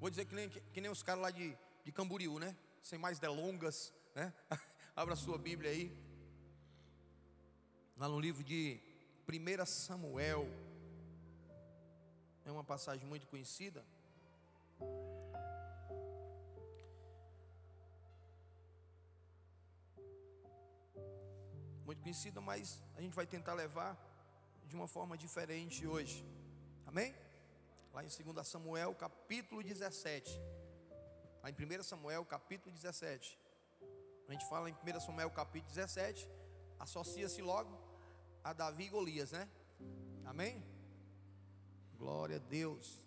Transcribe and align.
Vou 0.00 0.08
dizer 0.08 0.26
que 0.26 0.34
nem, 0.34 0.48
que 0.48 0.80
nem 0.80 0.90
os 0.90 1.02
caras 1.02 1.22
lá 1.22 1.30
de, 1.30 1.58
de 1.84 1.90
Camboriú, 1.90 2.38
né? 2.38 2.56
Sem 2.80 2.98
mais 2.98 3.18
delongas, 3.18 3.92
né? 4.14 4.32
Abra 4.94 5.16
sua 5.16 5.36
Bíblia 5.36 5.70
aí. 5.72 5.92
Lá 7.96 8.08
no 8.08 8.20
livro 8.20 8.44
de 8.44 8.80
1 9.28 9.66
Samuel. 9.66 10.46
É 12.44 12.50
uma 12.52 12.62
passagem 12.62 13.08
muito 13.08 13.26
conhecida. 13.26 13.84
Muito 21.84 22.02
conhecida, 22.02 22.40
mas 22.40 22.80
a 22.94 23.00
gente 23.00 23.14
vai 23.14 23.26
tentar 23.26 23.54
levar 23.54 23.98
de 24.64 24.76
uma 24.76 24.86
forma 24.86 25.18
diferente 25.18 25.84
hoje. 25.86 26.24
Amém? 26.86 27.14
Lá 27.92 28.04
em 28.04 28.08
2 28.08 28.46
Samuel, 28.46 28.94
capítulo 28.94 29.62
17. 29.62 30.40
Lá 31.42 31.50
em 31.50 31.54
1 31.54 31.82
Samuel, 31.82 32.24
capítulo 32.24 32.72
17. 32.74 33.38
A 34.28 34.32
gente 34.32 34.46
fala 34.48 34.68
em 34.68 34.74
1 34.74 35.00
Samuel, 35.00 35.30
capítulo 35.30 35.72
17, 35.74 36.28
associa-se 36.78 37.40
logo 37.40 37.78
a 38.44 38.52
Davi 38.52 38.84
e 38.84 38.88
Golias, 38.90 39.32
né? 39.32 39.48
Amém? 40.24 40.62
Glória 41.96 42.36
a 42.36 42.38
Deus. 42.38 43.06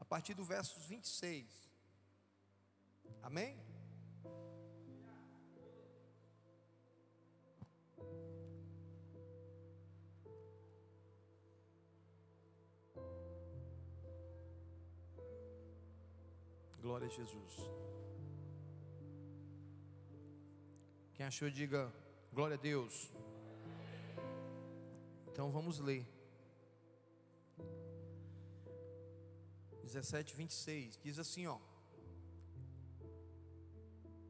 A 0.00 0.04
partir 0.04 0.32
do 0.32 0.42
verso 0.42 0.80
26. 0.80 1.46
Amém? 3.22 3.65
Glória 16.86 17.08
a 17.08 17.10
Jesus. 17.10 17.54
Quem 21.14 21.26
achou, 21.26 21.50
diga 21.50 21.92
glória 22.32 22.54
a 22.54 22.56
Deus. 22.56 23.12
Então 25.26 25.50
vamos 25.50 25.80
ler. 25.80 26.06
17, 29.82 30.36
26. 30.36 30.96
Diz 31.02 31.18
assim: 31.18 31.48
ó. 31.48 31.58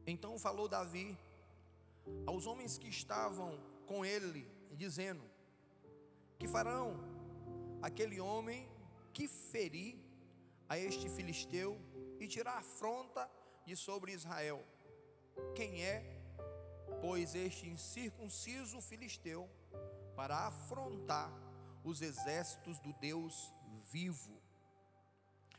Então 0.07 0.39
falou 0.39 0.67
Davi 0.67 1.15
aos 2.25 2.47
homens 2.47 2.79
que 2.79 2.89
estavam 2.89 3.51
com 3.85 4.03
ele, 4.03 4.49
dizendo: 4.73 5.21
Que 6.39 6.47
farão 6.47 6.95
aquele 7.83 8.19
homem 8.19 8.67
que 9.13 9.27
ferir 9.27 9.95
a 10.67 10.75
este 10.79 11.07
filisteu 11.07 11.79
e 12.19 12.27
tirar 12.27 12.57
afronta 12.57 13.29
de 13.65 13.75
sobre 13.75 14.11
Israel. 14.11 14.63
Quem 15.55 15.83
é, 15.83 16.21
pois, 17.01 17.35
este 17.35 17.67
incircunciso 17.67 18.81
filisteu 18.81 19.49
para 20.15 20.47
afrontar 20.47 21.31
os 21.83 22.01
exércitos 22.01 22.79
do 22.79 22.93
Deus 22.93 23.53
vivo? 23.91 24.41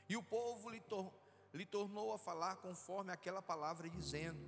E 0.08 0.16
o 0.16 0.22
povo 0.22 0.70
lhe, 0.70 0.80
tor 0.80 1.12
lhe 1.52 1.66
tornou 1.66 2.12
a 2.12 2.18
falar 2.18 2.56
conforme 2.56 3.12
aquela 3.12 3.42
palavra, 3.42 3.88
dizendo: 3.88 4.40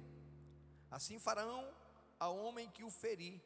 Assim 0.91 1.19
farão 1.19 1.73
a 2.19 2.29
homem 2.29 2.69
que 2.71 2.85
o 2.85 2.91
ferir. 2.91 3.41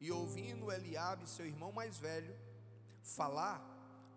E 0.00 0.10
ouvindo 0.10 0.72
Eliabe, 0.72 1.28
seu 1.28 1.44
irmão 1.44 1.70
mais 1.72 1.98
velho, 1.98 2.34
falar, 3.02 3.60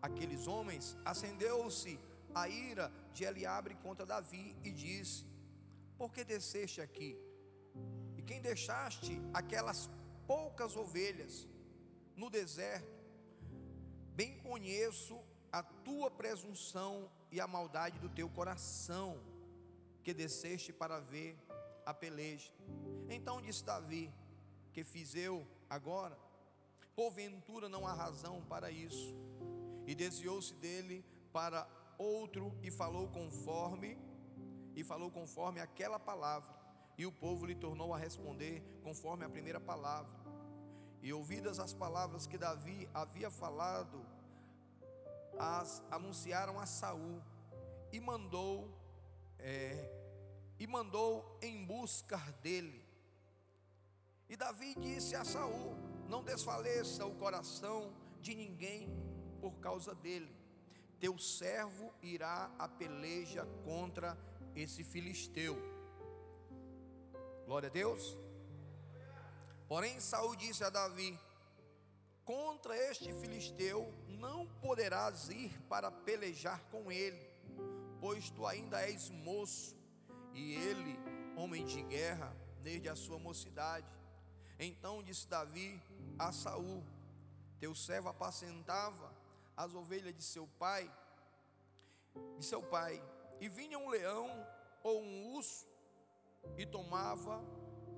aqueles 0.02 0.48
homens, 0.48 0.96
acendeu-se 1.04 2.00
a 2.34 2.48
ira 2.48 2.92
de 3.14 3.24
Eliabre 3.24 3.76
contra 3.76 4.06
Davi 4.06 4.56
e 4.64 4.72
disse: 4.72 5.26
Por 5.98 6.12
que 6.12 6.24
desceste 6.24 6.82
aqui? 6.82 7.18
E 8.18 8.22
quem 8.22 8.42
deixaste 8.42 9.22
aquelas 9.34 9.90
poucas 10.28 10.76
ovelhas 10.76 11.48
no 12.16 12.30
deserto? 12.30 13.04
Bem 14.16 14.38
conheço 14.40 15.20
a 15.52 15.62
tua 15.62 16.10
presunção 16.10 17.10
e 17.32 17.40
a 17.40 17.48
maldade 17.48 18.00
do 18.00 18.10
teu 18.10 18.30
coração, 18.30 19.20
que 20.04 20.14
desceste 20.14 20.72
para 20.72 21.00
ver 21.00 21.38
a 21.86 21.94
peleja. 21.94 22.52
Então 23.10 23.42
disse 23.42 23.64
Davi: 23.64 24.14
Que 24.72 24.84
fiz 24.84 25.16
eu 25.16 25.48
agora? 25.70 26.18
Porventura 26.96 27.68
não 27.68 27.88
há 27.88 27.94
razão 27.94 28.44
para 28.46 28.70
isso. 28.70 29.16
E 29.86 29.96
desviou-se 29.96 30.54
dele 30.54 31.04
para 31.32 31.68
outro 31.98 32.58
e 32.62 32.72
falou 32.72 33.08
conforme 33.08 33.98
e 34.76 34.84
falou 34.84 35.12
conforme 35.12 35.60
aquela 35.60 36.00
palavra. 36.00 36.54
E 36.98 37.06
o 37.06 37.12
povo 37.12 37.46
lhe 37.46 37.56
tornou 37.56 37.94
a 37.94 37.98
responder 37.98 38.62
conforme 38.84 39.26
a 39.26 39.30
primeira 39.30 39.60
palavra. 39.60 40.14
E 41.02 41.12
ouvidas 41.12 41.60
as 41.60 41.74
palavras 41.74 42.28
que 42.28 42.38
Davi 42.38 42.88
havia 42.94 43.30
falado, 43.30 44.06
as 45.38 45.84
anunciaram 45.92 46.60
a 46.60 46.66
Saul 46.66 47.22
e 47.92 48.00
mandou 48.00 48.70
é, 49.40 49.92
e 50.60 50.66
mandou 50.68 51.38
em 51.42 51.66
busca 51.66 52.18
dele. 52.42 52.86
E 54.30 54.38
Davi 54.38 54.76
disse 54.76 55.16
a 55.16 55.26
Saul: 55.26 55.76
Não 56.08 56.24
desfaleça 56.24 57.06
o 57.06 57.16
coração 57.16 57.94
de 58.22 58.34
ninguém 58.34 58.90
por 59.42 59.54
causa 59.60 59.94
dele 59.94 60.43
teu 61.04 61.18
servo 61.20 61.94
irá 62.02 62.50
a 62.58 62.66
peleja 62.66 63.46
contra 63.66 64.18
esse 64.56 64.86
filisteu. 64.86 65.58
Glória 67.46 67.68
a 67.68 67.70
Deus. 67.70 68.18
Porém, 69.68 70.00
Saul 70.00 70.34
disse 70.38 70.64
a 70.64 70.70
Davi: 70.70 71.20
Contra 72.24 72.74
este 72.90 73.12
filisteu 73.16 73.94
não 74.08 74.48
poderás 74.62 75.28
ir 75.28 75.52
para 75.64 75.92
pelejar 75.92 76.64
com 76.72 76.90
ele, 76.90 77.30
pois 78.00 78.30
tu 78.30 78.48
ainda 78.48 78.82
és 78.90 79.10
moço, 79.10 79.76
e 80.34 80.54
ele, 80.54 80.98
homem 81.36 81.66
de 81.66 81.82
guerra, 81.82 82.34
desde 82.62 82.88
a 82.88 82.96
sua 82.96 83.20
mocidade. 83.20 83.94
Então 84.58 85.04
disse 85.04 85.28
Davi 85.28 85.84
a 86.18 86.32
Saul: 86.32 86.82
Teu 87.60 87.76
servo 87.76 88.08
apacentava 88.08 89.13
as 89.56 89.74
ovelhas 89.74 90.14
de 90.16 90.24
seu 90.24 90.48
pai, 90.48 90.92
de 92.38 92.46
seu 92.46 92.62
pai, 92.62 93.02
e 93.40 93.48
vinha 93.48 93.78
um 93.78 93.90
leão 93.90 94.30
ou 94.84 95.02
um 95.02 95.34
urso 95.34 95.68
e 96.58 96.66
tomava 96.66 97.40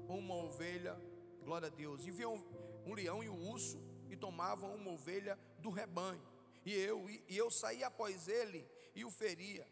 uma 0.08 0.36
ovelha, 0.36 1.00
glória 1.44 1.68
a 1.68 1.72
Deus, 1.72 2.06
e 2.06 2.12
vinha 2.12 2.30
um, 2.30 2.44
um 2.86 2.94
leão 2.94 3.24
e 3.24 3.30
um 3.30 3.50
urso 3.50 3.82
e 4.10 4.16
tomavam 4.16 4.74
uma 4.76 4.92
ovelha 4.92 5.38
do 5.60 5.70
rebanho, 5.70 6.22
e 6.66 6.74
eu, 6.74 7.10
e, 7.10 7.24
e 7.28 7.38
eu 7.38 7.50
saía 7.50 7.88
após 7.88 8.28
ele 8.28 8.68
e 8.94 9.04
o 9.04 9.12
feria, 9.12 9.68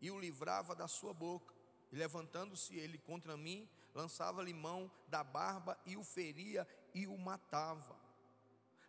e 0.00 0.10
o 0.10 0.18
livrava 0.18 0.74
da 0.74 0.86
sua 0.86 1.12
boca, 1.12 1.54
e 1.90 1.96
levantando-se 1.96 2.76
ele 2.76 2.98
contra 2.98 3.36
mim, 3.36 3.68
lançava-lhe 3.94 4.52
mão 4.52 4.90
da 5.08 5.24
barba 5.24 5.78
e 5.86 5.96
o 5.96 6.04
feria 6.04 6.66
e 6.94 7.06
o 7.06 7.16
matava. 7.16 8.05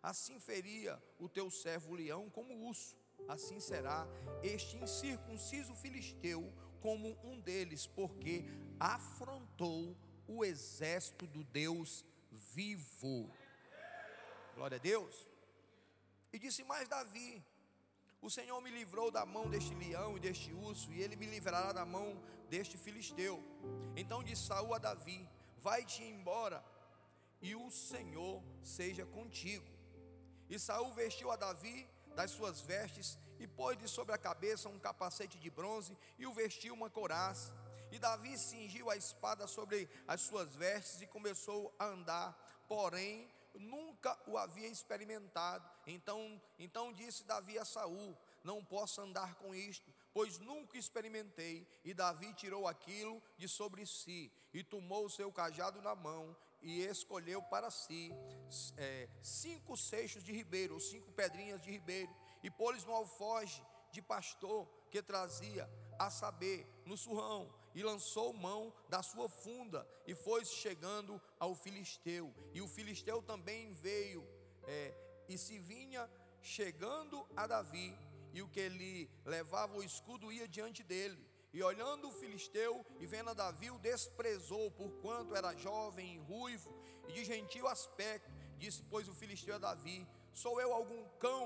Assim 0.02 0.38
feria 0.38 1.02
o 1.18 1.28
teu 1.28 1.50
servo 1.50 1.94
leão 1.94 2.30
como 2.30 2.66
urso, 2.68 2.96
assim 3.28 3.58
será 3.58 4.06
este 4.42 4.76
incircunciso 4.76 5.74
filisteu 5.74 6.52
como 6.80 7.18
um 7.24 7.40
deles, 7.40 7.86
porque 7.86 8.44
afrontou 8.78 9.96
o 10.26 10.44
exército 10.44 11.26
do 11.26 11.42
Deus 11.42 12.04
vivo. 12.30 13.30
Glória 14.54 14.76
a 14.76 14.80
Deus. 14.80 15.28
E 16.32 16.38
disse 16.38 16.62
mais 16.62 16.88
Davi: 16.88 17.44
O 18.20 18.30
Senhor 18.30 18.60
me 18.60 18.70
livrou 18.70 19.10
da 19.10 19.26
mão 19.26 19.48
deste 19.48 19.74
leão 19.74 20.16
e 20.16 20.20
deste 20.20 20.52
urso, 20.52 20.92
e 20.92 21.00
ele 21.02 21.16
me 21.16 21.26
livrará 21.26 21.72
da 21.72 21.84
mão 21.84 22.22
deste 22.48 22.78
filisteu. 22.78 23.42
Então 23.96 24.22
disse 24.22 24.46
Saul 24.46 24.74
a 24.74 24.78
Davi: 24.78 25.28
Vai-te 25.58 26.02
embora, 26.02 26.64
e 27.40 27.56
o 27.56 27.70
Senhor 27.70 28.42
seja 28.62 29.04
contigo. 29.06 29.77
E 30.48 30.58
Saul 30.58 30.92
vestiu 30.92 31.30
a 31.30 31.36
Davi 31.36 31.88
das 32.14 32.30
suas 32.30 32.60
vestes 32.60 33.18
e 33.38 33.46
pôs-lhe 33.46 33.86
sobre 33.86 34.14
a 34.14 34.18
cabeça 34.18 34.68
um 34.68 34.78
capacete 34.78 35.38
de 35.38 35.50
bronze 35.50 35.96
e 36.18 36.26
o 36.26 36.32
vestiu 36.32 36.74
uma 36.74 36.90
couraça. 36.90 37.54
E 37.90 37.98
Davi 37.98 38.36
cingiu 38.36 38.90
a 38.90 38.96
espada 38.96 39.46
sobre 39.46 39.88
as 40.06 40.20
suas 40.20 40.54
vestes 40.54 41.00
e 41.00 41.06
começou 41.06 41.74
a 41.78 41.86
andar, 41.86 42.36
porém 42.66 43.30
nunca 43.54 44.18
o 44.26 44.36
havia 44.36 44.68
experimentado. 44.68 45.68
Então, 45.86 46.40
então 46.58 46.92
disse 46.92 47.24
Davi 47.24 47.58
a 47.58 47.64
Saul: 47.64 48.16
Não 48.42 48.64
posso 48.64 49.00
andar 49.00 49.34
com 49.36 49.54
isto, 49.54 49.92
pois 50.12 50.38
nunca 50.38 50.76
experimentei. 50.76 51.66
E 51.84 51.94
Davi 51.94 52.32
tirou 52.34 52.66
aquilo 52.66 53.22
de 53.36 53.48
sobre 53.48 53.86
si, 53.86 54.32
e 54.52 54.62
tomou 54.62 55.06
o 55.06 55.10
seu 55.10 55.32
cajado 55.32 55.80
na 55.80 55.94
mão, 55.94 56.36
e 56.60 56.82
escolheu 56.82 57.42
para 57.42 57.70
si 57.70 58.12
é, 58.76 59.08
cinco 59.22 59.76
seixos 59.76 60.22
de 60.22 60.32
ribeiro, 60.32 60.74
ou 60.74 60.80
cinco 60.80 61.12
pedrinhas 61.12 61.60
de 61.62 61.70
ribeiro, 61.70 62.14
e 62.42 62.50
pôs-lhes 62.50 62.84
no 62.84 62.92
alfoge 62.92 63.62
de 63.92 64.02
pastor 64.02 64.68
que 64.90 65.02
trazia, 65.02 65.68
a 65.98 66.10
saber, 66.10 66.66
no 66.84 66.96
surrão, 66.96 67.52
e 67.74 67.82
lançou 67.82 68.32
mão 68.32 68.72
da 68.88 69.02
sua 69.02 69.28
funda, 69.28 69.86
e 70.06 70.14
foi 70.14 70.44
chegando 70.44 71.20
ao 71.38 71.54
filisteu. 71.54 72.34
E 72.52 72.60
o 72.62 72.68
filisteu 72.68 73.22
também 73.22 73.72
veio, 73.72 74.26
é, 74.64 74.94
e 75.28 75.36
se 75.36 75.58
vinha 75.58 76.08
chegando 76.40 77.26
a 77.36 77.46
Davi, 77.46 77.96
e 78.32 78.42
o 78.42 78.48
que 78.48 78.68
lhe 78.68 79.10
levava 79.24 79.76
o 79.76 79.82
escudo 79.82 80.32
ia 80.32 80.46
diante 80.46 80.82
dele. 80.82 81.27
E 81.58 81.62
olhando 81.70 82.06
o 82.06 82.12
filisteu 82.12 82.86
e 83.00 83.04
vendo 83.12 83.30
a 83.30 83.34
Davi, 83.34 83.68
o 83.68 83.80
desprezou, 83.80 84.70
porquanto 84.70 85.34
era 85.34 85.56
jovem 85.56 86.14
e 86.14 86.18
ruivo, 86.18 86.72
e 87.08 87.12
de 87.12 87.24
gentil 87.24 87.66
aspecto. 87.66 88.30
Disse, 88.56 88.80
pois, 88.84 89.08
o 89.08 89.14
filisteu 89.20 89.56
a 89.56 89.58
Davi: 89.58 90.06
Sou 90.32 90.60
eu 90.60 90.72
algum 90.72 91.02
cão 91.18 91.44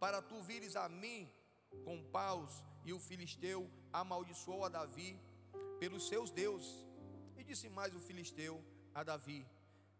para 0.00 0.22
tu 0.22 0.40
vires 0.40 0.74
a 0.74 0.88
mim 0.88 1.30
com 1.84 2.02
paus? 2.04 2.64
E 2.82 2.94
o 2.94 2.98
filisteu 2.98 3.70
amaldiçoou 3.92 4.64
a 4.64 4.70
Davi 4.70 5.20
pelos 5.78 6.08
seus 6.08 6.30
deuses. 6.30 6.86
E 7.36 7.44
disse 7.44 7.68
mais 7.68 7.94
o 7.94 8.00
filisteu 8.00 8.64
a 8.94 9.02
Davi: 9.02 9.46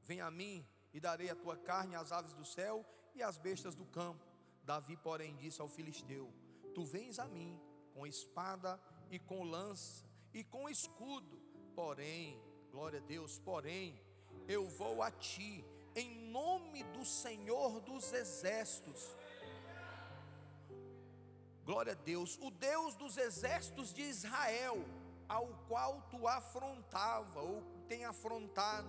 Vem 0.03 0.23
a 0.23 0.31
mim 0.31 0.67
e 0.95 0.99
darei 0.99 1.29
a 1.29 1.37
tua 1.37 1.59
carne 1.59 1.95
às 1.95 2.11
aves 2.11 2.33
do 2.33 2.47
céu 2.47 2.87
e 3.15 3.23
às 3.23 3.37
bestas 3.37 3.75
do 3.75 3.85
campo. 3.85 4.25
Davi, 4.65 4.97
porém, 4.97 5.37
disse 5.37 5.61
ao 5.61 5.69
filisteu: 5.69 6.33
Tu 6.75 6.87
vens 6.87 7.19
a 7.19 7.27
mim 7.27 7.61
com 7.93 8.07
espada 8.07 8.81
e 9.13 9.19
com 9.19 9.45
lança 9.45 10.07
e 10.33 10.43
com 10.43 10.71
escudo, 10.71 11.39
porém, 11.77 12.43
glória 12.71 12.99
a 12.99 13.03
Deus, 13.03 13.39
porém, 13.39 14.01
eu 14.49 14.67
vou 14.67 15.03
a 15.03 15.11
ti 15.11 15.63
em 15.95 16.31
nome 16.31 16.83
do 16.85 17.05
Senhor 17.05 17.79
dos 17.83 18.11
exércitos. 18.15 19.15
Glória 21.63 21.93
a 21.93 21.95
Deus, 21.95 22.39
o 22.41 22.51
Deus 22.51 22.97
dos 22.97 23.19
exércitos 23.19 23.93
de 23.93 24.01
Israel, 24.01 24.83
ao 25.29 25.47
qual 25.69 26.01
tu 26.11 26.27
afrontava 26.27 27.43
ou 27.43 27.63
tem 27.87 28.07
afrontado. 28.07 28.89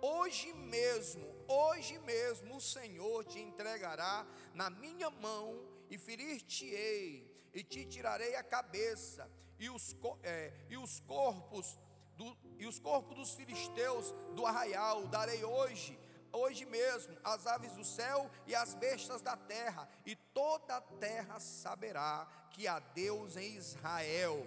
Hoje 0.00 0.50
mesmo, 0.54 1.26
hoje 1.46 1.98
mesmo 1.98 2.56
o 2.56 2.60
Senhor 2.60 3.22
te 3.26 3.38
entregará 3.38 4.26
na 4.54 4.70
minha 4.70 5.10
mão 5.10 5.60
e 5.90 5.98
ferir-te-ei 5.98 7.30
e 7.52 7.62
te 7.62 7.84
tirarei 7.84 8.34
a 8.34 8.42
cabeça 8.42 9.30
e 9.58 9.68
os, 9.70 9.96
é, 10.22 10.52
e 10.68 10.76
os 10.76 11.00
corpos 11.00 11.78
do, 12.16 12.36
e 12.58 12.66
os 12.66 12.78
corpos 12.78 13.16
dos 13.16 13.34
filisteus 13.34 14.14
do 14.34 14.44
arraial 14.46 15.06
darei 15.06 15.44
hoje 15.44 15.98
hoje 16.32 16.64
mesmo 16.66 17.16
as 17.24 17.46
aves 17.46 17.72
do 17.72 17.84
céu 17.84 18.30
e 18.46 18.54
as 18.54 18.74
bestas 18.74 19.22
da 19.22 19.36
terra, 19.36 19.88
e 20.04 20.14
toda 20.14 20.76
a 20.76 20.80
terra 20.80 21.40
saberá 21.40 22.26
que 22.50 22.66
há 22.66 22.78
Deus 22.78 23.36
em 23.36 23.56
Israel. 23.56 24.46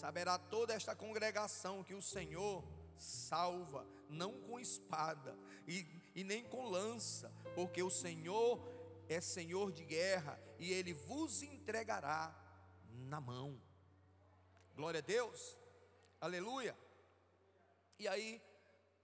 Saberá 0.00 0.38
toda 0.38 0.74
esta 0.74 0.94
congregação 0.94 1.84
que 1.84 1.94
o 1.94 2.02
Senhor 2.02 2.64
salva, 2.96 3.86
não 4.08 4.40
com 4.40 4.58
espada 4.58 5.36
e, 5.66 5.86
e 6.14 6.24
nem 6.24 6.44
com 6.44 6.68
lança, 6.68 7.32
porque 7.54 7.82
o 7.82 7.90
Senhor 7.90 8.60
é 9.08 9.20
Senhor 9.20 9.72
de 9.72 9.84
guerra 9.84 10.40
e 10.58 10.72
Ele 10.72 10.92
vos 10.92 11.42
entregará 11.42 12.34
na 13.12 13.20
mão. 13.20 13.60
Glória 14.74 15.00
a 15.00 15.02
Deus, 15.02 15.58
aleluia. 16.18 16.74
E 17.98 18.08
aí, 18.08 18.42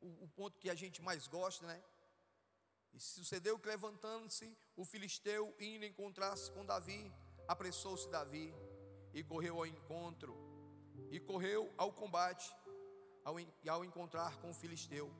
o, 0.01 0.25
o 0.25 0.29
ponto 0.29 0.59
que 0.59 0.71
a 0.71 0.75
gente 0.75 1.03
mais 1.03 1.29
gosta, 1.29 1.67
né? 1.67 1.79
E 2.95 2.99
sucedeu 2.99 3.59
que 3.59 3.69
levantando-se 3.69 4.57
o 4.75 4.83
filisteu 4.93 5.55
indo 5.61 5.85
encontrar-se 5.85 6.51
com 6.53 6.65
Davi, 6.65 7.13
apressou-se 7.47 8.09
Davi 8.09 8.55
e 9.13 9.23
correu 9.23 9.59
ao 9.59 9.67
encontro, 9.67 10.35
e 11.11 11.21
correu 11.21 11.71
ao 11.77 11.93
combate, 11.93 12.51
ao, 13.23 13.37
ao 13.69 13.85
encontrar 13.85 14.39
com 14.41 14.49
o 14.51 14.55
filisteu. 14.55 15.13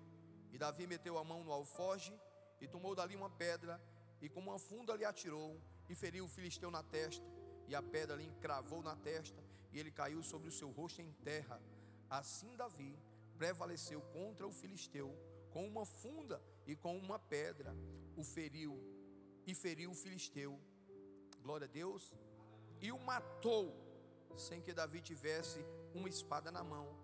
E 0.51 0.57
Davi 0.57 0.87
meteu 0.87 1.19
a 1.19 1.25
mão 1.25 1.45
no 1.45 1.53
alfoge 1.53 2.19
e 2.59 2.67
tomou 2.67 2.95
dali 2.95 3.15
uma 3.15 3.29
pedra, 3.29 3.79
e 4.23 4.31
com 4.31 4.41
uma 4.41 4.59
funda 4.59 4.97
lhe 4.97 5.05
atirou, 5.05 5.61
e 5.91 5.95
feriu 5.95 6.25
o 6.25 6.29
filisteu 6.29 6.71
na 6.71 6.83
testa, 6.83 7.38
e 7.69 7.75
a 7.75 7.83
pedra 7.83 8.17
lhe 8.17 8.25
encravou 8.25 8.83
na 8.83 8.97
testa, 8.97 9.43
e 9.73 9.79
ele 9.79 9.91
caiu 9.91 10.23
sobre 10.23 10.49
o 10.49 10.53
seu 10.53 10.71
rosto 10.71 11.03
em 11.03 11.13
terra. 11.25 11.61
Assim 12.09 12.57
Davi 12.57 12.99
prevaleceu 13.37 14.01
contra 14.01 14.47
o 14.47 14.53
filisteu 14.53 15.15
com 15.51 15.67
uma 15.67 15.85
funda 15.85 16.43
e 16.67 16.75
com 16.75 16.97
uma 16.97 17.19
pedra, 17.19 17.75
o 18.17 18.25
feriu 18.25 18.81
e 19.47 19.55
feriu 19.55 19.91
o 19.91 19.95
filisteu. 19.95 20.61
Glória 21.43 21.67
a 21.67 21.71
Deus. 21.71 22.15
E 22.81 22.93
o 22.93 22.99
matou 22.99 23.75
sem 24.37 24.61
que 24.61 24.73
Davi 24.73 25.01
tivesse 25.01 25.65
uma 25.95 26.09
espada 26.09 26.51
na 26.51 26.63
mão. 26.63 26.97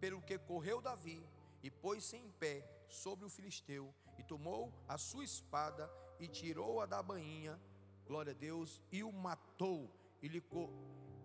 Pelo 0.00 0.20
que 0.20 0.38
correu 0.38 0.80
Davi 0.80 1.24
e 1.62 1.70
pôs-se 1.70 2.16
em 2.16 2.30
pé 2.32 2.66
sobre 2.88 3.24
o 3.24 3.30
filisteu 3.30 3.94
e 4.18 4.22
tomou 4.22 4.72
a 4.88 4.98
sua 4.98 5.24
espada 5.24 5.90
e 6.18 6.26
tirou-a 6.26 6.86
da 6.86 7.02
bainha. 7.02 7.60
Glória 8.04 8.32
a 8.32 8.36
Deus. 8.36 8.82
E 8.90 9.04
o 9.04 9.12
matou 9.12 9.90
e 10.22 10.28
lhe, 10.28 10.42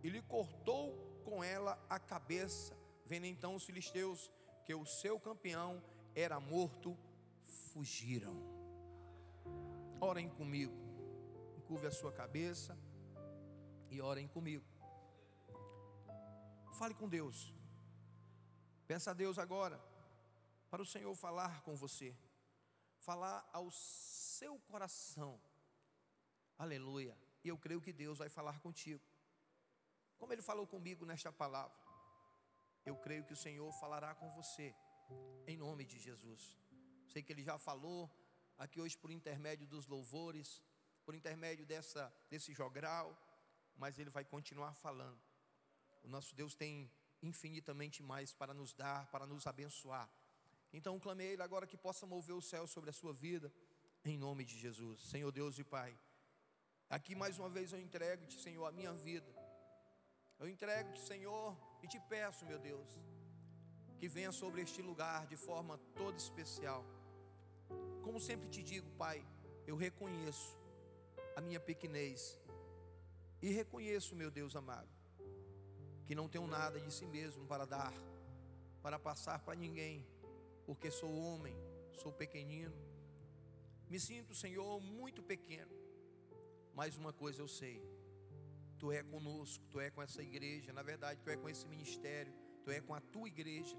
e 0.04 0.10
lhe 0.10 0.22
cortou 0.24 1.22
com 1.24 1.44
ela 1.44 1.80
a 1.90 2.00
cabeça. 2.00 2.76
Vendo 3.06 3.26
então 3.26 3.56
os 3.56 3.64
filisteus 3.64 4.32
que 4.66 4.74
o 4.74 4.86
seu 4.86 5.20
campeão 5.20 5.82
era 6.16 6.40
morto, 6.40 6.98
fugiram. 7.72 8.36
Orem 10.02 10.30
comigo, 10.30 10.76
encurve 11.58 11.88
a 11.88 11.92
sua 11.92 12.12
cabeça 12.12 12.78
e 13.90 14.02
orem 14.02 14.28
comigo. 14.28 14.66
Fale 16.74 16.94
com 16.94 17.08
Deus, 17.10 17.54
peça 18.86 19.12
a 19.12 19.14
Deus 19.14 19.40
agora, 19.40 19.82
para 20.70 20.82
o 20.82 20.86
Senhor 20.86 21.16
falar 21.16 21.62
com 21.64 21.76
você, 21.76 22.16
falar 23.00 23.50
ao 23.52 23.72
seu 23.72 24.60
coração, 24.60 25.40
aleluia. 26.58 27.18
E 27.44 27.50
eu 27.50 27.58
creio 27.58 27.82
que 27.82 27.94
Deus 27.94 28.18
vai 28.18 28.30
falar 28.30 28.60
contigo, 28.60 29.04
como 30.18 30.34
Ele 30.34 30.42
falou 30.42 30.66
comigo 30.66 31.06
nesta 31.06 31.32
palavra 31.32 31.88
eu 32.90 32.96
creio 32.96 33.24
que 33.26 33.34
o 33.34 33.42
Senhor 33.46 33.70
falará 33.74 34.16
com 34.16 34.30
você, 34.32 34.74
em 35.46 35.58
nome 35.58 35.84
de 35.86 36.00
Jesus. 36.00 36.58
Sei 37.10 37.22
que 37.22 37.34
Ele 37.34 37.44
já 37.44 37.58
falou 37.58 38.10
aqui 38.58 38.80
hoje 38.80 38.98
por 38.98 39.12
intermédio 39.12 39.68
dos 39.68 39.86
louvores, 39.88 40.64
por 41.06 41.14
intermédio 41.14 41.66
dessa, 41.66 42.14
desse 42.30 42.54
jogral, 42.54 43.08
mas 43.76 44.00
Ele 44.00 44.10
vai 44.10 44.24
continuar 44.24 44.74
falando. 44.74 45.20
O 46.02 46.08
nosso 46.08 46.34
Deus 46.34 46.56
tem 46.56 46.90
infinitamente 47.22 48.02
mais 48.02 48.34
para 48.34 48.54
nos 48.54 48.74
dar, 48.74 49.08
para 49.12 49.28
nos 49.28 49.46
abençoar. 49.46 50.10
Então 50.72 50.98
clamei 50.98 51.34
Ele 51.34 51.42
agora 51.42 51.68
que 51.68 51.76
possa 51.76 52.06
mover 52.06 52.36
o 52.36 52.42
céu 52.42 52.66
sobre 52.68 52.90
a 52.90 52.94
sua 52.94 53.12
vida, 53.12 53.54
em 54.06 54.18
nome 54.18 54.46
de 54.46 54.58
Jesus. 54.58 55.02
Senhor 55.02 55.32
Deus 55.32 55.60
e 55.60 55.64
Pai, 55.66 55.98
aqui 56.90 57.16
mais 57.16 57.38
uma 57.38 57.50
vez 57.50 57.72
eu 57.72 57.80
entrego-te, 57.80 58.40
Senhor, 58.40 58.66
a 58.66 58.72
minha 58.72 58.94
vida. 58.94 59.32
Eu 60.40 60.48
entrego-te, 60.48 61.02
Senhor, 61.02 61.58
e 61.82 61.88
te 61.88 62.00
peço, 62.00 62.46
meu 62.46 62.60
Deus, 62.60 62.90
que 63.98 64.08
venha 64.08 64.32
sobre 64.32 64.62
este 64.62 64.82
lugar 64.82 65.26
de 65.28 65.36
forma 65.36 65.78
toda 65.96 66.18
especial. 66.18 66.86
Como 68.04 68.20
sempre 68.20 68.48
te 68.48 68.64
digo, 68.64 68.90
Pai, 68.92 69.26
eu 69.66 69.76
reconheço 69.76 70.58
a 71.36 71.42
minha 71.42 71.60
pequenez 71.60 72.40
e 73.42 73.50
reconheço, 73.50 74.16
meu 74.16 74.32
Deus 74.32 74.56
amado, 74.56 74.90
que 76.06 76.16
não 76.16 76.30
tenho 76.30 76.48
nada 76.48 76.80
de 76.80 76.92
si 76.92 77.06
mesmo 77.06 77.46
para 77.46 77.66
dar, 77.66 77.94
para 78.82 78.98
passar 78.98 79.40
para 79.40 79.56
ninguém, 79.56 80.08
porque 80.66 80.90
sou 80.90 81.14
homem, 81.14 81.56
sou 81.94 82.12
pequenino. 82.12 82.76
Me 83.90 84.00
sinto, 84.00 84.34
Senhor, 84.34 84.80
muito 84.82 85.22
pequeno. 85.22 85.77
Mas 86.80 86.96
uma 86.96 87.12
coisa 87.12 87.42
eu 87.42 87.48
sei, 87.48 87.78
Tu 88.78 88.92
é 88.92 89.02
conosco, 89.02 89.66
Tu 89.72 89.80
é 89.80 89.90
com 89.90 90.00
essa 90.00 90.22
igreja, 90.22 90.72
na 90.72 90.84
verdade, 90.84 91.20
Tu 91.24 91.30
é 91.32 91.36
com 91.36 91.50
esse 91.50 91.66
ministério, 91.68 92.32
Tu 92.64 92.70
é 92.70 92.80
com 92.80 92.94
a 92.94 93.02
Tua 93.02 93.28
igreja. 93.28 93.76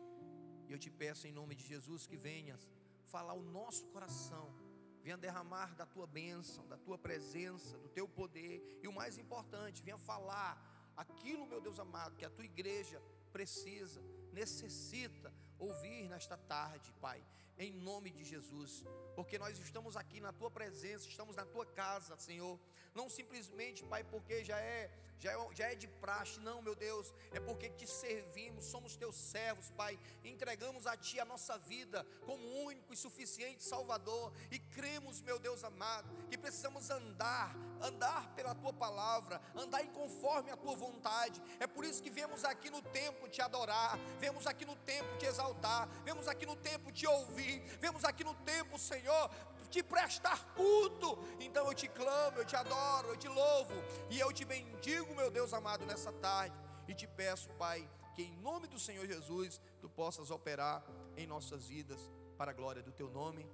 E 0.67 0.73
eu 0.73 0.79
te 0.85 0.91
peço 0.91 1.29
em 1.29 1.33
nome 1.33 1.55
de 1.55 1.65
Jesus 1.65 2.09
que 2.09 2.17
venhas 2.17 2.69
falar 3.05 3.35
o 3.35 3.43
nosso 3.59 3.87
coração, 3.95 4.53
venha 5.01 5.17
derramar 5.17 5.77
da 5.77 5.87
Tua 5.87 6.09
bênção, 6.09 6.67
da 6.67 6.77
Tua 6.77 6.99
presença, 6.99 7.79
do 7.79 7.89
Teu 7.89 8.09
poder, 8.09 8.81
e 8.83 8.89
o 8.89 8.93
mais 8.93 9.17
importante, 9.17 9.81
venha 9.81 9.97
falar 9.97 10.53
aquilo, 10.97 11.47
meu 11.47 11.61
Deus 11.61 11.79
amado, 11.79 12.17
que 12.17 12.25
a 12.25 12.31
Tua 12.31 12.45
igreja 12.45 13.01
precisa, 13.31 14.03
necessita 14.33 15.33
ouvir 15.57 16.09
nesta 16.09 16.37
tarde, 16.37 16.93
Pai, 17.01 17.25
em 17.57 17.73
nome 17.73 18.11
de 18.11 18.25
Jesus, 18.25 18.85
porque 19.19 19.37
nós 19.37 19.59
estamos 19.59 19.97
aqui 19.97 20.21
na 20.21 20.33
Tua 20.33 20.49
presença, 20.49 21.09
estamos 21.09 21.35
na 21.35 21.45
Tua 21.45 21.67
casa, 21.67 22.17
Senhor. 22.17 22.57
Não 22.95 23.11
simplesmente, 23.11 23.83
Pai, 23.83 24.05
porque 24.05 24.45
já 24.45 24.57
é, 24.61 24.89
já 25.19 25.33
é, 25.33 25.55
já 25.57 25.73
é 25.73 25.75
de 25.75 25.89
praxe, 25.89 26.39
não, 26.39 26.63
meu 26.63 26.77
Deus, 26.77 27.13
é 27.33 27.41
porque 27.41 27.69
te 27.69 27.85
servimos, 27.85 28.67
somos 28.67 28.95
teus 28.95 29.17
servos, 29.17 29.73
Pai, 29.73 29.99
entregamos 30.23 30.87
a 30.87 30.97
Ti 30.97 31.19
a 31.19 31.25
nossa 31.25 31.59
vida 31.59 32.07
como 32.25 32.63
único 32.63 32.95
e 32.95 32.97
suficiente 32.97 33.65
Salvador, 33.65 34.33
e 34.53 34.61
cremos, 34.61 35.21
meu 35.21 35.41
Deus 35.41 35.65
amado, 35.65 36.09
que 36.29 36.39
precisamos 36.39 36.89
andar 36.89 37.57
andar 37.83 38.29
pela 38.35 38.55
tua 38.55 38.73
palavra, 38.73 39.41
andar 39.55 39.83
em 39.83 39.91
conforme 39.91 40.51
a 40.51 40.57
tua 40.57 40.75
vontade. 40.75 41.43
É 41.59 41.67
por 41.67 41.85
isso 41.85 42.03
que 42.03 42.11
viemos 42.11 42.45
aqui 42.45 42.71
no 42.71 42.83
tempo 42.83 43.29
te 43.29 43.41
adorar, 43.41 43.99
vemos 44.19 44.47
aqui 44.47 44.65
no 44.65 44.77
tempo 44.77 45.17
te 45.19 45.27
exaltar, 45.27 45.89
vemos 46.05 46.29
aqui 46.29 46.47
no 46.47 46.57
tempo 46.57 46.93
te 46.93 47.07
ouvir, 47.07 47.61
vemos 47.81 48.05
aqui 48.05 48.25
no 48.25 48.35
tempo, 48.35 48.79
Senhor, 48.79 49.31
te 49.71 49.83
prestar 49.83 50.45
culto. 50.55 51.19
Então 51.41 51.67
eu 51.67 51.75
te 51.75 51.89
clamo, 51.89 52.39
eu 52.39 52.45
te 52.45 52.57
adoro, 52.57 53.09
eu 53.09 53.17
te 53.17 53.29
louvo 53.29 53.75
e 54.11 54.19
eu 54.19 54.33
te 54.33 54.45
bendigo, 54.45 55.15
meu 55.15 55.31
Deus 55.31 55.53
amado, 55.53 55.85
nessa 55.87 56.13
tarde. 56.13 56.57
E 56.87 56.95
te 56.95 57.07
peço, 57.07 57.51
Pai, 57.51 57.89
que 58.15 58.23
em 58.23 58.37
nome 58.39 58.67
do 58.67 58.79
Senhor 58.79 59.07
Jesus 59.07 59.61
tu 59.81 59.89
possas 59.89 60.31
operar 60.31 60.83
em 61.17 61.27
nossas 61.27 61.67
vidas 61.67 62.11
para 62.37 62.51
a 62.51 62.55
glória 62.55 62.83
do 62.83 62.93
teu 62.93 63.11
nome. 63.11 63.47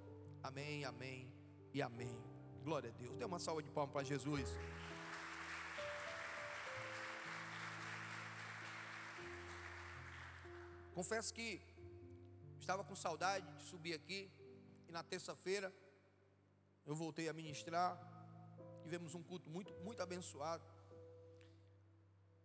Amém, 0.43 0.85
amém 0.85 1.33
e 1.73 1.83
amém. 1.83 2.34
Glória 2.65 2.89
a 2.89 2.93
Deus. 2.93 3.15
Dê 3.19 3.27
uma 3.27 3.39
salva 3.39 3.63
de 3.63 3.71
palmas 3.71 3.93
para 3.93 4.03
Jesus. 4.03 4.49
Confesso 10.95 11.35
que 11.35 11.61
estava 12.59 12.83
com 12.83 12.97
saudade 12.97 13.47
de 13.59 13.65
subir 13.65 13.93
aqui 13.93 14.31
e 14.89 14.93
na 14.93 15.03
terça-feira 15.03 15.71
eu 16.87 16.95
voltei 16.95 17.29
a 17.29 17.35
ministrar. 17.35 17.91
Tivemos 18.83 19.15
um 19.15 19.23
culto 19.23 19.51
muito, 19.51 19.75
muito 19.83 20.01
abençoado. 20.03 20.65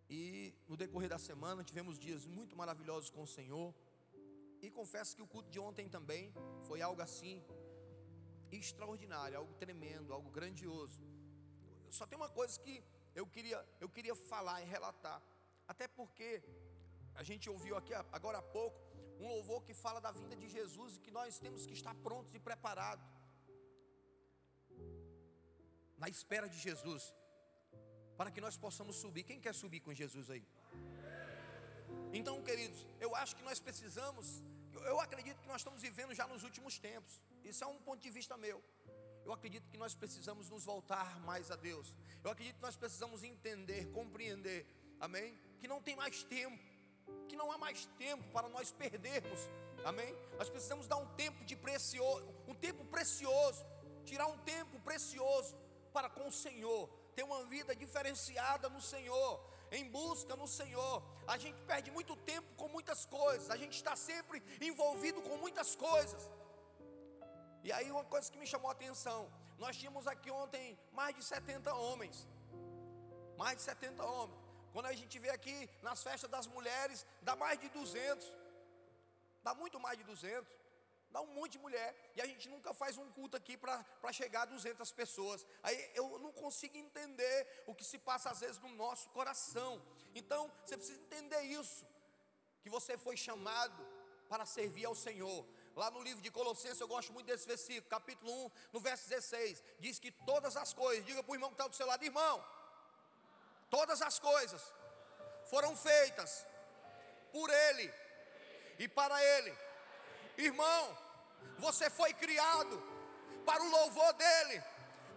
E 0.09 0.53
no 0.67 0.75
decorrer 0.75 1.07
da 1.07 1.17
semana 1.17 1.63
tivemos 1.63 1.97
dias 1.97 2.25
muito 2.25 2.57
maravilhosos 2.57 3.09
com 3.09 3.23
o 3.23 3.27
Senhor. 3.37 3.73
E 4.61 4.69
confesso 4.69 5.15
que 5.15 5.21
o 5.21 5.27
culto 5.27 5.49
de 5.49 5.61
ontem 5.61 5.87
também 5.87 6.33
foi 6.67 6.81
algo 6.81 7.01
assim 7.01 7.41
extraordinário, 8.51 9.37
algo 9.37 9.53
tremendo, 9.55 10.13
algo 10.13 10.29
grandioso. 10.29 11.01
Só 11.89 12.05
tem 12.05 12.17
uma 12.17 12.29
coisa 12.29 12.59
que 12.59 12.83
eu 13.15 13.25
queria, 13.25 13.59
eu 13.79 13.89
queria 13.89 14.15
falar 14.15 14.61
e 14.61 14.65
relatar. 14.65 15.21
Até 15.67 15.87
porque 15.87 16.43
a 17.15 17.23
gente 17.23 17.49
ouviu 17.49 17.75
aqui 17.75 17.93
agora 17.93 18.37
há 18.39 18.41
pouco 18.41 18.79
um 19.19 19.27
louvor 19.27 19.63
que 19.63 19.73
fala 19.73 19.99
da 19.99 20.11
vinda 20.11 20.35
de 20.35 20.47
Jesus 20.47 20.95
e 20.95 20.99
que 20.99 21.11
nós 21.11 21.39
temos 21.39 21.65
que 21.65 21.73
estar 21.73 21.93
prontos 21.95 22.33
e 22.33 22.39
preparados 22.39 23.05
na 25.97 26.07
espera 26.07 26.47
de 26.47 26.57
Jesus, 26.57 27.13
para 28.17 28.31
que 28.31 28.39
nós 28.39 28.55
possamos 28.57 28.95
subir. 28.95 29.23
Quem 29.23 29.39
quer 29.39 29.53
subir 29.53 29.81
com 29.81 29.93
Jesus 29.93 30.29
aí? 30.29 30.45
Então, 32.13 32.41
queridos, 32.41 32.85
eu 32.99 33.13
acho 33.15 33.35
que 33.35 33.43
nós 33.43 33.59
precisamos, 33.59 34.41
eu 34.91 34.99
acredito 34.99 35.41
que 35.41 35.47
nós 35.47 35.61
estamos 35.61 35.81
vivendo 35.81 36.13
já 36.13 36.25
nos 36.27 36.43
últimos 36.43 36.79
tempos. 36.79 37.21
Isso 37.43 37.63
é 37.63 37.67
um 37.67 37.79
ponto 37.79 38.01
de 38.01 38.09
vista 38.09 38.37
meu. 38.37 38.63
Eu 39.25 39.33
acredito 39.33 39.69
que 39.69 39.77
nós 39.77 39.93
precisamos 39.93 40.49
nos 40.49 40.65
voltar 40.65 41.19
mais 41.21 41.51
a 41.51 41.55
Deus. 41.55 41.95
Eu 42.23 42.31
acredito 42.31 42.55
que 42.55 42.61
nós 42.61 42.75
precisamos 42.75 43.23
entender, 43.23 43.91
compreender, 43.91 44.65
amém? 44.99 45.37
Que 45.59 45.67
não 45.67 45.81
tem 45.81 45.95
mais 45.95 46.23
tempo, 46.23 46.57
que 47.27 47.35
não 47.35 47.51
há 47.51 47.57
mais 47.57 47.85
tempo 47.97 48.23
para 48.31 48.49
nós 48.49 48.71
perdermos, 48.71 49.39
amém? 49.85 50.15
Nós 50.37 50.49
precisamos 50.49 50.87
dar 50.87 50.97
um 50.97 51.07
tempo 51.15 51.43
de 51.45 51.55
precioso, 51.55 52.27
um 52.47 52.55
tempo 52.55 52.83
precioso, 52.85 53.65
tirar 54.03 54.27
um 54.27 54.37
tempo 54.39 54.79
precioso 54.79 55.55
para 55.93 56.09
com 56.09 56.27
o 56.27 56.31
Senhor, 56.31 56.89
ter 57.15 57.23
uma 57.23 57.43
vida 57.45 57.75
diferenciada 57.75 58.69
no 58.69 58.81
Senhor, 58.81 59.39
em 59.71 59.89
busca 59.89 60.35
no 60.35 60.47
Senhor. 60.47 61.03
A 61.27 61.37
gente 61.37 61.61
perde 61.63 61.91
muito 61.91 62.15
tempo 62.15 62.47
com 62.55 62.67
muitas 62.67 63.05
coisas, 63.05 63.49
a 63.49 63.57
gente 63.57 63.75
está 63.75 63.95
sempre 63.95 64.41
envolvido 64.61 65.21
com 65.21 65.37
muitas 65.37 65.75
coisas. 65.75 66.29
E 67.63 67.71
aí 67.71 67.89
uma 67.91 68.05
coisa 68.05 68.31
que 68.31 68.37
me 68.37 68.47
chamou 68.47 68.69
a 68.69 68.73
atenção, 68.73 69.31
nós 69.57 69.75
tínhamos 69.77 70.07
aqui 70.07 70.29
ontem 70.31 70.77
mais 70.91 71.15
de 71.15 71.23
70 71.23 71.73
homens. 71.73 72.27
Mais 73.37 73.57
de 73.57 73.63
70 73.63 74.03
homens. 74.03 74.39
Quando 74.73 74.85
a 74.85 74.93
gente 74.93 75.17
vê 75.19 75.29
aqui 75.29 75.69
nas 75.81 76.01
festas 76.03 76.29
das 76.29 76.47
mulheres, 76.47 77.05
dá 77.21 77.35
mais 77.35 77.59
de 77.59 77.69
200. 77.69 78.25
Dá 79.43 79.53
muito 79.53 79.79
mais 79.79 79.97
de 79.97 80.03
200 80.03 80.59
dá 81.11 81.21
um 81.21 81.33
monte 81.33 81.53
de 81.53 81.59
mulher, 81.59 82.11
e 82.15 82.21
a 82.21 82.25
gente 82.25 82.47
nunca 82.49 82.73
faz 82.73 82.97
um 82.97 83.09
culto 83.11 83.35
aqui 83.35 83.57
para 83.57 84.13
chegar 84.13 84.43
a 84.43 84.45
200 84.45 84.91
pessoas. 84.91 85.45
Aí 85.63 85.91
eu 85.95 86.19
não 86.19 86.31
consigo 86.31 86.77
entender 86.77 87.63
o 87.65 87.73
que 87.73 87.83
se 87.83 87.97
passa 87.97 88.29
às 88.29 88.39
vezes 88.39 88.59
no 88.59 88.69
nosso 88.69 89.09
coração. 89.09 89.81
Então, 90.13 90.51
você 90.63 90.77
precisa 90.77 90.99
entender 90.99 91.41
isso, 91.41 91.85
que 92.61 92.69
você 92.69 92.97
foi 92.97 93.17
chamado 93.17 93.85
para 94.27 94.45
servir 94.45 94.85
ao 94.85 94.95
Senhor. 94.95 95.45
Lá 95.75 95.89
no 95.91 96.01
livro 96.01 96.21
de 96.21 96.31
Colossenses, 96.31 96.79
eu 96.79 96.87
gosto 96.87 97.13
muito 97.13 97.27
desse 97.27 97.47
versículo, 97.47 97.89
capítulo 97.89 98.45
1, 98.45 98.51
no 98.73 98.79
verso 98.79 99.07
16, 99.07 99.63
diz 99.79 99.99
que 99.99 100.11
todas 100.11 100.57
as 100.57 100.73
coisas, 100.73 101.05
diga 101.05 101.23
para 101.23 101.31
o 101.31 101.35
irmão 101.35 101.49
que 101.49 101.55
está 101.55 101.67
do 101.67 101.75
seu 101.75 101.87
lado, 101.87 102.03
irmão, 102.03 102.43
todas 103.69 104.01
as 104.01 104.19
coisas 104.19 104.61
foram 105.49 105.75
feitas 105.75 106.45
por 107.31 107.49
Ele 107.49 107.93
e 108.79 108.87
para 108.87 109.23
Ele 109.23 109.69
Irmão, 110.39 110.97
você 111.57 111.89
foi 111.89 112.13
criado 112.13 112.81
para 113.45 113.61
o 113.61 113.69
louvor 113.69 114.13
dEle, 114.13 114.63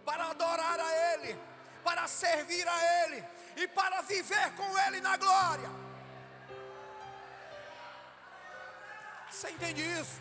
para 0.03 0.31
adorar 0.31 0.79
a 0.79 1.13
Ele, 1.13 1.39
para 1.81 2.07
servir 2.09 2.67
a 2.67 3.03
Ele 3.03 3.23
e 3.55 3.67
para 3.69 4.01
viver 4.01 4.53
com 4.55 4.77
Ele 4.79 4.99
na 4.99 5.15
glória. 5.15 5.82
Você 9.33 9.49
entende 9.49 9.81
isso? 9.81 10.17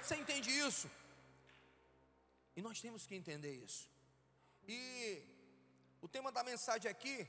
Você 0.00 0.14
entende 0.14 0.50
isso? 0.66 0.88
E 2.56 2.62
nós 2.62 2.80
temos 2.80 3.04
que 3.04 3.16
entender 3.16 3.52
isso. 3.66 3.90
E 4.66 4.80
o 6.00 6.08
tema 6.08 6.30
da 6.30 6.44
mensagem 6.44 6.88
aqui 6.88 7.28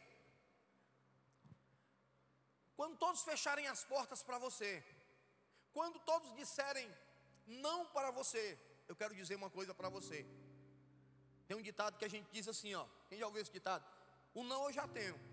quando 2.77 2.95
todos 2.97 3.23
fecharem 3.23 3.67
as 3.67 3.83
portas 3.83 4.21
para 4.21 4.37
você, 4.37 4.71
quando 5.73 5.99
todos 5.99 6.35
disserem 6.35 6.87
não 7.47 7.85
para 7.87 8.11
você, 8.11 8.59
eu 8.87 8.95
quero 8.95 9.15
dizer 9.15 9.35
uma 9.35 9.49
coisa 9.49 9.73
para 9.73 9.89
você. 9.89 10.25
Tem 11.47 11.57
um 11.57 11.61
ditado 11.61 11.97
que 11.97 12.05
a 12.05 12.13
gente 12.15 12.29
diz 12.31 12.47
assim, 12.47 12.73
ó. 12.75 12.85
Quem 13.09 13.17
já 13.17 13.25
ouviu 13.25 13.41
esse 13.41 13.51
ditado? 13.51 13.85
O 14.33 14.43
não 14.43 14.65
eu 14.65 14.73
já 14.73 14.87
tenho. 14.87 15.32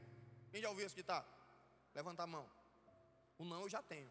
Quem 0.51 0.61
já 0.61 0.69
ouviu 0.69 0.87
esse 0.87 0.97
ditado? 0.97 1.27
Levanta 1.95 2.23
a 2.23 2.27
mão. 2.27 2.49
O 3.39 3.45
não 3.45 3.63
eu 3.63 3.69
já 3.69 3.83
tenho. 3.83 4.11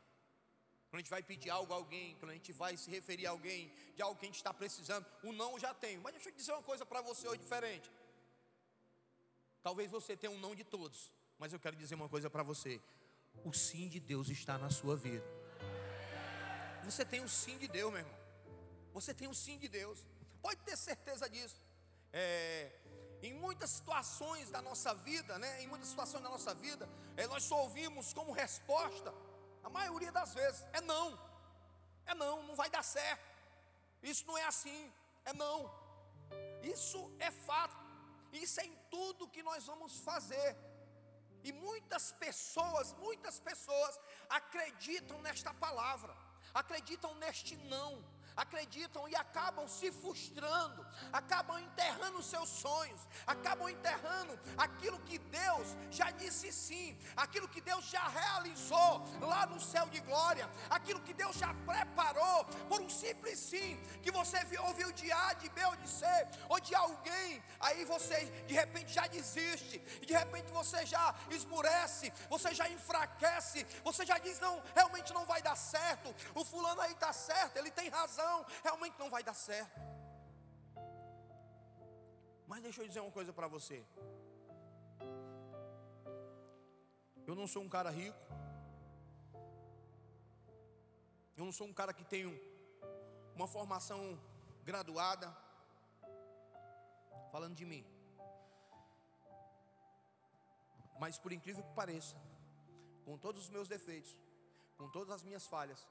Quando 0.89 0.95
a 0.95 1.03
gente 1.03 1.09
vai 1.09 1.21
pedir 1.21 1.49
algo 1.49 1.71
a 1.71 1.75
alguém, 1.75 2.15
quando 2.15 2.31
a 2.31 2.33
gente 2.33 2.51
vai 2.51 2.75
se 2.75 2.89
referir 2.89 3.27
a 3.27 3.31
alguém 3.31 3.71
de 3.95 4.01
algo 4.01 4.19
que 4.19 4.25
a 4.25 4.29
gente 4.29 4.37
está 4.37 4.53
precisando, 4.53 5.05
o 5.23 5.31
não 5.31 5.51
eu 5.53 5.59
já 5.59 5.73
tenho. 5.73 6.01
Mas 6.01 6.13
deixa 6.13 6.29
eu 6.29 6.33
dizer 6.33 6.51
uma 6.51 6.63
coisa 6.63 6.85
para 6.85 7.01
você 7.01 7.27
hoje 7.27 7.39
diferente. 7.39 7.91
Talvez 9.61 9.91
você 9.91 10.17
tenha 10.17 10.31
um 10.31 10.39
não 10.39 10.55
de 10.55 10.63
todos, 10.63 11.11
mas 11.37 11.53
eu 11.53 11.59
quero 11.59 11.75
dizer 11.75 11.93
uma 11.93 12.09
coisa 12.09 12.29
para 12.29 12.41
você 12.41 12.81
o 13.43 13.53
sim 13.53 13.87
de 13.87 13.99
Deus 13.99 14.29
está 14.29 14.57
na 14.57 14.69
sua 14.69 14.95
vida. 14.95 15.25
Você 16.83 17.05
tem 17.05 17.21
o 17.21 17.29
sim 17.29 17.57
de 17.57 17.67
Deus, 17.67 17.91
meu 17.91 18.01
irmão. 18.01 18.19
Você 18.93 19.13
tem 19.13 19.27
o 19.27 19.33
sim 19.33 19.57
de 19.57 19.67
Deus. 19.67 20.05
Pode 20.41 20.61
ter 20.61 20.75
certeza 20.75 21.29
disso. 21.29 21.61
É, 22.11 22.78
em 23.21 23.33
muitas 23.33 23.69
situações 23.71 24.49
da 24.49 24.61
nossa 24.61 24.93
vida, 24.93 25.37
né, 25.37 25.61
em 25.61 25.67
muitas 25.67 25.89
situações 25.89 26.23
da 26.23 26.29
nossa 26.29 26.53
vida, 26.53 26.87
é, 27.17 27.27
nós 27.27 27.43
só 27.43 27.63
ouvimos 27.63 28.13
como 28.13 28.31
resposta, 28.31 29.13
a 29.63 29.69
maioria 29.69 30.11
das 30.11 30.33
vezes, 30.33 30.65
é 30.73 30.81
não. 30.81 31.19
É 32.05 32.15
não, 32.15 32.43
não 32.43 32.55
vai 32.55 32.69
dar 32.69 32.83
certo. 32.83 33.27
Isso 34.01 34.25
não 34.25 34.37
é 34.37 34.45
assim, 34.45 34.91
é 35.25 35.33
não. 35.33 35.69
Isso 36.63 37.11
é 37.19 37.29
fato. 37.29 37.77
Isso 38.31 38.59
é 38.61 38.65
em 38.65 38.75
tudo 38.89 39.27
que 39.27 39.43
nós 39.43 39.65
vamos 39.65 39.99
fazer. 39.99 40.55
E 41.43 41.51
muitas 41.51 42.11
pessoas, 42.13 42.93
muitas 42.95 43.39
pessoas 43.39 43.99
acreditam 44.29 45.21
nesta 45.21 45.53
palavra, 45.53 46.15
acreditam 46.53 47.13
neste 47.15 47.55
não 47.57 48.03
acreditam 48.39 49.07
e 49.09 49.15
acabam 49.15 49.67
se 49.67 49.91
frustrando, 49.91 50.85
acabam 51.11 51.59
enterrando 51.59 52.23
seus 52.23 52.47
sonhos, 52.47 53.01
acabam 53.27 53.67
enterrando 53.69 54.39
aquilo 54.57 54.97
que 55.01 55.17
Deus 55.17 55.67
já 55.91 56.09
disse 56.11 56.51
sim, 56.51 56.97
aquilo 57.17 57.49
que 57.49 57.59
Deus 57.59 57.83
já 57.85 58.07
realizou 58.07 59.03
lá 59.19 59.45
no 59.45 59.59
céu 59.59 59.87
de 59.87 59.99
glória, 59.99 60.49
aquilo 60.69 61.01
que 61.01 61.13
Deus 61.13 61.35
já 61.35 61.53
preparou 61.71 62.45
por 62.69 62.79
um 62.81 62.89
simples 62.89 63.37
sim, 63.39 63.77
que 64.01 64.11
você 64.11 64.39
ouviu 64.59 64.89
de 64.93 65.11
A, 65.11 65.33
de 65.33 65.49
B 65.49 65.65
ou 65.65 65.75
de 65.75 65.89
C, 65.89 66.05
ou 66.47 66.59
de 66.61 66.73
alguém, 66.73 67.43
aí 67.59 67.83
você 67.83 68.25
de 68.47 68.53
repente 68.53 68.93
já 68.93 69.05
desiste, 69.07 69.79
de 69.79 70.13
repente 70.13 70.49
você 70.51 70.85
já 70.85 71.13
esmurece, 71.29 72.13
você 72.29 72.53
já 72.53 72.69
enfraquece, 72.69 73.65
você 73.83 74.05
já 74.05 74.17
diz: 74.17 74.39
não, 74.39 74.63
realmente 74.73 75.13
não 75.13 75.25
vai 75.25 75.41
dar 75.41 75.57
certo, 75.57 76.15
o 76.33 76.45
fulano 76.45 76.79
aí 76.81 76.93
está 76.93 77.11
certo, 77.11 77.57
ele 77.57 77.71
tem 77.71 77.89
razão 77.89 78.28
não, 78.29 78.45
realmente 78.67 78.99
não 79.03 79.09
vai 79.15 79.23
dar 79.29 79.37
certo. 79.49 79.79
Mas 82.49 82.63
deixa 82.67 82.81
eu 82.81 82.87
dizer 82.87 83.01
uma 83.05 83.15
coisa 83.19 83.31
para 83.39 83.47
você. 83.55 83.79
Eu 87.29 87.35
não 87.39 87.47
sou 87.53 87.61
um 87.65 87.69
cara 87.75 87.91
rico. 88.01 88.21
Eu 91.37 91.45
não 91.47 91.53
sou 91.57 91.67
um 91.67 91.75
cara 91.79 91.93
que 91.97 92.05
tenho 92.13 92.31
uma 93.35 93.47
formação 93.55 93.99
graduada, 94.69 95.27
falando 97.33 97.55
de 97.61 97.65
mim. 97.71 97.83
Mas 101.03 101.17
por 101.23 101.31
incrível 101.31 101.63
que 101.67 101.79
pareça, 101.81 102.17
com 103.05 103.17
todos 103.25 103.43
os 103.43 103.49
meus 103.49 103.69
defeitos, 103.75 104.11
com 104.77 104.89
todas 104.89 105.11
as 105.17 105.23
minhas 105.23 105.45
falhas, 105.53 105.87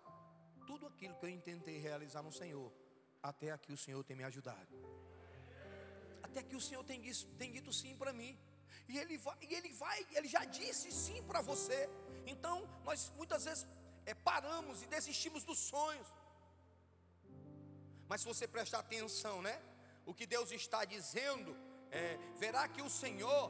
tudo 0.69 0.87
aquilo 0.87 1.15
que 1.19 1.25
eu 1.27 1.31
intentei 1.39 1.79
realizar 1.89 2.23
no 2.29 2.33
Senhor, 2.41 2.71
até 3.31 3.51
aqui 3.57 3.73
o 3.77 3.81
Senhor 3.85 4.03
tem 4.09 4.17
me 4.21 4.25
ajudado. 4.31 4.73
Até 6.27 6.43
que 6.49 6.57
o 6.61 6.61
Senhor 6.67 6.85
tem, 6.91 7.01
tem 7.41 7.51
dito 7.57 7.73
sim 7.81 7.97
para 8.03 8.13
mim. 8.21 8.33
E 8.91 8.99
ele 9.03 9.17
vai, 9.17 9.37
e 9.49 9.55
ele 9.59 9.71
vai, 9.85 9.99
ele 10.19 10.29
já 10.37 10.45
disse 10.59 10.93
sim 10.93 11.23
para 11.31 11.41
você. 11.51 11.81
Então, 12.27 12.57
nós 12.85 13.11
muitas 13.17 13.47
vezes 13.47 13.67
é, 14.05 14.15
paramos 14.15 14.83
e 14.83 14.87
desistimos 14.97 15.43
dos 15.43 15.59
sonhos. 15.73 16.09
Mas 18.11 18.21
se 18.21 18.27
você 18.33 18.47
prestar 18.47 18.81
atenção, 18.81 19.37
né? 19.49 19.57
O 20.05 20.15
que 20.19 20.27
Deus 20.27 20.51
está 20.53 20.85
dizendo, 20.85 21.51
é, 21.91 22.19
verá 22.43 22.69
que 22.69 22.83
o 22.83 22.91
Senhor 22.91 23.43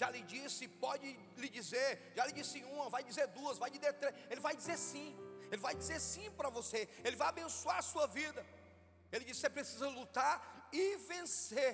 já 0.00 0.08
lhe 0.10 0.22
disse, 0.34 0.66
pode 0.86 1.08
lhe 1.36 1.48
dizer, 1.48 2.12
já 2.16 2.26
lhe 2.26 2.32
disse 2.32 2.58
uma, 2.64 2.88
vai 2.96 3.02
dizer 3.10 3.26
duas, 3.38 3.58
vai 3.58 3.70
dizer 3.70 3.92
três, 3.94 4.14
ele 4.30 4.40
vai 4.40 4.54
dizer 4.60 4.78
sim, 4.78 5.10
ele 5.50 5.60
vai 5.60 5.74
dizer 5.74 6.00
sim 6.00 6.30
para 6.38 6.48
você, 6.48 6.88
ele 7.04 7.16
vai 7.16 7.28
abençoar 7.28 7.78
a 7.78 7.82
sua 7.82 8.06
vida. 8.06 8.44
Ele 9.12 9.24
disse: 9.24 9.40
você 9.40 9.50
precisa 9.50 9.88
lutar 9.88 10.68
e 10.72 10.96
vencer. 11.10 11.72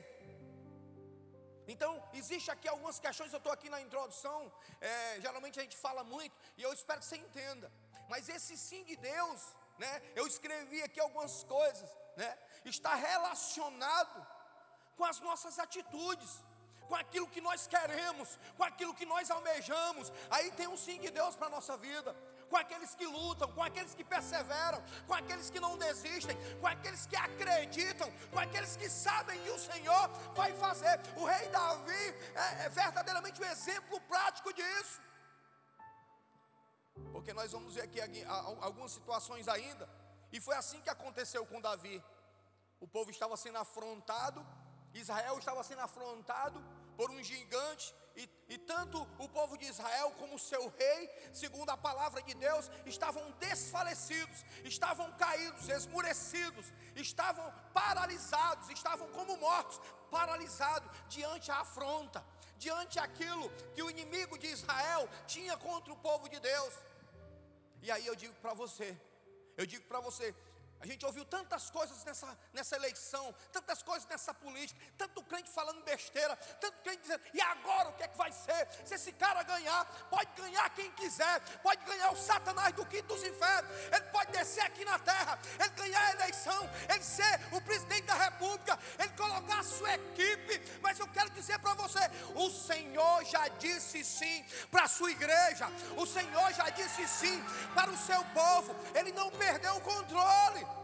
Então, 1.68 1.92
existe 2.12 2.49
aqui 2.50 2.68
algumas 2.68 2.99
questões, 2.99 3.33
eu 3.33 3.38
estou 3.38 3.52
aqui 3.52 3.68
na 3.68 3.80
introdução, 3.80 4.52
é, 4.80 5.21
geralmente 5.21 5.59
a 5.59 5.62
gente 5.62 5.76
fala 5.76 6.04
muito, 6.04 6.35
e 6.56 6.62
eu 6.62 6.73
espero 6.73 7.00
que 7.00 7.06
você 7.06 7.16
entenda. 7.16 7.73
Mas 8.09 8.28
esse 8.28 8.56
sim 8.56 8.85
de 8.85 8.97
Deus, 8.97 9.40
né? 9.76 9.92
Eu 10.14 10.26
escrevi 10.26 10.80
aqui 10.83 11.00
algumas 11.00 11.42
coisas, 11.42 11.90
né? 12.16 12.38
Está 12.64 12.95
relacionado 12.95 14.25
com 14.97 15.04
as 15.04 15.18
nossas 15.21 15.59
atitudes 15.59 16.30
com 16.88 16.95
aquilo 16.95 17.26
que 17.26 17.40
nós 17.40 17.66
queremos, 17.66 18.38
com 18.56 18.64
aquilo 18.64 18.95
que 18.95 19.04
nós 19.04 19.30
almejamos. 19.30 20.12
Aí 20.30 20.50
tem 20.52 20.68
um 20.68 20.76
sim 20.76 20.99
de 21.00 21.11
Deus 21.11 21.35
para 21.37 21.49
a 21.49 21.50
nossa 21.50 21.76
vida. 21.76 22.14
Com 22.50 22.57
aqueles 22.57 22.95
que 22.95 23.07
lutam, 23.07 23.50
com 23.53 23.62
aqueles 23.62 23.95
que 23.95 24.05
perseveram, 24.05 24.83
com 25.07 25.15
aqueles 25.15 25.50
que 25.50 25.59
não 25.59 25.76
desistem, 25.76 26.37
com 26.61 26.67
aqueles 26.67 27.07
que 27.07 27.17
acreditam, 27.17 28.11
com 28.31 28.38
aqueles 28.38 28.76
que 28.76 28.88
sabem 28.88 29.43
que 29.43 29.50
o 29.50 29.59
Senhor 29.59 30.09
vai 30.35 30.53
fazer. 30.55 31.00
O 31.17 31.25
rei 31.25 31.49
Davi 31.49 32.15
é, 32.35 32.67
é 32.67 32.69
verdadeiramente 32.69 33.41
um 33.41 33.45
exemplo 33.45 34.00
prático 34.03 34.53
disso. 34.53 35.00
Porque 37.12 37.33
nós 37.33 37.53
vamos 37.53 37.75
ver 37.75 37.83
aqui 37.83 38.00
algumas 38.61 38.93
situações 38.93 39.49
ainda, 39.49 39.88
e 40.33 40.41
foi 40.41 40.57
assim 40.57 40.81
que 40.81 40.91
aconteceu 40.91 41.45
com 41.47 41.61
Davi. 41.61 42.03
O 42.81 42.87
povo 42.87 43.11
estava 43.11 43.37
sendo 43.37 43.59
afrontado, 43.59 44.47
Israel 44.95 45.38
estava 45.38 45.62
sendo 45.62 45.81
afrontado 45.81 46.62
por 46.97 47.11
um 47.11 47.23
gigante, 47.23 47.95
e, 48.17 48.29
e, 48.49 48.57
tanto 48.57 49.03
o 49.19 49.29
povo 49.29 49.59
de 49.59 49.67
Israel 49.67 50.11
como 50.19 50.38
seu 50.38 50.73
rei, 50.79 51.11
segundo 51.35 51.69
a 51.69 51.76
palavra 51.76 52.23
de 52.23 52.33
Deus, 52.35 52.71
estavam 52.87 53.31
desfalecidos, 53.33 54.43
estavam 54.65 55.12
caídos, 55.19 55.69
esmurecidos, 55.69 56.73
estavam 56.95 57.53
paralisados, 57.75 58.71
estavam 58.71 59.07
como 59.09 59.37
mortos, 59.37 59.79
paralisados 60.11 60.91
diante 61.09 61.50
a 61.50 61.61
afronta, 61.61 62.25
diante 62.57 62.99
aquilo 62.99 63.50
que 63.75 63.83
o 63.83 63.91
inimigo 63.91 64.38
de 64.38 64.47
Israel 64.47 65.07
tinha 65.26 65.57
contra 65.59 65.93
o 65.93 65.99
povo 65.99 66.26
de 66.26 66.41
Deus. 66.41 66.75
E 67.83 67.91
aí 67.91 68.07
eu 68.07 68.17
digo 68.17 68.35
para 68.37 68.55
você, 68.55 68.99
eu 69.59 69.67
digo 69.67 69.85
para 69.85 70.00
você, 70.00 70.35
a 70.80 70.87
gente 70.87 71.04
ouviu 71.06 71.25
tantas 71.25 71.71
coisas 71.71 72.04
nessa, 72.04 72.38
nessa 72.52 72.76
eleição, 72.76 73.35
tantas 73.50 73.83
coisas 73.83 74.06
nessa 74.09 74.35
política, 74.35 74.78
tanto 74.97 75.23
crente 75.25 75.50
falando 75.50 75.83
besteira, 75.83 76.37
tanto 76.61 76.78
crente 76.83 77.02
dizendo, 77.02 77.23
e 77.33 77.40
agora 77.40 77.88
o 77.88 77.92
que 77.95 78.02
é 78.02 78.09
que 78.09 78.16
vai 78.16 78.30
ser? 78.30 78.68
Se 78.84 78.95
esse 78.95 79.12
cara 79.12 79.43
ganhar, 79.43 79.84
pode 80.10 80.30
ganhar 80.41 80.69
quem 80.71 80.91
quiser, 80.93 81.41
pode 81.62 81.84
ganhar 81.84 82.12
o 82.12 82.17
Satanás 82.17 82.75
do 82.75 82.84
quinto 82.86 83.15
dos 83.15 83.23
infernos, 83.23 83.71
ele 83.93 84.04
pode 84.12 84.32
descer 84.32 84.65
aqui 84.65 84.84
na 84.84 84.99
terra, 84.99 85.39
ele 85.58 85.71
ganhar 85.71 86.00
a 86.00 86.12
eleição, 86.12 86.71
ele 86.93 87.02
ser 87.02 87.41
o 87.52 87.60
presidente 87.60 88.04
da 88.04 88.15
república, 88.15 88.78
ele 88.99 89.10
colocar 89.10 89.60
a 89.60 89.65
sua 89.65 89.95
equipe, 89.95 90.62
mas 90.82 90.99
eu 90.99 91.08
quero 91.08 91.30
dizer 91.30 91.58
para 91.58 91.75
você: 91.75 92.00
o 92.34 92.50
Senhor 92.50 93.25
já 93.25 93.49
disse 93.49 94.04
sim 94.04 94.45
para 94.71 94.84
a 94.84 94.89
sua 94.89 95.10
igreja, 95.10 95.67
o 95.97 96.06
Senhor 96.06 96.52
já 96.52 96.69
disse 96.71 97.06
sim 97.08 97.43
para 97.75 97.91
o 97.91 97.97
seu 97.97 98.23
povo, 98.26 98.76
ele 98.95 99.12
não 99.12 99.30
perdeu 99.30 99.76
o 99.76 99.80
controle. 99.80 100.75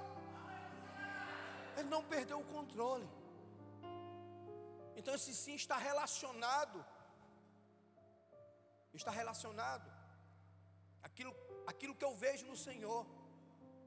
Ele 1.76 1.88
não 1.88 2.02
perdeu 2.04 2.38
o 2.40 2.50
controle. 2.56 3.08
Então 4.96 5.14
esse 5.14 5.35
sim 5.35 5.54
está 5.54 5.76
relacionado. 5.76 6.85
Está 9.00 9.11
relacionado. 9.11 9.90
Aquilo, 11.02 11.35
aquilo 11.66 11.94
que 11.94 12.04
eu 12.04 12.14
vejo 12.14 12.46
no 12.46 12.56
Senhor. 12.56 13.06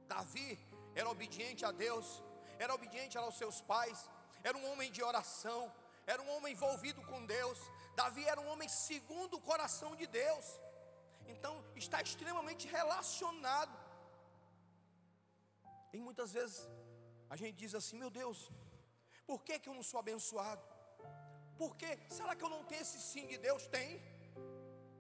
Davi 0.08 0.50
era 1.00 1.10
obediente 1.10 1.64
a 1.66 1.72
Deus, 1.72 2.08
era 2.60 2.74
obediente 2.74 3.18
aos 3.18 3.38
seus 3.38 3.60
pais, 3.62 4.10
era 4.44 4.58
um 4.58 4.66
homem 4.72 4.92
de 4.92 5.02
oração, 5.04 5.62
era 6.06 6.22
um 6.22 6.30
homem 6.36 6.54
envolvido 6.54 7.02
com 7.10 7.26
Deus. 7.26 7.60
Davi 7.96 8.24
era 8.34 8.40
um 8.40 8.50
homem 8.54 8.70
segundo 8.70 9.36
o 9.38 9.42
coração 9.42 9.96
de 9.96 10.08
Deus. 10.08 10.48
Então 11.28 11.54
está 11.76 12.02
extremamente 12.02 12.68
relacionado. 12.68 13.76
E 15.94 16.00
muitas 16.08 16.32
vezes 16.38 16.58
a 17.30 17.36
gente 17.36 17.56
diz 17.64 17.74
assim: 17.76 17.98
meu 17.98 18.10
Deus, 18.10 18.52
por 19.26 19.44
que, 19.44 19.60
que 19.60 19.70
eu 19.70 19.74
não 19.74 19.84
sou 19.84 20.00
abençoado? 20.00 20.64
Por 21.58 21.76
que? 21.76 21.92
Será 22.10 22.36
que 22.36 22.44
eu 22.44 22.50
não 22.50 22.64
tenho 22.64 22.82
esse 22.82 23.00
sim 23.00 23.26
de 23.28 23.38
Deus? 23.38 23.66
Tem. 23.68 24.02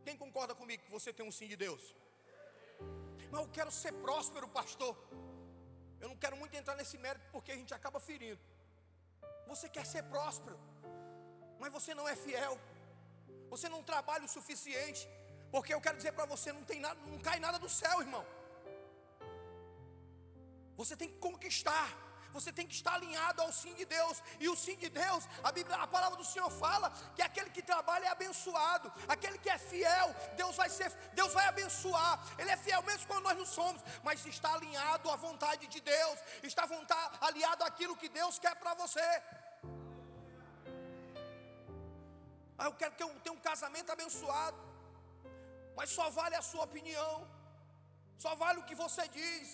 Quem 0.05 0.15
concorda 0.17 0.53
comigo 0.55 0.83
que 0.83 0.91
você 0.91 1.11
tem 1.11 1.25
um 1.25 1.31
sim 1.31 1.47
de 1.47 1.57
Deus? 1.65 1.95
Mas 3.31 3.41
eu 3.41 3.49
quero 3.49 3.71
ser 3.71 3.93
próspero, 4.05 4.47
pastor. 4.47 4.95
Eu 5.99 6.09
não 6.09 6.17
quero 6.23 6.37
muito 6.37 6.55
entrar 6.55 6.75
nesse 6.75 6.97
mérito 6.97 7.25
porque 7.31 7.51
a 7.51 7.55
gente 7.55 7.73
acaba 7.73 7.99
ferindo. 7.99 8.39
Você 9.47 9.67
quer 9.67 9.85
ser 9.85 10.03
próspero, 10.03 10.57
mas 11.59 11.71
você 11.71 11.93
não 11.93 12.07
é 12.07 12.15
fiel. 12.15 12.59
Você 13.49 13.67
não 13.69 13.83
trabalha 13.83 14.25
o 14.25 14.27
suficiente. 14.27 15.07
Porque 15.51 15.73
eu 15.73 15.81
quero 15.81 15.97
dizer 15.97 16.11
para 16.11 16.25
você, 16.25 16.51
não 16.51 16.63
tem 16.63 16.79
nada, 16.79 16.99
não 17.11 17.19
cai 17.19 17.39
nada 17.39 17.57
do 17.57 17.69
céu, 17.69 18.01
irmão. 18.01 18.25
Você 20.75 20.95
tem 20.97 21.09
que 21.09 21.17
conquistar 21.17 22.04
você 22.37 22.51
tem 22.57 22.67
que 22.69 22.75
estar 22.79 22.93
alinhado 22.95 23.41
ao 23.43 23.51
sim 23.59 23.73
de 23.79 23.85
Deus. 23.97 24.15
E 24.43 24.47
o 24.53 24.55
sim 24.63 24.75
de 24.83 24.89
Deus, 25.03 25.23
a 25.47 25.51
Bíblia, 25.57 25.77
a 25.85 25.87
palavra 25.95 26.17
do 26.21 26.27
Senhor 26.31 26.49
fala 26.63 26.87
que 27.15 27.23
aquele 27.27 27.49
que 27.55 27.63
trabalha 27.71 28.05
é 28.07 28.11
abençoado, 28.17 28.87
aquele 29.13 29.37
que 29.43 29.51
é 29.55 29.57
fiel, 29.69 30.07
Deus 30.41 30.55
vai 30.61 30.69
ser, 30.77 30.89
Deus 31.19 31.31
vai 31.37 31.45
abençoar. 31.53 32.13
Ele 32.39 32.51
é 32.55 32.57
fiel 32.65 32.81
mesmo 32.89 33.07
quando 33.11 33.25
nós 33.29 33.37
não 33.41 33.47
somos, 33.59 33.81
mas 34.07 34.25
está 34.35 34.51
alinhado 34.57 35.09
à 35.15 35.17
vontade 35.27 35.65
de 35.75 35.81
Deus, 35.93 36.19
está 36.51 36.65
vontade, 36.75 37.17
aliado 37.29 37.63
àquilo 37.69 37.99
que 38.01 38.09
Deus 38.19 38.37
quer 38.45 38.55
para 38.63 38.73
você. 38.83 39.07
Ah, 42.57 42.65
eu 42.69 42.75
quero 42.81 42.95
que 42.97 43.03
eu 43.05 43.09
tenha 43.23 43.35
um 43.37 43.45
casamento 43.51 43.91
abençoado, 43.95 44.59
mas 45.77 45.89
só 45.97 46.09
vale 46.19 46.35
a 46.41 46.45
sua 46.51 46.63
opinião, 46.69 47.13
só 48.25 48.33
vale 48.43 48.59
o 48.59 48.67
que 48.69 48.77
você 48.83 49.05
diz 49.19 49.47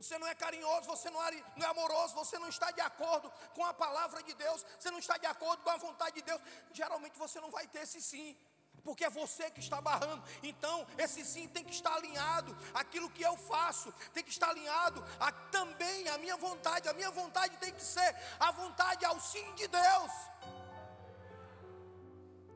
você 0.00 0.18
não 0.18 0.26
é 0.26 0.34
carinhoso, 0.34 0.86
você 0.86 1.10
não 1.10 1.22
é, 1.22 1.30
não 1.56 1.66
é 1.66 1.70
amoroso, 1.70 2.14
você 2.14 2.38
não 2.38 2.48
está 2.48 2.70
de 2.70 2.80
acordo 2.80 3.30
com 3.54 3.64
a 3.64 3.74
palavra 3.74 4.22
de 4.22 4.32
Deus, 4.34 4.64
você 4.78 4.90
não 4.90 4.98
está 4.98 5.18
de 5.18 5.26
acordo 5.26 5.62
com 5.62 5.70
a 5.70 5.76
vontade 5.76 6.16
de 6.16 6.22
Deus, 6.22 6.40
geralmente 6.72 7.18
você 7.18 7.38
não 7.38 7.50
vai 7.50 7.66
ter 7.66 7.82
esse 7.82 8.00
sim. 8.00 8.36
Porque 8.82 9.04
é 9.04 9.10
você 9.10 9.50
que 9.50 9.60
está 9.60 9.78
barrando, 9.78 10.22
então 10.42 10.86
esse 10.96 11.22
sim 11.22 11.46
tem 11.48 11.62
que 11.62 11.74
estar 11.74 11.94
alinhado. 11.94 12.56
Aquilo 12.72 13.10
que 13.10 13.22
eu 13.22 13.36
faço 13.36 13.92
tem 14.14 14.24
que 14.24 14.30
estar 14.30 14.48
alinhado 14.48 15.04
a, 15.18 15.30
também 15.30 16.08
a 16.08 16.16
minha 16.16 16.36
vontade. 16.36 16.88
A 16.88 16.94
minha 16.94 17.10
vontade 17.10 17.58
tem 17.58 17.72
que 17.74 17.82
ser 17.82 18.16
a 18.38 18.50
vontade 18.52 19.04
ao 19.04 19.20
sim 19.20 19.54
de 19.54 19.68
Deus. 19.68 20.12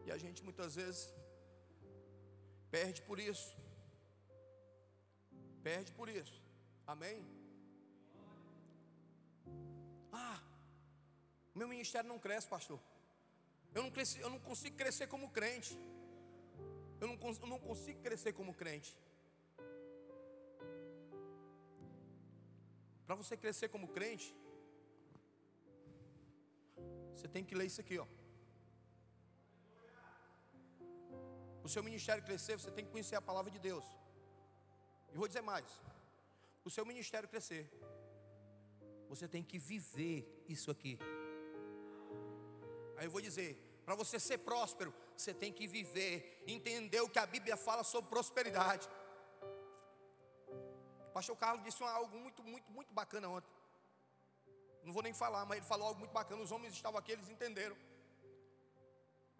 E 0.06 0.12
a 0.12 0.16
gente 0.16 0.42
muitas 0.42 0.76
vezes 0.76 1.12
perde 2.70 3.02
por 3.02 3.20
isso. 3.20 3.54
Perde 5.62 5.92
por 5.92 6.08
isso. 6.08 6.43
Amém? 6.86 7.24
Ah, 10.12 10.40
meu 11.54 11.68
ministério 11.68 12.08
não 12.08 12.18
cresce, 12.18 12.46
pastor. 12.46 12.80
Eu 13.74 13.82
não, 13.82 13.90
cresci, 13.90 14.20
eu 14.20 14.30
não 14.30 14.38
consigo 14.38 14.76
crescer 14.76 15.06
como 15.06 15.30
crente. 15.30 15.78
Eu 17.00 17.08
não, 17.08 17.18
eu 17.44 17.46
não 17.46 17.58
consigo 17.58 18.00
crescer 18.02 18.32
como 18.32 18.54
crente. 18.54 18.96
Para 23.06 23.14
você 23.14 23.36
crescer 23.36 23.68
como 23.68 23.88
crente, 23.88 24.34
você 27.14 27.28
tem 27.28 27.44
que 27.44 27.54
ler 27.54 27.66
isso 27.66 27.80
aqui, 27.80 27.98
ó. 27.98 28.06
O 31.62 31.68
seu 31.68 31.82
ministério 31.82 32.22
crescer, 32.22 32.58
você 32.58 32.70
tem 32.70 32.84
que 32.84 32.90
conhecer 32.90 33.16
a 33.16 33.22
palavra 33.22 33.50
de 33.50 33.58
Deus. 33.58 33.84
E 35.12 35.16
vou 35.16 35.26
dizer 35.26 35.40
mais: 35.40 35.80
o 36.64 36.70
seu 36.70 36.84
ministério 36.86 37.28
crescer, 37.28 37.70
você 39.08 39.28
tem 39.28 39.42
que 39.42 39.58
viver 39.58 40.44
isso 40.48 40.70
aqui. 40.70 40.98
Aí 42.96 43.06
eu 43.06 43.10
vou 43.10 43.20
dizer, 43.20 43.82
para 43.84 43.94
você 43.94 44.18
ser 44.18 44.38
próspero, 44.38 44.94
você 45.16 45.34
tem 45.34 45.52
que 45.52 45.66
viver, 45.66 46.42
entender 46.46 47.00
o 47.00 47.08
que 47.08 47.18
a 47.18 47.26
Bíblia 47.26 47.56
fala 47.56 47.84
sobre 47.84 48.10
prosperidade. 48.10 48.88
O 51.08 51.12
pastor 51.12 51.36
Carlos 51.36 51.64
disse 51.64 51.82
algo 51.82 52.16
muito, 52.18 52.42
muito, 52.42 52.70
muito 52.72 52.92
bacana 52.92 53.28
ontem. 53.28 53.52
Não 54.82 54.92
vou 54.92 55.02
nem 55.02 55.14
falar, 55.14 55.44
mas 55.44 55.58
ele 55.58 55.66
falou 55.66 55.86
algo 55.88 55.98
muito 56.00 56.12
bacana. 56.12 56.42
Os 56.42 56.50
homens 56.50 56.74
estavam 56.74 56.98
aqui, 56.98 57.12
eles 57.12 57.28
entenderam 57.28 57.76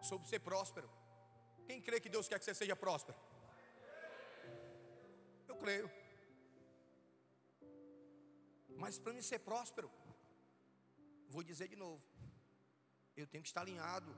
sobre 0.01 0.27
ser 0.27 0.39
próspero. 0.39 0.89
Quem 1.65 1.81
crê 1.81 1.99
que 1.99 2.09
Deus 2.09 2.27
quer 2.27 2.37
que 2.39 2.45
você 2.45 2.53
seja 2.53 2.75
próspero? 2.75 3.17
Eu 5.47 5.55
creio. 5.55 6.04
Mas 8.77 8.97
para 8.99 9.13
mim 9.13 9.21
ser 9.21 9.39
próspero, 9.39 9.89
vou 11.29 11.43
dizer 11.43 11.67
de 11.67 11.75
novo, 11.75 12.03
eu 13.15 13.25
tenho 13.27 13.43
que 13.43 13.49
estar 13.49 13.61
alinhado 13.61 14.11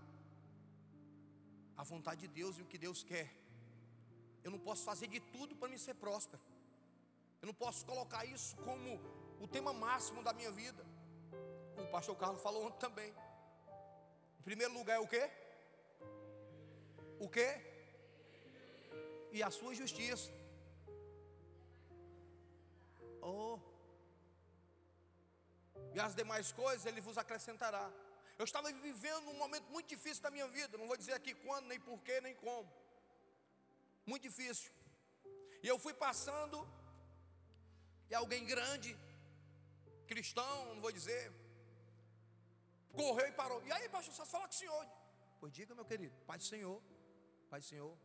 à 1.76 1.84
vontade 1.84 2.22
de 2.22 2.28
Deus 2.28 2.58
e 2.58 2.62
o 2.63 2.70
que 2.72 2.78
Deus 2.78 3.04
quer. 3.04 3.30
Eu 4.43 4.52
não 4.52 4.60
posso 4.60 4.84
fazer 4.84 5.08
de 5.08 5.20
tudo 5.20 5.56
para 5.56 5.70
me 5.70 5.78
ser 5.78 5.96
próspero. 5.96 6.41
Eu 7.41 7.48
não 7.48 7.54
posso 7.54 7.86
colocar 7.86 8.26
isso 8.26 8.56
como 8.58 9.00
o 9.39 9.48
tema 9.48 9.72
máximo 9.74 10.24
da 10.24 10.34
minha 10.34 10.52
vida. 10.52 10.84
O 11.84 11.88
pastor 11.96 12.15
Carlos 12.15 12.41
falou 12.41 12.65
ontem 12.65 12.80
também. 12.80 13.13
Em 14.39 14.43
primeiro 14.43 14.74
lugar 14.74 14.96
é 14.96 15.00
o 15.00 15.08
quê? 15.08 15.30
O 17.20 17.30
quê? 17.30 17.50
E 19.32 19.43
a 19.43 19.52
sua 19.52 19.74
justiça. 19.76 20.32
Oh. 23.22 23.60
E 25.97 25.99
as 25.99 26.13
demais 26.19 26.47
coisas 26.51 26.86
ele 26.89 27.01
vos 27.05 27.17
acrescentará. 27.21 27.86
Eu 28.39 28.45
estava 28.49 28.71
vivendo 28.88 29.29
um 29.31 29.38
momento 29.43 29.67
muito 29.75 29.88
difícil 29.93 30.21
da 30.25 30.29
minha 30.36 30.47
vida. 30.57 30.77
Não 30.77 30.89
vou 30.91 30.97
dizer 31.01 31.13
aqui 31.19 31.33
quando, 31.45 31.65
nem 31.71 31.79
porquê, 31.88 32.15
nem 32.21 32.36
como. 32.36 32.69
Muito 34.05 34.21
difícil. 34.29 34.71
E 35.63 35.67
eu 35.67 35.79
fui 35.86 35.95
passando. 36.05 36.60
E 38.12 38.13
alguém 38.21 38.45
grande, 38.45 38.91
cristão, 40.12 40.55
não 40.75 40.81
vou 40.86 40.91
dizer, 40.91 41.23
correu 42.99 43.27
e 43.27 43.31
parou. 43.41 43.60
E 43.65 43.71
aí, 43.71 43.89
pastor, 43.89 44.13
só 44.13 44.25
fala 44.33 44.47
com 44.47 44.53
o 44.53 44.62
senhor. 44.62 44.86
Pois 45.39 45.51
diga, 45.51 45.73
meu 45.73 45.83
querido, 45.83 46.15
Pai 46.29 46.38
do 46.38 46.43
Senhor, 46.43 46.79
Pai 47.49 47.60
do 47.60 47.65
Senhor. 47.65 47.97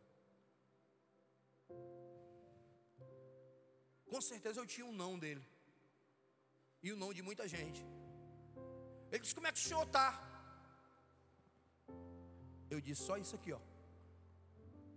Com 4.11 4.19
certeza 4.19 4.59
eu 4.59 4.65
tinha 4.65 4.87
um 4.87 4.91
não 5.03 5.13
dele. 5.17 5.45
E 6.83 6.91
o 6.91 6.97
não 6.97 7.13
de 7.17 7.21
muita 7.21 7.47
gente. 7.47 7.81
Ele 9.11 9.21
disse: 9.21 9.35
Como 9.35 9.47
é 9.47 9.51
que 9.51 9.59
o 9.59 9.61
senhor 9.61 9.85
está? 9.87 10.07
Eu 12.69 12.81
disse: 12.81 13.03
Só 13.03 13.17
isso 13.17 13.35
aqui, 13.35 13.53
ó. 13.53 13.61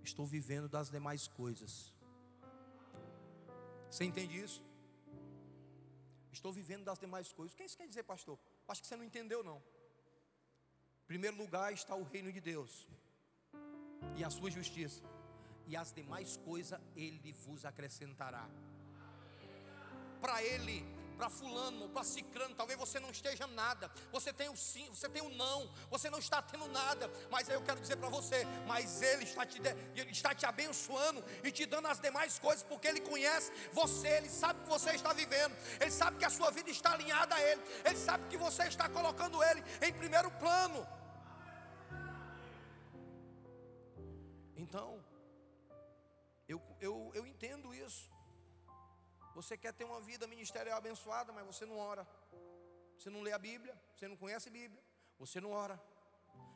Estou 0.03 0.27
vivendo 0.27 0.69
das 0.69 0.91
demais 0.91 1.29
coisas. 1.29 1.73
Você 3.91 4.05
entende 4.05 4.39
isso? 4.47 4.63
Estou 6.33 6.53
vivendo 6.53 6.85
das 6.85 6.99
demais 6.99 7.33
coisas. 7.33 7.53
O 7.55 7.57
que 7.57 7.65
isso 7.65 7.77
quer 7.77 7.89
dizer, 7.89 8.03
pastor? 8.03 8.39
Acho 8.69 8.83
que 8.83 8.87
você 8.89 8.97
não 8.97 9.05
entendeu, 9.05 9.43
não. 9.43 9.59
Em 11.05 11.07
primeiro 11.07 11.37
lugar 11.37 11.73
está 11.73 11.95
o 11.95 12.03
reino 12.03 12.33
de 12.33 12.41
Deus 12.41 12.89
e 14.17 14.25
a 14.25 14.31
sua 14.31 14.51
justiça, 14.51 15.03
e 15.67 15.77
as 15.77 15.93
demais 15.93 16.37
coisas 16.37 16.81
Ele 16.95 17.33
vos 17.33 17.65
acrescentará. 17.65 18.49
Para 20.21 20.43
Ele 20.43 20.96
para 21.17 21.31
fulano, 21.31 21.89
para 21.89 22.05
cicrano, 22.05 22.55
talvez 22.55 22.79
você 22.79 23.01
não 23.01 23.11
esteja 23.11 23.47
nada, 23.47 23.91
você 24.13 24.33
tem 24.33 24.49
o 24.49 24.57
sim, 24.57 24.87
você 24.89 25.09
tem 25.09 25.23
o 25.23 25.31
não, 25.31 25.71
você 25.91 26.11
não 26.11 26.19
está 26.19 26.43
tendo 26.43 26.69
nada, 26.69 27.11
mas 27.31 27.49
eu 27.49 27.63
quero 27.63 27.81
dizer 27.81 27.97
para 27.97 28.09
você, 28.09 28.45
mas 28.67 29.01
Ele 29.03 29.25
está 29.25 29.47
te, 29.47 29.61
ele 29.95 30.11
está 30.11 30.35
te 30.35 30.45
abençoando 30.47 31.25
e 31.43 31.51
te 31.51 31.65
dando 31.67 31.89
as 31.89 31.99
demais 31.99 32.39
coisas, 32.39 32.63
porque 32.63 32.87
Ele 32.87 33.01
conhece 33.01 33.51
você, 33.73 34.09
Ele 34.09 34.29
sabe 34.29 34.61
que 34.63 34.69
você 34.69 34.91
está 34.91 35.13
vivendo, 35.13 35.57
Ele 35.81 35.91
sabe 35.91 36.19
que 36.19 36.25
a 36.25 36.31
sua 36.31 36.51
vida 36.51 36.71
está 36.71 36.93
alinhada 36.93 37.35
a 37.35 37.43
Ele, 37.43 37.63
Ele 37.85 37.99
sabe 37.99 38.29
que 38.29 38.37
você 38.37 38.65
está 38.65 38.89
colocando 38.89 39.43
Ele 39.43 39.63
em 39.83 39.93
primeiro 39.93 40.31
plano. 40.33 40.87
Então, 44.57 45.05
eu, 46.49 46.61
eu, 46.81 47.13
eu 47.15 47.27
entendo. 47.27 47.66
Você 49.39 49.55
quer 49.63 49.73
ter 49.79 49.85
uma 49.85 50.01
vida 50.01 50.27
ministerial 50.27 50.79
abençoada, 50.79 51.31
mas 51.31 51.45
você 51.45 51.65
não 51.71 51.77
ora. 51.77 52.05
Você 52.97 53.11
não 53.15 53.21
lê 53.21 53.33
a 53.33 53.39
Bíblia, 53.39 53.75
você 53.95 54.09
não 54.09 54.17
conhece 54.17 54.49
a 54.49 54.53
Bíblia, 54.61 54.83
você 55.19 55.39
não 55.45 55.51
ora, 55.51 55.77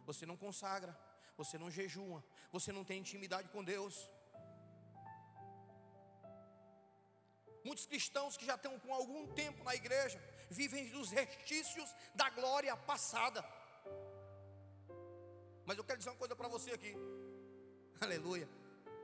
você 0.06 0.24
não 0.30 0.36
consagra, 0.44 0.92
você 1.36 1.58
não 1.62 1.70
jejua, 1.70 2.24
você 2.50 2.72
não 2.72 2.82
tem 2.82 2.98
intimidade 2.98 3.50
com 3.50 3.62
Deus. 3.62 3.94
Muitos 7.62 7.84
cristãos 7.84 8.38
que 8.38 8.46
já 8.46 8.54
estão 8.54 8.78
com 8.78 8.94
algum 8.94 9.26
tempo 9.42 9.62
na 9.62 9.74
igreja 9.74 10.18
vivem 10.48 10.88
dos 10.88 11.10
restícios 11.10 11.94
da 12.14 12.30
glória 12.30 12.74
passada. 12.92 13.44
Mas 15.66 15.76
eu 15.76 15.84
quero 15.84 15.98
dizer 15.98 16.12
uma 16.12 16.16
coisa 16.16 16.34
para 16.34 16.48
você 16.48 16.70
aqui. 16.70 16.94
Aleluia. 18.00 18.48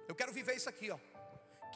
Eu 0.08 0.14
quero 0.14 0.32
viver 0.32 0.56
isso 0.56 0.70
aqui, 0.70 0.90
ó 0.90 0.98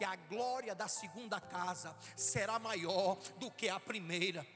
que 0.01 0.05
a 0.07 0.17
glória 0.17 0.75
da 0.75 0.89
segunda 0.89 1.39
casa 1.39 1.95
será 2.17 2.59
maior 2.59 3.19
do 3.37 3.51
que 3.51 3.69
a 3.69 3.79
primeira. 3.79 4.47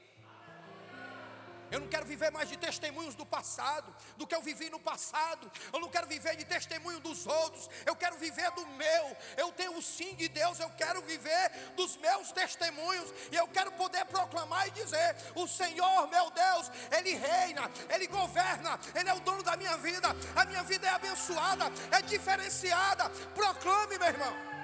Eu 1.69 1.81
não 1.81 1.87
quero 1.87 2.03
viver 2.03 2.31
mais 2.31 2.49
de 2.49 2.57
testemunhos 2.57 3.13
do 3.13 3.27
passado, 3.27 3.95
do 4.17 4.25
que 4.25 4.33
eu 4.33 4.41
vivi 4.41 4.71
no 4.71 4.79
passado. 4.79 5.51
Eu 5.71 5.79
não 5.79 5.87
quero 5.87 6.07
viver 6.07 6.35
de 6.35 6.45
testemunho 6.45 6.99
dos 6.99 7.27
outros. 7.27 7.69
Eu 7.85 7.95
quero 7.95 8.17
viver 8.17 8.49
do 8.53 8.65
meu. 8.65 9.17
Eu 9.37 9.51
tenho 9.51 9.77
o 9.77 9.83
sim 9.83 10.15
de 10.15 10.27
Deus. 10.27 10.59
Eu 10.59 10.69
quero 10.71 10.99
viver 11.03 11.51
dos 11.75 11.95
meus 11.97 12.31
testemunhos. 12.31 13.13
E 13.31 13.35
eu 13.35 13.47
quero 13.47 13.71
poder 13.73 14.03
proclamar 14.05 14.67
e 14.67 14.71
dizer: 14.71 15.15
O 15.35 15.47
Senhor, 15.47 16.07
meu 16.07 16.31
Deus, 16.31 16.71
Ele 16.91 17.13
reina, 17.13 17.69
Ele 17.89 18.07
governa, 18.07 18.79
Ele 18.95 19.09
é 19.09 19.13
o 19.13 19.19
dono 19.19 19.43
da 19.43 19.55
minha 19.55 19.77
vida. 19.77 20.07
A 20.35 20.43
minha 20.45 20.63
vida 20.63 20.87
é 20.87 20.89
abençoada, 20.89 21.65
é 21.91 22.01
diferenciada. 22.01 23.09
Proclame, 23.35 23.99
meu 23.99 24.07
irmão 24.07 24.54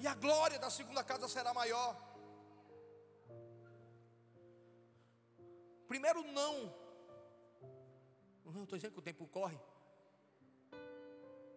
e 0.00 0.06
a 0.06 0.14
glória 0.14 0.58
da 0.58 0.70
segunda 0.70 1.02
casa 1.02 1.28
será 1.28 1.52
maior. 1.52 1.96
Primeiro, 5.88 6.22
não. 6.32 6.72
Não 8.44 8.62
estou 8.64 8.78
dizendo 8.78 8.92
que 8.92 8.98
o 8.98 9.02
tempo 9.02 9.26
corre. 9.28 9.58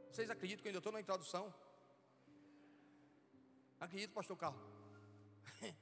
Vocês 0.10 0.30
acreditam 0.30 0.62
que 0.62 0.67
eu 0.67 0.71
ainda 0.71 0.80
estou 0.80 0.91
na 0.91 1.01
introdução? 1.01 1.54
Acredito, 3.80 4.13
pastor 4.13 4.38
Carlos. 4.38 4.62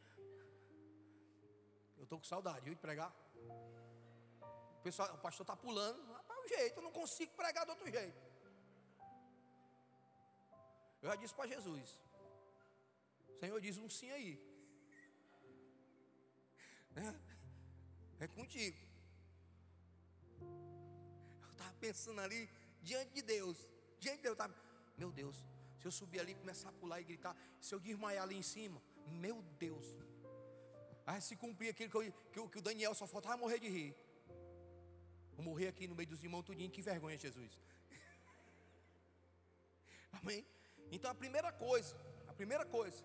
Eu 1.98 2.04
estou 2.04 2.18
com 2.18 2.24
saudade 2.24 2.62
viu, 2.62 2.74
de 2.74 2.80
pregar. 2.80 3.14
O, 4.78 4.82
pessoal, 4.82 5.14
o 5.14 5.18
pastor 5.18 5.44
está 5.44 5.56
pulando. 5.56 6.00
É 6.30 6.34
o 6.34 6.48
jeito, 6.48 6.78
eu 6.78 6.84
não 6.84 6.92
consigo 6.94 7.34
pregar 7.34 7.66
de 7.66 7.72
outro 7.72 7.92
jeito. 7.92 8.18
Eu 11.02 11.10
já 11.10 11.16
disse 11.18 11.36
para 11.36 11.50
Jesus: 11.50 12.00
Senhor 13.40 13.60
diz 13.62 13.78
um 13.78 13.90
sim 13.90 14.12
aí. 14.12 14.50
É, 16.96 18.26
é 18.26 18.28
contigo. 18.28 18.78
Eu 20.42 21.52
estava 21.52 21.74
pensando 21.80 22.20
ali, 22.22 22.50
diante 22.82 23.14
de 23.14 23.22
Deus. 23.22 23.58
Diante 24.00 24.18
de 24.18 24.24
Deus, 24.24 24.34
eu 24.34 24.36
tava, 24.36 24.56
meu 24.98 25.12
Deus, 25.12 25.44
se 25.80 25.88
eu 25.88 25.92
subir 25.92 26.20
ali, 26.20 26.36
começar 26.36 26.70
a 26.70 26.74
pular 26.74 27.00
e 27.00 27.04
gritar, 27.04 27.36
se 27.60 27.74
eu 27.74 27.80
desmaiar 27.80 28.24
ali 28.24 28.36
em 28.36 28.42
cima, 28.42 28.82
meu 29.08 29.42
Deus. 29.58 29.86
Aí 31.06 31.22
se 31.22 31.36
cumprir 31.36 31.70
aquilo 31.70 31.90
que, 31.90 31.98
eu, 31.98 32.14
que, 32.32 32.52
que 32.52 32.60
o 32.60 32.62
Daniel 32.62 32.94
só 32.94 33.08
faltava 33.08 33.38
morrer 33.38 33.60
de 33.60 33.70
rir. 33.70 33.96
Vou 35.34 35.46
morrer 35.46 35.70
aqui 35.70 35.88
no 35.88 35.96
meio 35.96 36.10
dos 36.10 36.24
irmãos 36.24 36.44
tudinho, 36.44 36.70
que 36.70 36.82
vergonha, 36.82 37.18
Jesus. 37.18 37.58
Amém? 40.12 40.46
Então 40.92 41.10
a 41.10 41.16
primeira 41.16 41.52
coisa, 41.52 41.96
a 42.28 42.34
primeira 42.34 42.66
coisa 42.66 43.04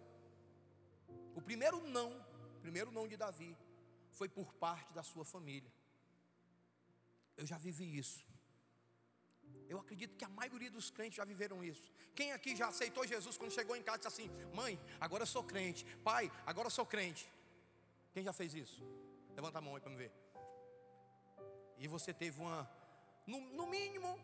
o 1.34 1.42
primeiro 1.42 1.80
não, 1.88 2.24
primeiro 2.60 2.90
não 2.90 3.08
de 3.08 3.16
Davi, 3.16 3.56
foi 4.10 4.28
por 4.28 4.52
parte 4.54 4.92
da 4.92 5.02
sua 5.02 5.24
família. 5.24 5.72
Eu 7.36 7.46
já 7.46 7.58
vivi 7.58 7.98
isso. 7.98 8.24
Eu 9.68 9.78
acredito 9.78 10.16
que 10.16 10.24
a 10.24 10.28
maioria 10.28 10.70
dos 10.70 10.90
crentes 10.90 11.16
já 11.16 11.24
viveram 11.24 11.64
isso. 11.64 11.90
Quem 12.14 12.32
aqui 12.32 12.54
já 12.54 12.68
aceitou 12.68 13.06
Jesus 13.06 13.36
quando 13.36 13.50
chegou 13.50 13.74
em 13.76 13.82
casa 13.82 13.96
e 13.96 14.00
disse 14.00 14.08
assim: 14.08 14.30
Mãe, 14.54 14.80
agora 15.00 15.22
eu 15.22 15.26
sou 15.26 15.42
crente. 15.42 15.84
Pai, 16.04 16.30
agora 16.46 16.66
eu 16.66 16.70
sou 16.70 16.86
crente. 16.86 17.30
Quem 18.12 18.22
já 18.22 18.32
fez 18.32 18.54
isso? 18.54 18.82
Levanta 19.34 19.58
a 19.58 19.60
mão 19.60 19.74
aí 19.74 19.80
para 19.80 19.90
me 19.90 19.96
ver. 19.96 20.12
E 21.78 21.88
você 21.88 22.14
teve 22.14 22.40
uma, 22.40 22.70
no, 23.26 23.40
no 23.40 23.66
mínimo, 23.66 24.16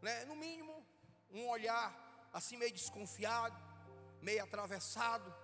né, 0.00 0.24
no 0.24 0.34
mínimo, 0.34 0.74
um 1.30 1.46
olhar 1.48 2.30
assim 2.32 2.56
meio 2.56 2.72
desconfiado, 2.72 3.56
meio 4.22 4.42
atravessado 4.42 5.43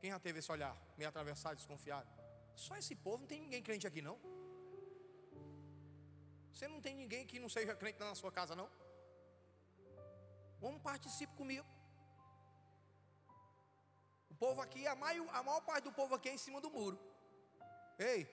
Quem 0.00 0.10
já 0.10 0.18
teve 0.18 0.40
esse 0.40 0.52
olhar 0.52 0.76
meio 0.96 1.08
atravessado, 1.08 1.56
desconfiado? 1.56 2.08
Só 2.54 2.76
esse 2.76 2.94
povo, 2.94 3.22
não 3.22 3.26
tem 3.26 3.40
ninguém 3.40 3.62
crente 3.62 3.86
aqui 3.86 4.00
não. 4.00 4.18
Você 6.52 6.68
não 6.68 6.80
tem 6.80 6.94
ninguém 6.94 7.26
que 7.26 7.38
não 7.38 7.48
seja 7.48 7.74
crente 7.74 7.98
na 7.98 8.14
sua 8.14 8.32
casa 8.32 8.56
não? 8.56 8.70
Vamos 10.58 10.80
participe 10.80 11.34
comigo. 11.34 11.66
O 14.30 14.34
povo 14.34 14.60
aqui, 14.60 14.86
a 14.86 14.94
maior, 14.94 15.28
a 15.34 15.42
maior 15.42 15.60
parte 15.60 15.84
do 15.84 15.92
povo 15.92 16.14
aqui 16.14 16.28
é 16.28 16.34
em 16.34 16.38
cima 16.38 16.60
do 16.60 16.70
muro. 16.70 16.98
Ei, 17.98 18.26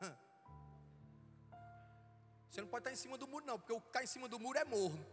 você 2.50 2.60
não 2.60 2.68
pode 2.68 2.82
estar 2.82 2.92
em 2.92 2.96
cima 2.96 3.18
do 3.18 3.26
muro, 3.26 3.46
não, 3.46 3.58
porque 3.58 3.72
o 3.72 3.80
que 3.80 3.88
está 3.88 4.02
em 4.02 4.06
cima 4.06 4.28
do 4.28 4.38
muro 4.38 4.58
é 4.58 4.64
morno. 4.64 5.04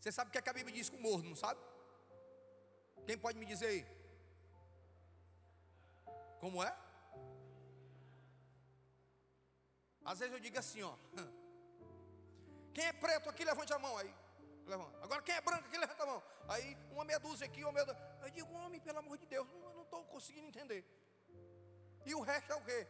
Você 0.00 0.12
sabe 0.12 0.28
o 0.28 0.32
que, 0.32 0.38
é 0.38 0.42
que 0.42 0.50
a 0.50 0.52
Bíblia 0.52 0.74
diz 0.74 0.88
com 0.88 0.98
morno, 0.98 1.30
não 1.30 1.36
sabe? 1.36 1.60
Quem 3.06 3.18
pode 3.18 3.38
me 3.38 3.46
dizer 3.46 3.66
aí? 3.66 3.95
Como 6.46 6.62
é? 6.62 6.72
Às 10.04 10.20
vezes 10.20 10.32
eu 10.32 10.38
digo 10.38 10.56
assim, 10.60 10.80
ó. 10.80 10.94
Quem 12.72 12.84
é 12.84 12.92
preto 12.92 13.28
aqui, 13.28 13.44
levante 13.44 13.72
a 13.72 13.78
mão 13.80 13.98
aí. 13.98 14.14
Levanta. 14.64 14.96
Agora 15.02 15.22
quem 15.22 15.34
é 15.34 15.40
branco 15.40 15.66
aqui, 15.66 15.76
levanta 15.76 16.04
a 16.04 16.06
mão. 16.06 16.22
Aí 16.46 16.78
uma 16.92 17.04
meia 17.04 17.18
dúzia 17.18 17.46
aqui, 17.46 17.64
uma 17.64 17.72
meia 17.72 17.84
dúzia. 17.84 18.00
Eu 18.22 18.30
digo, 18.30 18.52
homem, 18.60 18.80
pelo 18.80 19.00
amor 19.00 19.18
de 19.18 19.26
Deus, 19.26 19.48
eu 19.64 19.74
não 19.74 19.82
estou 19.82 20.04
conseguindo 20.04 20.46
entender. 20.46 20.84
E 22.04 22.14
o 22.14 22.20
resto 22.20 22.52
é 22.52 22.54
o 22.54 22.64
quê? 22.64 22.86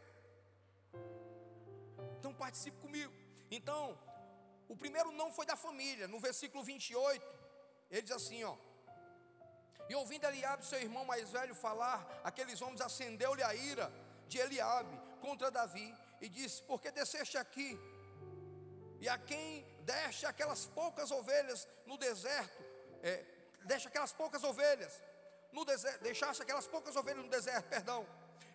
Então 2.19 2.35
participe 2.35 2.79
comigo. 2.79 3.11
Então, 3.49 3.97
o 4.69 4.77
primeiro 4.77 5.11
não 5.11 5.31
foi 5.33 5.47
da 5.47 5.55
família. 5.55 6.07
No 6.07 6.19
versículo 6.19 6.63
28, 6.63 7.25
ele 7.89 8.03
diz 8.03 8.11
assim, 8.11 8.43
ó. 8.43 8.55
E 9.89 9.95
ouvindo 9.95 10.25
Eliabe, 10.25 10.65
seu 10.65 10.79
irmão 10.79 11.05
mais 11.05 11.29
velho, 11.29 11.55
falar, 11.55 12.21
aqueles 12.23 12.61
homens 12.61 12.81
acendeu-lhe 12.81 13.43
a 13.43 13.53
ira 13.55 13.91
de 14.27 14.37
Eliabe 14.37 14.99
contra 15.21 15.49
Davi 15.49 15.93
e 16.21 16.27
disse: 16.27 16.61
Por 16.63 16.81
que 16.81 16.91
desceste 16.91 17.37
aqui? 17.37 17.79
E 18.99 19.07
a 19.07 19.17
quem 19.17 19.65
deste 19.81 20.25
aquelas 20.25 20.65
poucas 20.65 21.11
ovelhas 21.11 21.67
no 21.85 21.97
deserto, 21.97 22.63
é, 23.01 23.23
deixa 23.63 23.87
aquelas 23.87 24.11
poucas 24.11 24.43
ovelhas 24.43 25.01
no 25.51 25.63
deserto, 25.63 26.03
deixaste 26.03 26.41
aquelas 26.41 26.67
poucas 26.67 26.95
ovelhas 26.95 27.23
no 27.23 27.29
deserto, 27.29 27.67
perdão. 27.69 28.05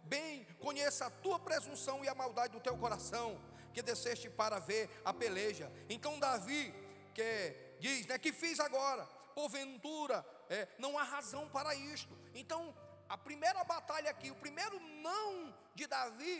Bem, 0.04 0.44
conheça 0.60 1.06
a 1.06 1.10
tua 1.10 1.38
presunção 1.38 2.04
e 2.04 2.08
a 2.08 2.14
maldade 2.14 2.52
do 2.52 2.60
teu 2.60 2.76
coração, 2.76 3.40
que 3.72 3.80
desceste 3.80 4.28
para 4.28 4.58
ver 4.58 4.90
a 5.04 5.14
peleja. 5.14 5.70
Então 5.88 6.18
Davi, 6.18 6.74
que 7.14 7.56
diz, 7.80 8.06
né, 8.06 8.18
que 8.18 8.32
fiz 8.32 8.60
agora? 8.60 9.04
Porventura, 9.34 10.24
é, 10.56 10.68
não 10.84 10.98
há 10.98 11.02
razão 11.02 11.44
para 11.48 11.74
isto. 11.74 12.14
Então, 12.34 12.60
a 13.08 13.16
primeira 13.16 13.62
batalha 13.64 14.10
aqui, 14.10 14.30
o 14.30 14.40
primeiro 14.44 14.78
não 15.06 15.54
de 15.74 15.86
Davi, 15.86 16.38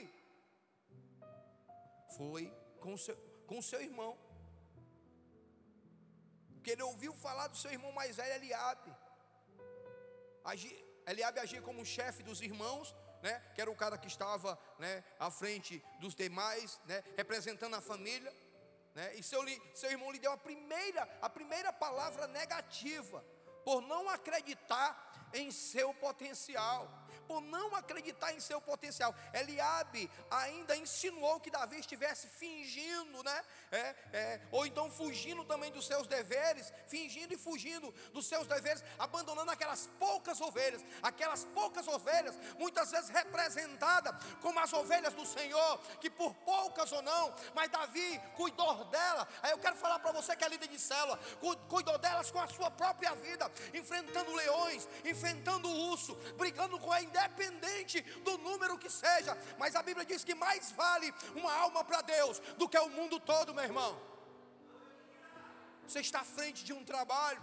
foi 2.16 2.44
com 2.80 2.94
seu, 3.04 3.16
com 3.46 3.60
seu 3.62 3.80
irmão. 3.80 4.12
Porque 6.54 6.72
ele 6.72 6.82
ouviu 6.82 7.12
falar 7.14 7.48
do 7.48 7.56
seu 7.56 7.72
irmão 7.72 7.92
mais 7.92 8.16
velho, 8.16 8.34
Eliabe. 8.34 8.94
Eliabe 11.06 11.40
agia 11.40 11.62
como 11.62 11.84
chefe 11.84 12.22
dos 12.22 12.40
irmãos, 12.40 12.94
né, 13.22 13.34
que 13.54 13.60
era 13.60 13.70
o 13.70 13.76
cara 13.82 13.96
que 13.96 14.08
estava 14.14 14.58
né, 14.78 15.02
à 15.18 15.30
frente 15.30 15.82
dos 16.00 16.14
demais, 16.14 16.80
né, 16.84 17.02
representando 17.16 17.74
a 17.76 17.80
família. 17.80 18.32
Né, 18.94 19.14
e 19.14 19.22
seu, 19.22 19.42
seu 19.74 19.90
irmão 19.90 20.12
lhe 20.12 20.18
deu 20.18 20.32
a 20.32 20.36
primeira, 20.36 21.02
a 21.22 21.30
primeira 21.30 21.72
palavra 21.72 22.26
negativa, 22.26 23.24
por 23.64 23.80
não 23.82 24.08
acreditar 24.08 25.30
em 25.32 25.50
seu 25.50 25.94
potencial 25.94 27.01
por 27.32 27.40
não 27.40 27.74
acreditar 27.74 28.34
em 28.34 28.40
seu 28.40 28.60
potencial. 28.60 29.14
Eliabe 29.32 30.10
ainda 30.30 30.76
insinuou 30.76 31.40
que 31.40 31.50
Davi 31.50 31.78
estivesse 31.78 32.28
fingindo, 32.28 33.22
né? 33.22 33.42
É, 33.70 33.96
é, 34.12 34.40
ou 34.50 34.66
então 34.66 34.90
fugindo 34.90 35.42
também 35.46 35.72
dos 35.72 35.86
seus 35.86 36.06
deveres, 36.06 36.70
fingindo 36.86 37.32
e 37.32 37.38
fugindo 37.38 37.90
dos 38.12 38.26
seus 38.26 38.46
deveres, 38.46 38.84
abandonando 38.98 39.50
aquelas 39.50 39.86
poucas 39.98 40.42
ovelhas, 40.42 40.84
aquelas 41.02 41.46
poucas 41.46 41.88
ovelhas, 41.88 42.38
muitas 42.58 42.90
vezes 42.90 43.08
representadas 43.08 44.14
como 44.42 44.60
as 44.60 44.70
ovelhas 44.74 45.14
do 45.14 45.24
Senhor, 45.24 45.78
que 46.02 46.10
por 46.10 46.34
poucas 46.34 46.92
ou 46.92 47.00
não, 47.00 47.34
mas 47.54 47.70
Davi 47.70 48.20
cuidou 48.36 48.84
dela. 48.96 49.26
Aí 49.42 49.52
eu 49.52 49.58
quero 49.58 49.76
falar 49.76 50.00
para 50.00 50.12
você 50.12 50.36
que 50.36 50.44
é 50.44 50.48
líder 50.48 50.68
de 50.68 50.78
célula, 50.78 51.18
cuidou 51.66 51.96
delas 51.96 52.30
com 52.30 52.40
a 52.40 52.46
sua 52.46 52.70
própria 52.70 53.14
vida, 53.14 53.50
enfrentando 53.72 54.34
leões, 54.34 54.86
enfrentando 55.02 55.70
urso, 55.70 56.14
brigando 56.36 56.78
com 56.78 56.92
a 56.92 57.00
independente 57.22 58.00
do 58.22 58.38
número 58.38 58.78
que 58.78 58.90
seja, 58.90 59.36
mas 59.58 59.74
a 59.74 59.82
Bíblia 59.82 60.04
diz 60.04 60.24
que 60.24 60.34
mais 60.34 60.70
vale 60.72 61.12
uma 61.34 61.52
alma 61.52 61.84
para 61.84 62.02
Deus 62.02 62.38
do 62.56 62.68
que 62.68 62.78
o 62.78 62.88
mundo 62.88 63.18
todo, 63.20 63.54
meu 63.54 63.64
irmão. 63.64 64.00
Você 65.86 66.00
está 66.00 66.20
à 66.20 66.24
frente 66.24 66.64
de 66.64 66.72
um 66.72 66.84
trabalho, 66.84 67.42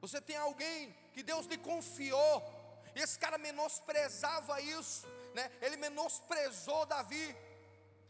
você 0.00 0.20
tem 0.20 0.36
alguém 0.36 0.96
que 1.12 1.22
Deus 1.22 1.46
lhe 1.46 1.58
confiou, 1.58 2.42
e 2.94 3.00
esse 3.00 3.18
cara 3.18 3.38
menosprezava 3.38 4.60
isso, 4.60 5.06
né? 5.34 5.50
ele 5.60 5.76
menosprezou 5.76 6.86
Davi, 6.86 7.36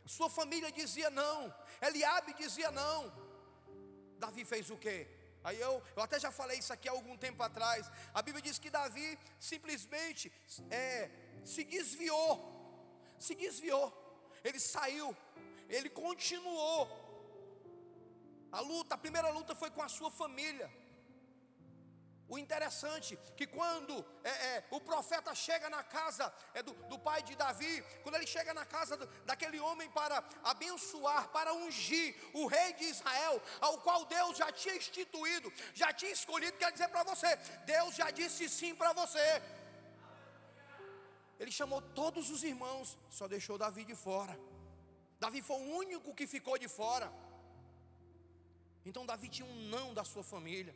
sua 0.06 0.28
família 0.28 0.72
dizia 0.72 1.11
não, 1.11 1.54
Eliabe 1.80 2.35
dizia 2.35 2.70
não, 2.70 3.12
Davi 4.18 4.44
fez 4.44 4.70
o 4.70 4.76
quê? 4.76 5.09
Aí 5.42 5.59
eu, 5.61 5.83
eu 5.96 6.03
até 6.03 6.18
já 6.20 6.31
falei 6.31 6.59
isso 6.59 6.72
aqui 6.72 6.88
há 6.88 6.92
algum 6.92 7.16
tempo 7.16 7.42
atrás. 7.42 7.90
A 8.12 8.22
Bíblia 8.22 8.42
diz 8.42 8.59
que 8.59 8.70
Davi 8.70 9.18
simplesmente 9.38 10.33
é, 10.70 11.11
se 11.44 11.64
desviou, 11.64 12.33
se 13.18 13.35
desviou. 13.35 13.88
Ele 14.44 14.61
saiu, 14.61 15.16
ele 15.68 15.88
continuou. 15.88 16.88
A 18.53 18.61
luta, 18.61 18.94
a 18.94 18.98
primeira 18.98 19.31
luta 19.31 19.55
foi 19.55 19.70
com 19.70 19.83
a 19.83 19.88
sua 19.88 20.11
família. 20.11 20.70
O 22.33 22.38
interessante 22.38 23.19
que 23.37 23.45
quando 23.45 23.95
é, 24.23 24.31
é, 24.31 24.64
o 24.71 24.81
profeta 24.81 25.35
chega 25.35 25.69
na 25.69 25.83
casa 25.83 26.33
é, 26.55 26.62
do, 26.62 26.73
do, 26.90 26.97
pai 26.97 27.21
de 27.25 27.35
Davi, 27.35 27.83
quando 28.05 28.14
ele 28.14 28.27
chega 28.35 28.55
na 28.55 28.64
casa 28.64 28.97
do, 28.97 29.07
daquele 29.31 29.59
homem 29.59 29.90
para 29.90 30.23
abençoar, 30.45 31.27
para 31.31 31.53
ungir 31.53 32.14
o 32.33 32.47
rei 32.47 32.73
de 32.75 32.85
Israel, 32.85 33.43
ao 33.61 33.79
qual 33.79 34.05
Deus 34.05 34.37
já 34.37 34.53
tinha 34.53 34.77
instituído, 34.77 35.53
já 35.75 35.93
tinha 35.93 36.12
escolhido, 36.12 36.57
quer 36.57 36.71
dizer 36.71 36.87
para 36.87 37.03
você, 37.03 37.35
Deus 37.66 37.97
já 37.97 38.12
disse 38.12 38.49
sim 38.49 38.77
para 38.77 38.93
você. 38.93 39.43
Ele 41.40 41.51
chamou 41.51 41.83
todos 41.83 42.31
os 42.31 42.45
irmãos, 42.45 42.97
só 43.11 43.27
deixou 43.27 43.59
Davi 43.59 43.85
de 43.85 43.97
fora. 43.97 44.38
Davi 45.19 45.43
foi 45.43 45.57
o 45.57 45.71
único 45.83 46.14
que 46.14 46.29
ficou 46.29 46.57
de 46.57 46.69
fora. 46.69 47.12
Então 48.87 49.05
Davi 49.05 49.29
tinha 49.29 49.49
um 49.49 49.69
não 49.69 49.93
da 49.93 50.05
sua 50.05 50.23
família 50.23 50.73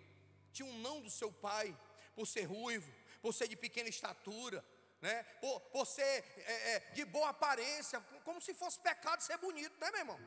tinha 0.55 0.69
um 0.73 0.79
não 0.87 0.97
do 1.07 1.11
seu 1.11 1.31
pai, 1.47 1.77
por 2.17 2.27
ser 2.35 2.45
ruivo, 2.45 2.91
por 3.21 3.33
ser 3.39 3.49
de 3.49 3.57
pequena 3.57 3.89
estatura, 3.89 4.65
né? 5.01 5.17
por, 5.41 5.61
por 5.75 5.85
ser 5.87 6.17
é, 6.55 6.55
é, 6.73 6.79
de 6.97 7.05
boa 7.05 7.31
aparência, 7.31 8.01
como 8.25 8.41
se 8.41 8.55
fosse 8.55 8.79
pecado 8.81 9.21
ser 9.29 9.37
bonito, 9.39 9.77
né, 9.81 9.91
meu 9.91 10.01
irmão? 10.05 10.21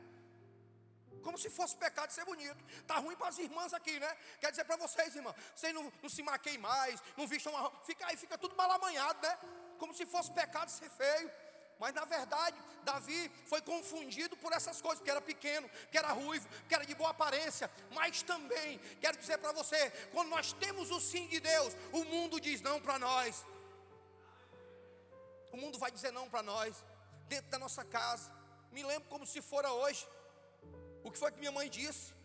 Como 1.23 1.37
se 1.37 1.49
fosse 1.49 1.75
pecado 1.75 2.11
ser 2.11 2.25
bonito. 2.25 2.61
Tá 2.85 2.97
ruim 2.99 3.15
para 3.15 3.29
as 3.29 3.37
irmãs 3.37 3.73
aqui, 3.73 3.99
né? 3.99 4.11
Quer 4.39 4.51
dizer 4.51 4.65
para 4.65 4.77
vocês, 4.77 5.15
irmão, 5.15 5.33
vocês 5.55 5.73
não, 5.73 5.91
não 6.01 6.09
se 6.09 6.21
maqueiem 6.21 6.57
mais, 6.57 7.01
não 7.17 7.27
vistam 7.27 7.53
fica 7.83 8.05
aí, 8.07 8.15
fica 8.15 8.37
tudo 8.37 8.55
mal 8.55 8.71
amanhado, 8.71 9.19
né? 9.27 9.37
Como 9.77 9.93
se 9.93 10.05
fosse 10.05 10.31
pecado 10.31 10.69
ser 10.69 10.89
feio. 10.89 11.31
Mas 11.79 11.93
na 11.93 12.05
verdade, 12.05 12.57
Davi 12.83 13.31
foi 13.45 13.61
confundido 13.61 14.35
por 14.37 14.51
essas 14.51 14.81
coisas, 14.81 14.99
porque 14.99 15.11
era 15.11 15.21
pequeno, 15.21 15.69
que 15.91 15.97
era 15.97 16.11
ruivo, 16.11 16.47
que 16.67 16.73
era 16.73 16.85
de 16.85 16.95
boa 16.95 17.11
aparência. 17.11 17.69
Mas 17.91 18.21
também, 18.21 18.79
quero 18.99 19.17
dizer 19.17 19.37
para 19.37 19.51
você, 19.51 19.91
quando 20.11 20.29
nós 20.29 20.53
temos 20.53 20.89
o 20.89 20.99
sim 20.99 21.27
de 21.27 21.39
Deus, 21.39 21.75
o 21.91 22.03
mundo 22.05 22.39
diz 22.39 22.61
não 22.61 22.81
para 22.81 22.97
nós. 22.97 23.45
O 25.51 25.57
mundo 25.57 25.77
vai 25.77 25.91
dizer 25.91 26.11
não 26.11 26.29
para 26.29 26.41
nós, 26.43 26.83
dentro 27.27 27.49
da 27.51 27.59
nossa 27.59 27.83
casa. 27.85 28.31
Me 28.71 28.83
lembro 28.83 29.07
como 29.09 29.25
se 29.25 29.41
fora 29.41 29.71
hoje. 29.71 30.07
O 31.03 31.11
que 31.11 31.17
foi 31.17 31.31
que 31.31 31.39
minha 31.39 31.51
mãe 31.51 31.69
disse? 31.69 32.16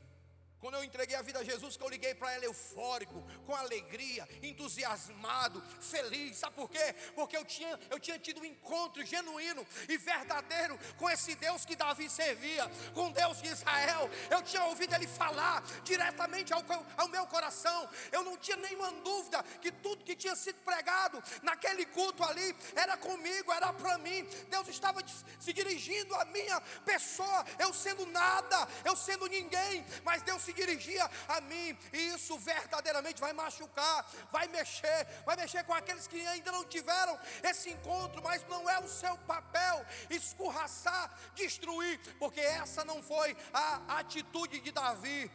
Quando 0.62 0.76
eu 0.76 0.84
entreguei 0.84 1.16
a 1.16 1.22
vida 1.22 1.40
a 1.40 1.44
Jesus, 1.44 1.76
que 1.76 1.82
eu 1.82 1.88
liguei 1.88 2.14
para 2.14 2.32
ela 2.32 2.44
eufórico, 2.44 3.20
com 3.44 3.52
alegria, 3.52 4.28
entusiasmado, 4.44 5.60
feliz. 5.80 6.36
Sabe 6.36 6.54
por 6.54 6.70
quê? 6.70 6.94
Porque 7.16 7.36
eu 7.36 7.44
tinha, 7.44 7.76
eu 7.90 7.98
tinha 7.98 8.16
tido 8.16 8.40
um 8.40 8.44
encontro 8.44 9.04
genuíno 9.04 9.66
e 9.88 9.98
verdadeiro 9.98 10.78
com 10.96 11.10
esse 11.10 11.34
Deus 11.34 11.64
que 11.64 11.74
Davi 11.74 12.08
servia, 12.08 12.70
com 12.94 13.10
Deus 13.10 13.42
de 13.42 13.48
Israel. 13.48 14.08
Eu 14.30 14.40
tinha 14.40 14.62
ouvido 14.66 14.94
ele 14.94 15.08
falar 15.08 15.64
diretamente 15.82 16.54
ao, 16.54 16.62
ao 16.96 17.08
meu 17.08 17.26
coração. 17.26 17.90
Eu 18.12 18.22
não 18.22 18.36
tinha 18.36 18.56
nenhuma 18.56 18.92
dúvida 18.92 19.42
que 19.60 19.72
tudo 19.72 20.04
que 20.04 20.14
tinha 20.14 20.36
sido 20.36 20.60
pregado 20.60 21.20
naquele 21.42 21.84
culto 21.86 22.22
ali 22.22 22.54
era 22.76 22.96
comigo, 22.96 23.50
era 23.52 23.72
para 23.72 23.98
mim. 23.98 24.22
Deus 24.48 24.68
estava 24.68 25.00
se 25.40 25.52
dirigindo 25.52 26.14
à 26.14 26.24
minha 26.26 26.60
pessoa, 26.84 27.44
eu 27.58 27.74
sendo 27.74 28.06
nada, 28.06 28.68
eu 28.84 28.94
sendo 28.94 29.26
ninguém, 29.26 29.84
mas 30.04 30.22
Deus 30.22 30.40
se 30.40 30.51
se 30.52 30.60
dirigia 30.60 31.10
a 31.28 31.40
mim, 31.40 31.76
e 31.92 32.14
isso 32.14 32.38
verdadeiramente 32.38 33.20
vai 33.20 33.32
machucar, 33.32 33.98
vai 34.30 34.46
mexer, 34.48 35.06
vai 35.24 35.36
mexer 35.36 35.64
com 35.64 35.72
aqueles 35.72 36.06
que 36.06 36.20
ainda 36.26 36.52
não 36.52 36.64
tiveram 36.64 37.18
esse 37.42 37.70
encontro, 37.70 38.22
mas 38.22 38.46
não 38.48 38.68
é 38.68 38.78
o 38.78 38.88
seu 38.88 39.16
papel 39.18 39.84
escorraçar, 40.10 41.10
destruir, 41.34 41.98
porque 42.18 42.40
essa 42.40 42.84
não 42.84 43.02
foi 43.02 43.36
a 43.52 43.98
atitude 43.98 44.60
de 44.60 44.70
Davi. 44.70 45.30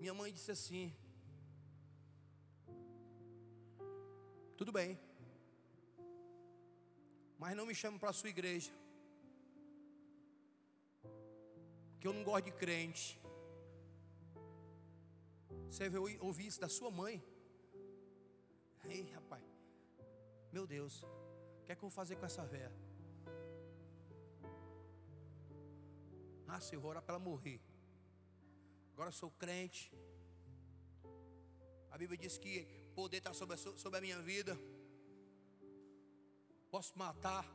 Minha 0.00 0.14
mãe 0.14 0.32
disse 0.32 0.50
assim: 0.50 0.94
Tudo 4.56 4.72
bem, 4.72 4.98
mas 7.38 7.56
não 7.56 7.66
me 7.66 7.74
chame 7.74 7.98
para 7.98 8.10
a 8.10 8.12
sua 8.12 8.30
igreja, 8.30 8.72
que 12.02 12.08
eu 12.08 12.12
não 12.12 12.24
gosto 12.24 12.46
de 12.46 12.50
crente. 12.50 13.04
Você 15.70 15.88
veio 15.88 16.02
ouvir 16.28 16.46
isso 16.48 16.60
da 16.60 16.68
sua 16.68 16.90
mãe? 16.90 17.14
Ei, 18.94 19.04
rapaz, 19.12 19.44
meu 20.50 20.66
Deus, 20.66 21.04
o 21.04 21.62
que 21.64 21.70
é 21.70 21.76
que 21.76 21.84
eu 21.84 21.88
vou 21.88 21.90
fazer 21.90 22.16
com 22.16 22.26
essa 22.26 22.44
véia? 22.44 22.72
Ah, 26.48 26.60
Senhor, 26.60 26.80
vou 26.80 26.90
orar 26.90 27.04
para 27.04 27.14
ela 27.14 27.24
morrer. 27.24 27.60
Agora 28.94 29.12
sou 29.12 29.30
crente. 29.30 29.94
A 31.92 31.96
Bíblia 31.96 32.18
diz 32.18 32.36
que 32.36 32.66
poder 32.96 33.18
está 33.18 33.32
sobre, 33.32 33.56
sobre 33.56 33.98
a 34.00 34.02
minha 34.02 34.20
vida. 34.20 34.58
Posso 36.68 36.98
matar. 36.98 37.46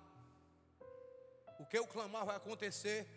O 1.60 1.66
que 1.66 1.78
eu 1.78 1.86
clamar 1.86 2.26
vai 2.26 2.38
acontecer. 2.38 3.17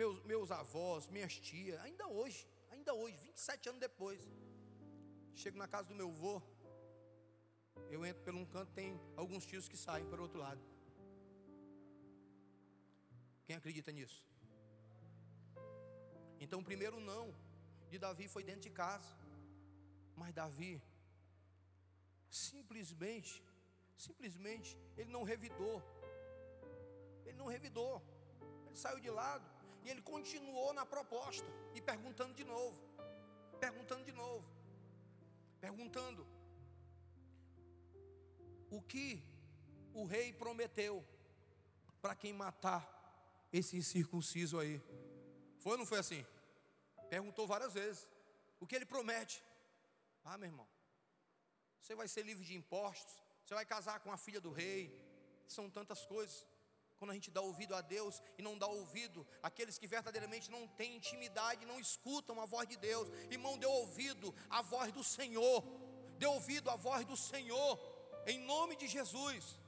Meus, 0.00 0.16
meus 0.32 0.50
avós, 0.50 1.08
minhas 1.08 1.34
tias, 1.48 1.80
ainda 1.80 2.06
hoje, 2.06 2.46
ainda 2.70 2.92
hoje, 2.92 3.16
27 3.28 3.70
anos 3.70 3.80
depois, 3.80 4.20
chego 5.34 5.56
na 5.62 5.68
casa 5.74 5.88
do 5.88 5.94
meu 5.94 6.08
avô, 6.14 6.34
eu 7.94 8.04
entro 8.04 8.22
por 8.22 8.34
um 8.34 8.44
canto, 8.44 8.72
tem 8.72 9.00
alguns 9.16 9.46
tios 9.46 9.68
que 9.70 9.76
saem 9.76 10.06
pelo 10.10 10.22
outro 10.26 10.38
lado. 10.38 10.62
Quem 13.46 13.56
acredita 13.56 13.90
nisso? 13.92 14.20
Então, 16.40 16.60
o 16.60 16.64
primeiro 16.64 16.98
não 17.00 17.34
de 17.90 17.98
Davi 17.98 18.26
foi 18.28 18.42
dentro 18.42 18.62
de 18.68 18.70
casa. 18.70 19.12
Mas 20.14 20.34
Davi, 20.34 20.82
simplesmente, 22.30 23.42
simplesmente, 23.96 24.76
ele 24.96 25.10
não 25.10 25.22
revidou. 25.22 25.76
Ele 27.24 27.36
não 27.36 27.46
revidou. 27.46 28.02
Ele 28.66 28.76
saiu 28.76 29.00
de 29.00 29.10
lado. 29.10 29.55
E 29.86 29.90
ele 29.90 30.02
continuou 30.02 30.72
na 30.78 30.84
proposta. 30.84 31.46
E 31.72 31.80
perguntando 31.80 32.34
de 32.34 32.42
novo. 32.42 32.76
Perguntando 33.60 34.04
de 34.04 34.10
novo. 34.10 34.44
Perguntando. 35.60 36.26
O 38.68 38.82
que 38.82 39.22
o 39.94 40.04
rei 40.04 40.32
prometeu 40.32 41.06
para 42.02 42.16
quem 42.16 42.32
matar 42.32 42.82
esse 43.52 43.76
incircunciso 43.76 44.58
aí? 44.58 44.82
Foi 45.60 45.72
ou 45.74 45.78
não 45.78 45.86
foi 45.86 46.00
assim? 46.00 46.26
Perguntou 47.08 47.46
várias 47.46 47.72
vezes. 47.72 48.08
O 48.58 48.66
que 48.66 48.74
ele 48.74 48.84
promete? 48.94 49.40
Ah, 50.24 50.36
meu 50.36 50.48
irmão, 50.48 50.68
você 51.80 51.94
vai 51.94 52.08
ser 52.08 52.24
livre 52.24 52.44
de 52.44 52.56
impostos, 52.56 53.22
você 53.44 53.54
vai 53.54 53.64
casar 53.64 54.00
com 54.00 54.10
a 54.10 54.16
filha 54.16 54.40
do 54.40 54.50
rei. 54.50 54.82
São 55.46 55.70
tantas 55.70 56.04
coisas. 56.04 56.44
Quando 56.98 57.10
a 57.10 57.14
gente 57.14 57.30
dá 57.30 57.40
ouvido 57.40 57.74
a 57.74 57.80
Deus 57.80 58.22
e 58.38 58.42
não 58.42 58.56
dá 58.56 58.66
ouvido 58.66 59.26
àqueles 59.42 59.78
que 59.78 59.86
verdadeiramente 59.86 60.50
não 60.50 60.66
têm 60.78 60.96
intimidade, 60.96 61.66
não 61.66 61.78
escutam 61.78 62.40
a 62.40 62.46
voz 62.46 62.66
de 62.68 62.76
Deus. 62.76 63.08
Irmão, 63.30 63.58
dê 63.58 63.66
ouvido 63.66 64.34
à 64.48 64.62
voz 64.62 64.92
do 64.92 65.04
Senhor. 65.04 65.62
Dê 66.18 66.26
ouvido 66.26 66.70
à 66.70 66.76
voz 66.76 67.04
do 67.04 67.16
Senhor. 67.16 67.78
Em 68.26 68.38
nome 68.52 68.76
de 68.76 68.88
Jesus. 68.88 69.58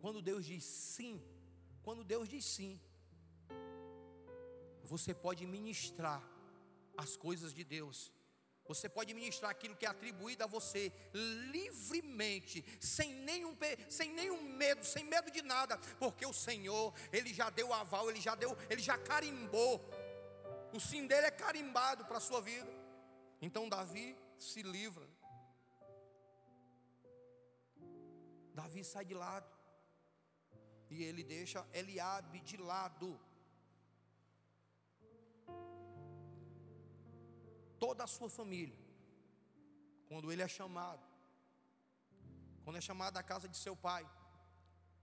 Quando 0.00 0.20
Deus 0.20 0.44
diz 0.44 0.64
sim, 0.64 1.22
quando 1.82 2.02
Deus 2.04 2.28
diz 2.28 2.44
sim, 2.44 2.80
você 4.82 5.14
pode 5.14 5.46
ministrar 5.46 6.22
as 6.96 7.16
coisas 7.16 7.52
de 7.54 7.64
Deus. 7.64 8.12
Você 8.66 8.88
pode 8.88 9.12
ministrar 9.12 9.50
aquilo 9.50 9.76
que 9.76 9.84
é 9.84 9.88
atribuído 9.88 10.42
a 10.42 10.46
você 10.46 10.92
livremente, 11.12 12.64
sem 12.80 13.12
nenhum, 13.12 13.56
sem 13.88 14.12
nenhum 14.12 14.42
medo, 14.42 14.84
sem 14.84 15.04
medo 15.04 15.30
de 15.30 15.42
nada, 15.42 15.76
porque 15.98 16.24
o 16.24 16.32
Senhor, 16.32 16.94
Ele 17.12 17.32
já 17.32 17.50
deu 17.50 17.72
aval, 17.72 18.10
Ele 18.10 18.20
já 18.20 18.34
deu, 18.34 18.56
Ele 18.70 18.80
já 18.80 18.96
carimbou. 18.96 19.84
O 20.72 20.80
sim 20.80 21.06
dele 21.06 21.26
é 21.26 21.30
carimbado 21.30 22.04
para 22.04 22.16
a 22.16 22.20
sua 22.20 22.40
vida. 22.40 22.68
Então 23.40 23.68
Davi 23.68 24.16
se 24.38 24.60
livra. 24.62 25.06
Davi 28.52 28.82
sai 28.82 29.04
de 29.04 29.14
lado. 29.14 29.48
E 30.90 31.02
ele 31.04 31.22
deixa 31.22 31.66
Eliabe 31.72 32.40
de 32.40 32.56
lado. 32.56 33.20
Toda 37.84 38.02
a 38.04 38.12
sua 38.16 38.30
família, 38.38 38.78
quando 40.08 40.30
ele 40.32 40.42
é 40.48 40.50
chamado, 40.58 41.04
quando 42.64 42.78
é 42.80 42.84
chamado 42.88 43.14
da 43.18 43.22
casa 43.32 43.46
de 43.52 43.58
seu 43.64 43.74
pai, 43.88 44.04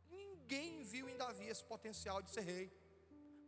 ninguém 0.09 0.83
viu 0.93 1.05
em 1.09 1.17
Davi 1.23 1.47
esse 1.53 1.63
potencial 1.73 2.21
de 2.25 2.31
ser 2.35 2.45
rei. 2.53 2.67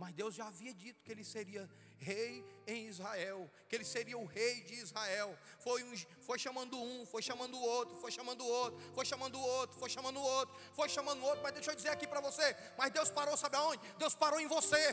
Mas 0.01 0.13
Deus 0.19 0.35
já 0.35 0.45
havia 0.47 0.73
dito 0.83 1.01
que 1.03 1.11
ele 1.11 1.23
seria 1.23 1.63
rei 1.97 2.45
em 2.67 2.87
Israel, 2.87 3.39
que 3.67 3.75
ele 3.75 3.85
seria 3.85 4.17
o 4.17 4.25
rei 4.25 4.55
de 4.69 4.75
Israel. 4.85 5.31
Foi, 5.65 5.79
um, 5.83 5.95
foi 6.27 6.37
chamando 6.45 6.77
um, 6.91 7.05
foi 7.13 7.23
chamando 7.29 7.55
o 7.57 7.63
outro, 7.77 7.95
foi 8.03 8.11
chamando 8.11 8.41
o 8.43 8.51
outro, 8.61 8.79
foi 8.93 9.05
chamando 9.05 9.35
o 9.39 9.47
outro, 9.57 9.79
foi 9.79 9.89
chamando 9.89 10.19
o 10.19 10.27
outro, 10.37 10.55
foi 10.79 10.89
chamando 10.89 11.21
o 11.21 11.25
outro. 11.25 11.43
Mas 11.43 11.53
deixa 11.53 11.71
eu 11.71 11.75
dizer 11.75 11.89
aqui 11.89 12.07
para 12.13 12.21
você: 12.21 12.55
mas 12.77 12.91
Deus 12.91 13.09
parou, 13.09 13.35
sabe 13.37 13.55
aonde? 13.55 13.81
Deus 13.97 14.15
parou 14.15 14.39
em 14.39 14.47
você. 14.47 14.83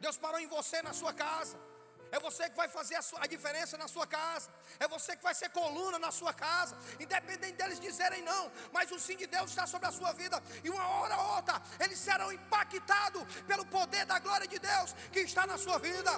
Deus 0.00 0.16
parou 0.18 0.40
em 0.40 0.46
você 0.46 0.82
na 0.82 0.92
sua 0.92 1.12
casa. 1.12 1.71
É 2.16 2.18
você 2.20 2.42
que 2.50 2.56
vai 2.62 2.68
fazer 2.68 2.96
a, 2.96 3.02
sua, 3.02 3.18
a, 3.24 3.26
diferença 3.26 3.78
na 3.82 3.88
sua 3.88 4.06
casa. 4.06 4.50
É 4.78 4.86
você 4.86 5.16
que 5.16 5.22
vai 5.28 5.34
ser 5.34 5.48
coluna 5.48 5.98
na 5.98 6.10
sua 6.10 6.32
casa. 6.34 6.76
Independente 7.00 7.56
deles 7.60 7.80
dizerem 7.80 8.22
não. 8.22 8.52
Mas 8.70 8.92
o 8.92 8.98
sim 9.06 9.16
de 9.16 9.26
Deus 9.26 9.48
está 9.48 9.66
sobre 9.66 9.88
a 9.88 9.92
sua 9.98 10.12
vida. 10.12 10.36
E 10.62 10.68
uma 10.68 10.86
hora 10.86 11.16
ou 11.16 11.36
outra, 11.36 11.56
eles 11.80 11.98
serão 11.98 12.30
impactados 12.30 13.24
pelo 13.50 13.64
poder 13.64 14.04
da 14.04 14.18
glória 14.18 14.46
de 14.46 14.58
Deus 14.58 14.92
que 15.10 15.20
está 15.20 15.46
na 15.46 15.56
sua 15.56 15.78
vida. 15.78 16.12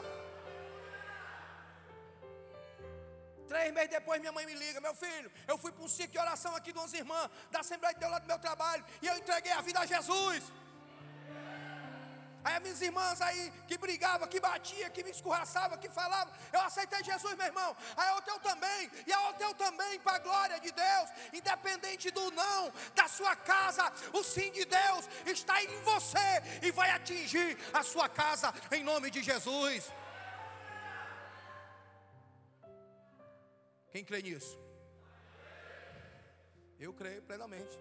Três 3.46 3.72
meses 3.72 3.90
depois, 3.90 4.18
minha 4.18 4.32
mãe 4.32 4.46
me 4.46 4.54
liga: 4.54 4.80
Meu 4.80 4.96
filho, 4.96 5.30
eu 5.46 5.56
fui 5.56 5.70
para 5.70 5.84
um 5.84 5.88
ciclo 5.96 6.10
de 6.10 6.18
oração 6.18 6.56
aqui 6.56 6.72
de 6.72 6.78
umas 6.78 6.92
irmãs 6.92 7.30
da 7.52 7.60
Assembleia 7.60 7.94
de 7.94 8.00
Deus 8.00 8.10
lá 8.10 8.18
do 8.18 8.26
meu 8.26 8.38
trabalho. 8.40 8.84
E 9.00 9.06
eu 9.06 9.16
entreguei 9.16 9.52
a 9.52 9.60
vida 9.60 9.78
a 9.78 9.86
Jesus. 9.86 10.42
Aí 12.44 12.56
as 12.56 12.62
minhas 12.62 12.80
irmãs 12.82 13.20
aí 13.22 13.50
que 13.66 13.78
brigava, 13.78 14.28
que 14.28 14.38
batia, 14.38 14.90
que 14.90 15.02
me 15.02 15.10
escorraçava, 15.10 15.78
que 15.78 15.88
falava, 15.88 16.30
eu 16.52 16.60
aceitei 16.60 17.02
Jesus, 17.02 17.34
meu 17.36 17.46
irmão. 17.46 17.74
Aí 17.96 18.10
o 18.18 18.20
teu 18.20 18.38
também, 18.40 18.90
e 19.06 19.12
a 19.12 19.32
teu 19.32 19.54
também, 19.54 19.98
para 20.00 20.16
a 20.16 20.18
glória 20.18 20.60
de 20.60 20.70
Deus, 20.70 21.10
independente 21.32 22.10
do 22.10 22.30
não 22.32 22.72
da 22.94 23.08
sua 23.08 23.34
casa, 23.34 23.90
o 24.12 24.22
sim 24.22 24.52
de 24.52 24.64
Deus 24.66 25.08
está 25.26 25.62
em 25.62 25.82
você 25.82 26.42
e 26.62 26.70
vai 26.70 26.90
atingir 26.90 27.56
a 27.72 27.82
sua 27.82 28.08
casa 28.08 28.52
em 28.70 28.84
nome 28.84 29.10
de 29.10 29.22
Jesus. 29.22 29.90
Quem 33.90 34.04
crê 34.04 34.20
nisso? 34.20 34.58
Eu 36.78 36.92
creio 36.92 37.22
plenamente. 37.22 37.78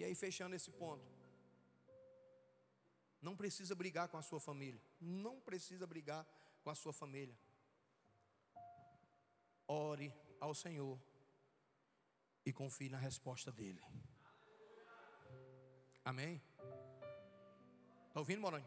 E 0.00 0.04
aí, 0.04 0.14
fechando 0.14 0.56
esse 0.56 0.70
ponto. 0.70 1.06
Não 3.20 3.36
precisa 3.36 3.74
brigar 3.74 4.08
com 4.08 4.16
a 4.16 4.22
sua 4.22 4.40
família. 4.40 4.80
Não 4.98 5.38
precisa 5.48 5.86
brigar 5.86 6.26
com 6.62 6.70
a 6.70 6.74
sua 6.74 6.90
família. 6.90 7.38
Ore 9.68 10.10
ao 10.40 10.54
Senhor 10.54 10.98
e 12.46 12.50
confie 12.50 12.88
na 12.88 12.96
resposta 12.96 13.52
dEle. 13.52 13.82
Amém? 16.02 16.42
Está 18.08 18.20
ouvindo, 18.20 18.40
Moroni? 18.40 18.66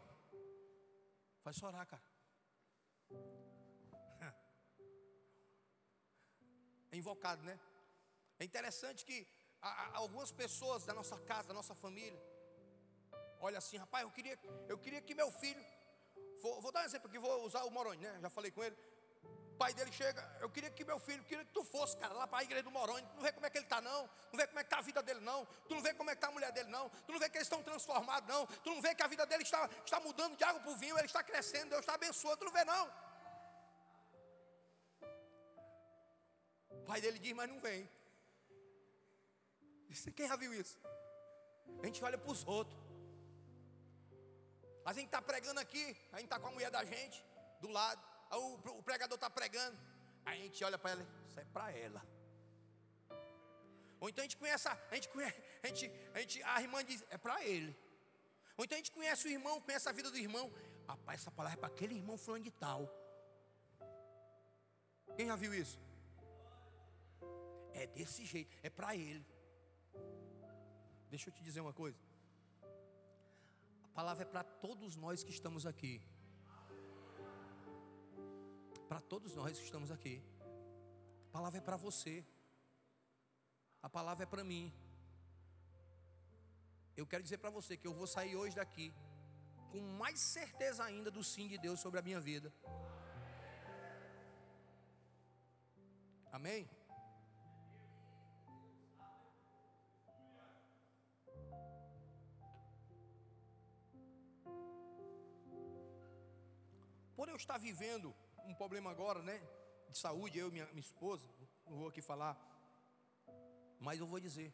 Faz 1.42 1.56
só 1.56 1.66
orar, 1.66 1.86
cara. 1.88 2.04
É 6.92 6.96
invocado, 6.96 7.42
né? 7.42 7.58
É 8.38 8.44
interessante 8.44 9.04
que 9.04 9.26
algumas 9.94 10.30
pessoas 10.30 10.84
da 10.84 10.94
nossa 10.94 11.18
casa, 11.20 11.48
da 11.48 11.54
nossa 11.54 11.74
família, 11.74 12.20
olha 13.40 13.58
assim, 13.58 13.76
rapaz, 13.76 14.04
eu 14.04 14.10
queria, 14.10 14.38
eu 14.68 14.78
queria 14.78 15.00
que 15.00 15.14
meu 15.14 15.30
filho 15.30 15.64
vou, 16.40 16.60
vou 16.60 16.72
dar 16.72 16.82
um 16.82 16.84
exemplo 16.84 17.08
aqui, 17.08 17.18
vou 17.18 17.44
usar 17.44 17.64
o 17.64 17.70
Moroni, 17.70 18.02
né? 18.02 18.18
Já 18.20 18.30
falei 18.30 18.50
com 18.50 18.62
ele. 18.62 18.76
O 19.54 19.56
pai 19.56 19.72
dele 19.72 19.92
chega, 19.92 20.20
eu 20.40 20.50
queria 20.50 20.68
que 20.68 20.84
meu 20.84 20.98
filho, 20.98 21.22
queria 21.24 21.44
que 21.44 21.52
tu 21.52 21.62
fosse, 21.64 21.96
cara, 21.96 22.12
lá 22.12 22.26
para 22.26 22.40
a 22.40 22.42
igreja 22.42 22.64
do 22.64 22.72
Moroni. 22.72 23.06
Tu 23.06 23.14
não 23.14 23.22
vê 23.22 23.32
como 23.32 23.46
é 23.46 23.50
que 23.50 23.56
ele 23.56 23.64
está, 23.64 23.80
não. 23.80 24.02
Não 24.32 24.38
vê 24.40 24.46
como 24.48 24.58
é 24.58 24.64
que 24.64 24.66
está 24.66 24.78
a 24.78 24.82
vida 24.82 25.02
dele, 25.02 25.20
não. 25.20 25.46
Tu 25.68 25.74
não 25.74 25.82
vê 25.82 25.94
como 25.94 26.10
é 26.10 26.14
que 26.14 26.18
está 26.18 26.28
a 26.28 26.32
mulher 26.32 26.50
dele, 26.52 26.70
não. 26.70 26.90
Tu 26.90 27.12
não 27.12 27.20
vê 27.20 27.30
que 27.30 27.36
eles 27.38 27.46
estão 27.46 27.62
transformados, 27.62 28.28
não. 28.28 28.46
Tu 28.46 28.68
não 28.68 28.82
vê 28.82 28.94
que 28.94 29.02
a 29.02 29.06
vida 29.06 29.24
dele 29.24 29.44
está, 29.44 29.70
está 29.84 30.00
mudando 30.00 30.36
de 30.36 30.44
água 30.44 30.60
para 30.60 30.70
o 30.72 30.76
vinho, 30.76 30.98
ele 30.98 31.06
está 31.06 31.22
crescendo, 31.22 31.70
Deus 31.70 31.80
está 31.80 31.94
abençoando. 31.94 32.38
Tu 32.38 32.44
não 32.44 32.52
vê, 32.52 32.64
não. 32.64 32.92
O 36.70 36.84
pai 36.84 37.00
dele 37.00 37.18
diz, 37.20 37.32
mas 37.32 37.48
não 37.48 37.60
vem. 37.60 37.88
Quem 40.16 40.28
já 40.28 40.36
viu 40.36 40.52
isso? 40.52 40.78
A 41.82 41.86
gente 41.86 42.02
olha 42.04 42.18
para 42.18 42.30
os 42.30 42.44
outros. 42.46 42.80
A 44.84 44.92
gente 44.92 45.06
está 45.06 45.22
pregando 45.22 45.60
aqui, 45.60 45.96
a 46.12 46.16
gente 46.16 46.26
está 46.26 46.38
com 46.38 46.48
a 46.48 46.50
mulher 46.50 46.70
da 46.70 46.84
gente 46.84 47.24
do 47.60 47.68
lado, 47.68 48.02
o, 48.32 48.78
o 48.78 48.82
pregador 48.82 49.14
está 49.14 49.30
pregando, 49.30 49.78
a 50.24 50.34
gente 50.34 50.62
olha 50.62 50.76
para 50.76 50.90
ela, 50.90 51.06
isso 51.26 51.40
é 51.40 51.44
para 51.44 51.70
ela. 51.72 52.02
Ou 54.00 54.08
então 54.10 54.22
a 54.22 54.26
gente 54.26 54.36
conhece, 54.36 54.68
a 54.68 54.94
gente 54.94 55.08
conhece, 55.08 55.42
a 55.62 55.66
gente, 55.68 55.92
a, 56.12 56.20
gente, 56.20 56.42
a 56.42 56.60
irmã 56.60 56.84
diz, 56.84 57.02
é 57.08 57.16
para 57.16 57.42
ele. 57.44 57.74
Ou 58.58 58.64
então 58.64 58.76
a 58.76 58.80
gente 58.80 58.92
conhece 58.92 59.26
o 59.26 59.30
irmão, 59.30 59.60
conhece 59.60 59.88
a 59.88 59.92
vida 59.92 60.10
do 60.10 60.18
irmão. 60.18 60.52
Rapaz, 60.86 61.22
essa 61.22 61.30
palavra 61.30 61.58
é 61.58 61.60
para 61.60 61.68
aquele 61.68 61.94
irmão 61.94 62.18
fulano 62.18 62.44
de 62.44 62.50
tal. 62.50 62.86
Quem 65.16 65.26
já 65.26 65.36
viu 65.36 65.54
isso? 65.54 65.80
É 67.72 67.86
desse 67.86 68.24
jeito, 68.26 68.54
é 68.62 68.68
para 68.68 68.94
ele. 68.94 69.24
Deixa 71.10 71.28
eu 71.28 71.32
te 71.32 71.42
dizer 71.42 71.60
uma 71.60 71.72
coisa. 71.72 71.98
A 73.84 73.88
palavra 73.94 74.24
é 74.24 74.26
para 74.26 74.42
todos 74.42 74.96
nós 74.96 75.22
que 75.22 75.30
estamos 75.30 75.66
aqui. 75.66 76.02
Para 78.88 79.00
todos 79.00 79.34
nós 79.34 79.58
que 79.58 79.64
estamos 79.64 79.90
aqui. 79.90 80.22
A 81.28 81.32
palavra 81.32 81.58
é 81.58 81.60
para 81.60 81.76
você. 81.76 82.24
A 83.82 83.88
palavra 83.88 84.24
é 84.24 84.26
para 84.26 84.42
mim. 84.42 84.72
Eu 86.96 87.06
quero 87.06 87.22
dizer 87.22 87.38
para 87.38 87.50
você 87.50 87.76
que 87.76 87.86
eu 87.86 87.94
vou 87.94 88.06
sair 88.06 88.36
hoje 88.36 88.56
daqui 88.56 88.92
com 89.74 89.80
mais 89.80 90.20
certeza 90.20 90.84
ainda 90.84 91.10
do 91.10 91.24
sim 91.24 91.48
de 91.48 91.58
Deus 91.58 91.80
sobre 91.80 91.98
a 91.98 92.02
minha 92.02 92.20
vida. 92.20 92.52
Amém? 96.30 96.68
Por 107.16 107.28
eu 107.28 107.36
estar 107.36 107.58
vivendo 107.58 108.14
um 108.44 108.54
problema 108.54 108.90
agora, 108.90 109.22
né? 109.22 109.40
De 109.88 109.98
saúde, 109.98 110.38
eu 110.38 110.48
e 110.48 110.52
minha, 110.52 110.66
minha 110.66 110.80
esposa, 110.80 111.26
não 111.66 111.76
vou 111.78 111.88
aqui 111.88 112.02
falar, 112.02 112.36
mas 113.80 114.00
eu 114.00 114.06
vou 114.06 114.20
dizer. 114.20 114.52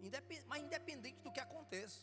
Independ, 0.00 0.44
mas 0.46 0.62
independente 0.62 1.20
do 1.20 1.32
que 1.32 1.40
aconteça, 1.40 2.00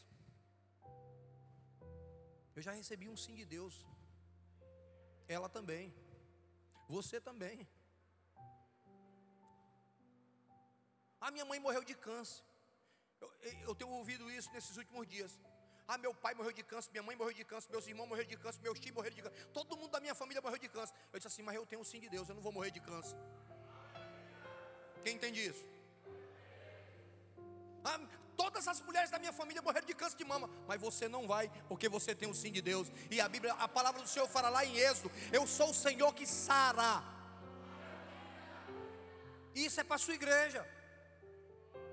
eu 2.55 2.61
já 2.61 2.71
recebi 2.71 3.09
um 3.09 3.17
sim 3.17 3.35
de 3.35 3.45
Deus. 3.45 3.85
Ela 5.27 5.49
também. 5.49 5.93
Você 6.87 7.19
também. 7.19 7.67
A 11.19 11.31
minha 11.31 11.45
mãe 11.45 11.59
morreu 11.59 11.83
de 11.83 11.95
câncer. 11.95 12.43
Eu, 13.19 13.29
eu 13.67 13.75
tenho 13.75 13.89
ouvido 13.89 14.29
isso 14.31 14.51
nesses 14.53 14.77
últimos 14.77 15.07
dias. 15.07 15.39
Ah, 15.87 15.97
meu 15.97 16.13
pai 16.13 16.33
morreu 16.33 16.51
de 16.51 16.63
câncer, 16.63 16.89
minha 16.91 17.03
mãe 17.03 17.15
morreu 17.15 17.33
de 17.33 17.43
câncer, 17.43 17.69
meus 17.71 17.85
irmãos 17.87 18.07
morreram 18.07 18.27
de 18.27 18.37
câncer, 18.37 18.59
meus 18.61 18.79
tios 18.79 18.95
morreram 18.95 19.15
de 19.15 19.21
câncer. 19.21 19.47
Todo 19.53 19.77
mundo 19.77 19.91
da 19.91 19.99
minha 19.99 20.15
família 20.15 20.41
morreu 20.41 20.57
de 20.57 20.67
câncer. 20.67 20.95
Eu 21.13 21.19
disse 21.19 21.27
assim, 21.27 21.43
mas 21.43 21.55
eu 21.55 21.65
tenho 21.65 21.81
o 21.81 21.85
sim 21.85 21.99
de 21.99 22.09
Deus, 22.09 22.27
eu 22.27 22.35
não 22.35 22.41
vou 22.41 22.51
morrer 22.51 22.71
de 22.71 22.79
câncer. 22.79 23.15
Quem 25.03 25.15
entende 25.15 25.45
isso? 25.45 25.63
Ah, 27.83 27.99
todas 28.35 28.67
as 28.67 28.81
mulheres 28.81 29.11
da 29.11 29.19
minha 29.19 29.31
família 29.31 29.61
morreram 29.61 29.85
de 29.85 29.93
câncer 29.93 30.17
de 30.17 30.25
mama, 30.25 30.49
mas 30.67 30.81
você 30.81 31.07
não 31.07 31.27
vai, 31.27 31.51
porque 31.67 31.87
você 31.87 32.15
tem 32.15 32.27
o 32.27 32.33
sim 32.33 32.51
de 32.51 32.63
Deus. 32.63 32.91
E 33.11 33.21
a 33.21 33.29
Bíblia, 33.29 33.53
a 33.53 33.67
palavra 33.67 34.01
do 34.01 34.09
Senhor 34.09 34.27
fala 34.27 34.49
lá 34.49 34.65
em 34.65 34.75
Êxodo: 34.75 35.11
Eu 35.31 35.45
sou 35.45 35.69
o 35.69 35.73
Senhor 35.73 36.11
que 36.15 36.25
sara. 36.25 37.03
Isso 39.53 39.79
é 39.79 39.83
para 39.83 39.97
a 39.97 39.99
sua 39.99 40.15
igreja. 40.15 40.67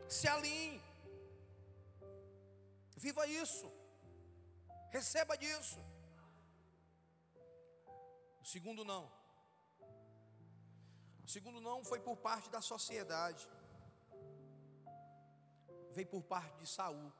Se 0.08 0.26
alinhe. 0.26 0.82
Viva 2.96 3.26
isso. 3.26 3.81
Receba 4.96 5.34
disso. 5.42 5.80
O 8.42 8.44
segundo 8.44 8.84
não. 8.84 9.04
O 11.24 11.28
segundo 11.34 11.60
não 11.60 11.78
foi 11.90 12.00
por 12.08 12.16
parte 12.16 12.50
da 12.50 12.60
sociedade. 12.60 13.48
Veio 15.92 16.08
por 16.14 16.22
parte 16.22 16.58
de 16.58 16.66
Saul. 16.66 17.10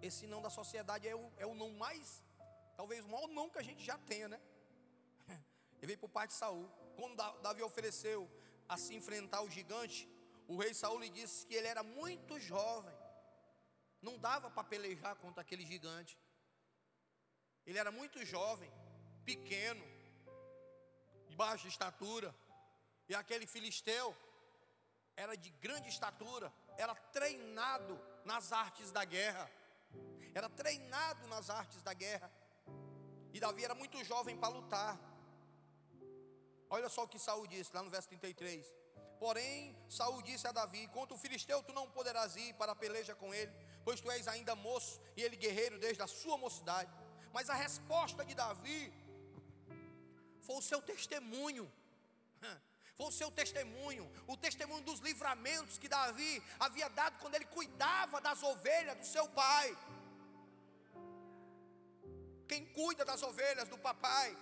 Esse 0.00 0.26
não 0.32 0.40
da 0.40 0.50
sociedade 0.50 1.08
é 1.08 1.16
o, 1.16 1.32
é 1.36 1.46
o 1.46 1.54
não 1.54 1.70
mais, 1.72 2.22
talvez 2.76 3.04
o 3.04 3.08
maior 3.08 3.28
não 3.28 3.50
que 3.50 3.58
a 3.58 3.62
gente 3.62 3.82
já 3.84 3.98
tenha, 3.98 4.28
né? 4.28 4.40
Ele 5.78 5.88
veio 5.88 5.98
por 5.98 6.10
parte 6.10 6.30
de 6.30 6.36
Saul. 6.36 6.68
Quando 6.94 7.16
Davi 7.42 7.62
ofereceu 7.62 8.30
a 8.68 8.76
se 8.76 8.94
enfrentar 8.94 9.42
o 9.42 9.50
gigante, 9.50 10.08
o 10.46 10.56
rei 10.56 10.72
Saul 10.74 11.00
lhe 11.00 11.10
disse 11.10 11.44
que 11.46 11.54
ele 11.54 11.66
era 11.66 11.82
muito 11.82 12.38
jovem 12.38 12.95
não 14.02 14.18
dava 14.18 14.50
para 14.50 14.64
pelejar 14.64 15.16
contra 15.16 15.42
aquele 15.42 15.64
gigante. 15.64 16.18
Ele 17.64 17.78
era 17.78 17.90
muito 17.90 18.24
jovem, 18.24 18.70
pequeno, 19.24 19.84
de 21.28 21.34
baixa 21.34 21.66
estatura. 21.68 22.34
E 23.08 23.14
aquele 23.14 23.46
filisteu 23.46 24.16
era 25.16 25.36
de 25.36 25.50
grande 25.50 25.88
estatura, 25.88 26.52
era 26.76 26.94
treinado 26.94 27.98
nas 28.24 28.52
artes 28.52 28.92
da 28.92 29.04
guerra. 29.04 29.50
Era 30.34 30.48
treinado 30.48 31.26
nas 31.28 31.48
artes 31.48 31.82
da 31.82 31.94
guerra. 31.94 32.30
E 33.32 33.40
Davi 33.40 33.64
era 33.64 33.74
muito 33.74 34.02
jovem 34.04 34.36
para 34.36 34.48
lutar. 34.48 34.98
Olha 36.68 36.88
só 36.88 37.04
o 37.04 37.08
que 37.08 37.18
Saul 37.18 37.46
disse 37.46 37.74
lá 37.74 37.82
no 37.82 37.90
verso 37.90 38.08
33. 38.08 38.66
Porém, 39.18 39.76
Saul 39.88 40.20
disse 40.22 40.46
a 40.46 40.52
Davi: 40.52 40.86
Contra 40.88 41.14
o 41.14 41.18
filisteu 41.18 41.62
tu 41.62 41.72
não 41.72 41.90
poderás 41.90 42.36
ir 42.36 42.54
para 42.54 42.72
a 42.72 42.76
peleja 42.76 43.14
com 43.14 43.32
ele, 43.32 43.52
pois 43.86 44.00
tu 44.02 44.10
és 44.10 44.26
ainda 44.32 44.54
moço 44.68 44.94
e 45.16 45.22
ele 45.24 45.36
guerreiro 45.42 45.76
desde 45.84 46.02
a 46.02 46.08
sua 46.20 46.36
mocidade. 46.44 46.92
Mas 47.32 47.48
a 47.48 47.56
resposta 47.66 48.24
de 48.28 48.34
Davi 48.34 48.80
foi 50.46 50.56
o 50.56 50.66
seu 50.70 50.80
testemunho. 50.92 51.66
Foi 52.98 53.08
o 53.08 53.16
seu 53.16 53.30
testemunho, 53.38 54.04
o 54.26 54.36
testemunho 54.44 54.82
dos 54.82 55.00
livramentos 55.00 55.76
que 55.76 55.86
Davi 55.86 56.42
havia 56.58 56.88
dado 56.88 57.18
quando 57.20 57.34
ele 57.34 57.44
cuidava 57.56 58.22
das 58.26 58.42
ovelhas 58.42 58.96
do 59.00 59.04
seu 59.04 59.28
pai. 59.28 59.66
Quem 62.48 62.64
cuida 62.78 63.04
das 63.04 63.22
ovelhas 63.22 63.68
do 63.68 63.76
papai 63.76 64.34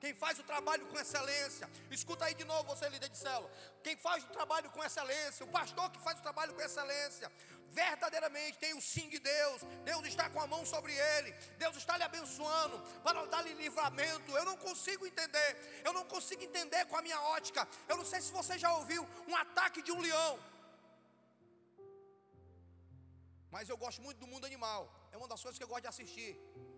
quem 0.00 0.12
faz 0.14 0.38
o 0.38 0.42
trabalho 0.42 0.86
com 0.86 0.98
excelência, 0.98 1.68
escuta 1.90 2.24
aí 2.26 2.34
de 2.34 2.44
novo, 2.44 2.64
você 2.64 2.88
líder 2.88 3.08
de 3.08 3.16
célula. 3.16 3.50
Quem 3.82 3.96
faz 3.96 4.24
o 4.24 4.28
trabalho 4.28 4.70
com 4.70 4.84
excelência, 4.84 5.44
o 5.44 5.48
pastor 5.48 5.90
que 5.90 6.00
faz 6.00 6.18
o 6.18 6.22
trabalho 6.22 6.52
com 6.54 6.60
excelência, 6.60 7.30
verdadeiramente 7.70 8.58
tem 8.58 8.74
o 8.74 8.80
sim 8.80 9.08
de 9.08 9.18
Deus, 9.18 9.62
Deus 9.84 10.04
está 10.06 10.28
com 10.30 10.40
a 10.40 10.46
mão 10.46 10.64
sobre 10.64 10.92
ele, 11.14 11.32
Deus 11.58 11.76
está 11.76 11.96
lhe 11.96 12.02
abençoando, 12.10 12.78
para 13.02 13.24
dar-lhe 13.26 13.54
livramento. 13.54 14.30
Eu 14.40 14.44
não 14.44 14.56
consigo 14.66 15.06
entender, 15.06 15.50
eu 15.84 15.92
não 15.92 16.04
consigo 16.04 16.42
entender 16.42 16.84
com 16.86 16.96
a 16.96 17.02
minha 17.02 17.20
ótica. 17.36 17.66
Eu 17.88 17.96
não 17.96 18.04
sei 18.04 18.20
se 18.20 18.32
você 18.32 18.58
já 18.58 18.72
ouviu 18.74 19.02
um 19.26 19.36
ataque 19.36 19.82
de 19.82 19.92
um 19.92 20.00
leão, 20.00 20.38
mas 23.50 23.68
eu 23.68 23.76
gosto 23.76 24.02
muito 24.02 24.18
do 24.18 24.26
mundo 24.26 24.44
animal, 24.44 24.82
é 25.12 25.16
uma 25.16 25.28
das 25.32 25.42
coisas 25.42 25.58
que 25.58 25.64
eu 25.64 25.68
gosto 25.68 25.82
de 25.82 25.88
assistir. 25.94 26.32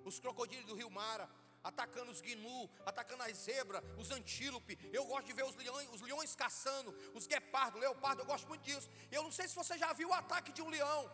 Os 0.05 0.19
crocodilos 0.21 0.67
do 0.67 0.77
Rio 0.81 0.91
Mara, 0.91 1.29
atacando 1.63 2.11
os 2.11 2.21
gnu, 2.21 2.71
atacando 2.85 3.23
as 3.23 3.37
zebras, 3.37 3.83
os 3.97 4.11
antílope. 4.11 4.79
Eu 4.93 5.05
gosto 5.07 5.27
de 5.27 5.33
ver 5.33 5.45
os 5.45 5.57
leões, 5.57 5.89
os 5.91 6.01
leões 6.01 6.35
caçando, 6.35 6.91
os 7.15 7.27
guepardos, 7.27 7.81
leopardo, 7.81 8.23
eu 8.23 8.27
gosto 8.27 8.49
muito 8.49 8.63
disso. 8.63 8.89
Eu 9.11 9.23
não 9.23 9.33
sei 9.33 9.49
se 9.49 9.55
você 9.55 9.77
já 9.77 9.93
viu 9.93 10.09
o 10.11 10.15
ataque 10.15 10.53
de 10.53 10.63
um 10.63 10.69
leão. 10.69 11.11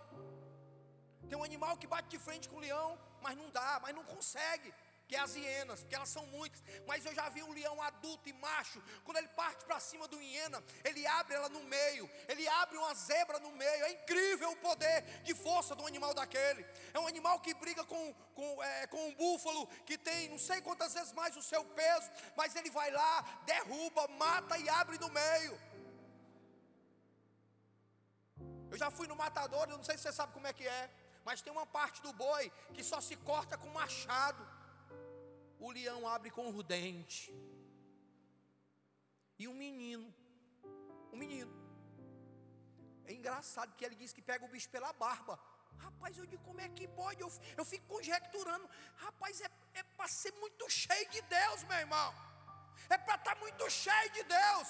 Tem 1.28 1.38
um 1.38 1.44
animal 1.44 1.76
que 1.76 1.86
bate 1.86 2.08
de 2.08 2.18
frente 2.18 2.48
com 2.48 2.56
o 2.56 2.60
leão, 2.60 2.98
mas 3.22 3.36
não 3.36 3.48
dá, 3.50 3.80
mas 3.82 3.94
não 3.94 4.04
consegue 4.04 4.72
que 5.14 5.16
é 5.16 5.20
as 5.20 5.34
hienas, 5.36 5.80
porque 5.80 5.94
elas 5.94 6.08
são 6.08 6.26
muitas. 6.26 6.60
Mas 6.86 7.04
eu 7.06 7.14
já 7.14 7.28
vi 7.28 7.42
um 7.42 7.52
leão 7.52 7.80
adulto 7.80 8.28
e 8.28 8.32
macho, 8.32 8.82
quando 9.04 9.18
ele 9.18 9.28
parte 9.28 9.64
para 9.64 9.78
cima 9.78 10.08
do 10.08 10.20
hiena, 10.20 10.62
ele 10.82 11.06
abre 11.06 11.34
ela 11.36 11.48
no 11.48 11.62
meio, 11.62 12.10
ele 12.28 12.46
abre 12.48 12.76
uma 12.76 12.92
zebra 12.94 13.38
no 13.38 13.52
meio. 13.52 13.84
É 13.84 13.92
incrível 13.92 14.50
o 14.50 14.56
poder 14.56 15.02
de 15.22 15.34
força 15.34 15.74
do 15.76 15.86
animal 15.86 16.12
daquele. 16.14 16.66
É 16.92 16.98
um 16.98 17.06
animal 17.06 17.38
que 17.40 17.54
briga 17.54 17.84
com, 17.84 18.14
com, 18.34 18.62
é, 18.62 18.86
com 18.88 19.08
um 19.08 19.14
búfalo 19.14 19.66
que 19.86 19.96
tem 19.96 20.28
não 20.28 20.38
sei 20.38 20.60
quantas 20.60 20.92
vezes 20.94 21.12
mais 21.12 21.36
o 21.36 21.42
seu 21.42 21.64
peso, 21.64 22.10
mas 22.36 22.56
ele 22.56 22.70
vai 22.70 22.90
lá, 22.90 23.22
derruba, 23.46 24.08
mata 24.08 24.58
e 24.58 24.68
abre 24.68 24.98
no 24.98 25.10
meio. 25.10 25.60
Eu 28.72 28.76
já 28.76 28.90
fui 28.90 29.06
no 29.06 29.14
matador, 29.14 29.68
eu 29.70 29.76
não 29.76 29.84
sei 29.84 29.96
se 29.96 30.02
você 30.02 30.12
sabe 30.12 30.32
como 30.32 30.48
é 30.48 30.52
que 30.52 30.66
é. 30.66 30.90
mas 31.24 31.40
tem 31.40 31.52
uma 31.52 31.64
parte 31.64 32.02
do 32.02 32.12
boi 32.12 32.52
que 32.74 32.82
só 32.82 33.00
se 33.00 33.16
corta 33.16 33.56
com 33.56 33.68
machado. 33.68 34.53
O 35.58 35.70
leão 35.70 36.06
abre 36.06 36.30
com 36.30 36.48
o 36.50 36.62
dente. 36.62 37.32
E 39.38 39.48
um 39.48 39.54
menino, 39.54 40.12
um 41.12 41.16
menino. 41.16 41.52
É 43.06 43.12
engraçado 43.12 43.74
que 43.74 43.84
ele 43.84 43.94
diz 43.94 44.12
que 44.12 44.22
pega 44.22 44.44
o 44.44 44.48
bicho 44.48 44.68
pela 44.70 44.92
barba. 44.92 45.38
Rapaz, 45.78 46.16
eu 46.16 46.26
digo, 46.26 46.42
como 46.44 46.60
é 46.60 46.68
que 46.68 46.86
pode? 46.88 47.20
Eu, 47.20 47.30
eu 47.56 47.64
fico 47.64 47.86
conjecturando. 47.86 48.68
Rapaz, 48.96 49.40
é, 49.40 49.50
é 49.74 49.82
para 49.82 50.08
ser 50.08 50.32
muito 50.34 50.68
cheio 50.70 51.08
de 51.10 51.20
Deus, 51.22 51.64
meu 51.64 51.78
irmão. 51.78 52.14
É 52.88 52.96
para 52.96 53.16
estar 53.16 53.34
tá 53.34 53.40
muito 53.40 53.68
cheio 53.70 54.10
de 54.12 54.22
Deus. 54.22 54.68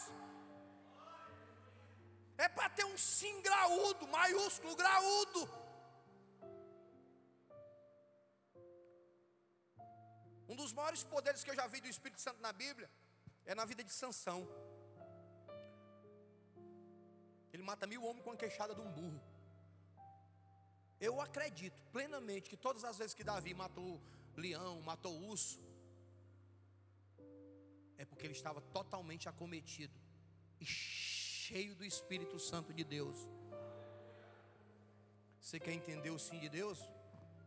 É 2.37 2.49
para 2.49 2.68
ter 2.70 2.85
um 2.85 2.97
sim 2.99 3.41
graúdo, 3.43 4.09
maiúsculo, 4.09 4.74
graúdo. 4.74 5.63
Um 10.49 10.57
dos 10.57 10.72
maiores 10.72 11.03
poderes 11.03 11.42
que 11.42 11.51
eu 11.51 11.55
já 11.55 11.66
vi 11.66 11.80
do 11.80 11.88
Espírito 11.88 12.20
Santo 12.20 12.40
na 12.40 12.53
Bíblia 12.53 12.90
é 13.47 13.55
na 13.55 13.64
vida 13.64 13.82
de 13.82 13.92
Sansão. 13.92 14.47
Ele 17.53 17.62
mata 17.62 17.86
mil 17.86 18.03
homens 18.05 18.24
com 18.24 18.32
a 18.32 18.36
queixada 18.36 18.74
de 18.74 18.80
um 18.80 18.90
burro. 18.90 19.20
Eu 21.01 21.20
acredito 21.20 21.80
plenamente 21.92 22.49
que 22.51 22.57
todas 22.57 22.84
as 22.84 22.97
vezes 22.99 23.14
que 23.14 23.24
Davi 23.24 23.55
matou 23.55 24.01
leão, 24.36 24.80
matou 24.82 25.14
urso, 25.32 25.61
é 27.97 28.05
porque 28.05 28.26
ele 28.26 28.34
estava 28.34 28.61
totalmente 28.61 29.28
acometido 29.28 29.95
e 30.61 30.64
cheio 30.64 31.74
do 31.74 31.84
Espírito 31.84 32.38
Santo 32.38 32.72
de 32.72 32.84
Deus. 32.84 33.16
Você 35.40 35.61
quer 35.61 35.72
entender 35.72 36.11
o 36.11 36.18
sim 36.18 36.38
de 36.38 36.49
Deus? 36.49 36.78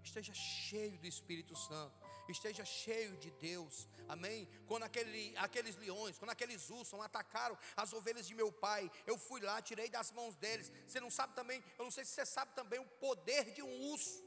Esteja 0.09 0.33
cheio 0.33 0.97
do 1.03 1.07
Espírito 1.15 1.55
Santo 1.67 2.07
esteja 2.31 2.63
cheio 2.65 3.15
de 3.17 3.29
Deus, 3.31 3.87
amém? 4.07 4.47
Quando 4.67 4.83
aquele, 4.83 5.35
aqueles 5.37 5.75
leões, 5.75 6.17
quando 6.17 6.31
aqueles 6.31 6.69
ursos 6.69 6.99
atacaram 6.99 7.57
as 7.75 7.93
ovelhas 7.93 8.27
de 8.27 8.35
meu 8.35 8.51
pai, 8.51 8.91
eu 9.05 9.17
fui 9.17 9.41
lá, 9.41 9.61
tirei 9.61 9.89
das 9.89 10.11
mãos 10.11 10.35
deles. 10.35 10.71
Você 10.87 10.99
não 10.99 11.09
sabe 11.09 11.33
também, 11.33 11.63
eu 11.77 11.85
não 11.85 11.91
sei 11.91 12.03
se 12.05 12.11
você 12.11 12.25
sabe 12.25 12.53
também 12.53 12.79
o 12.79 12.85
poder 13.05 13.51
de 13.51 13.61
um 13.61 13.91
urso, 13.91 14.23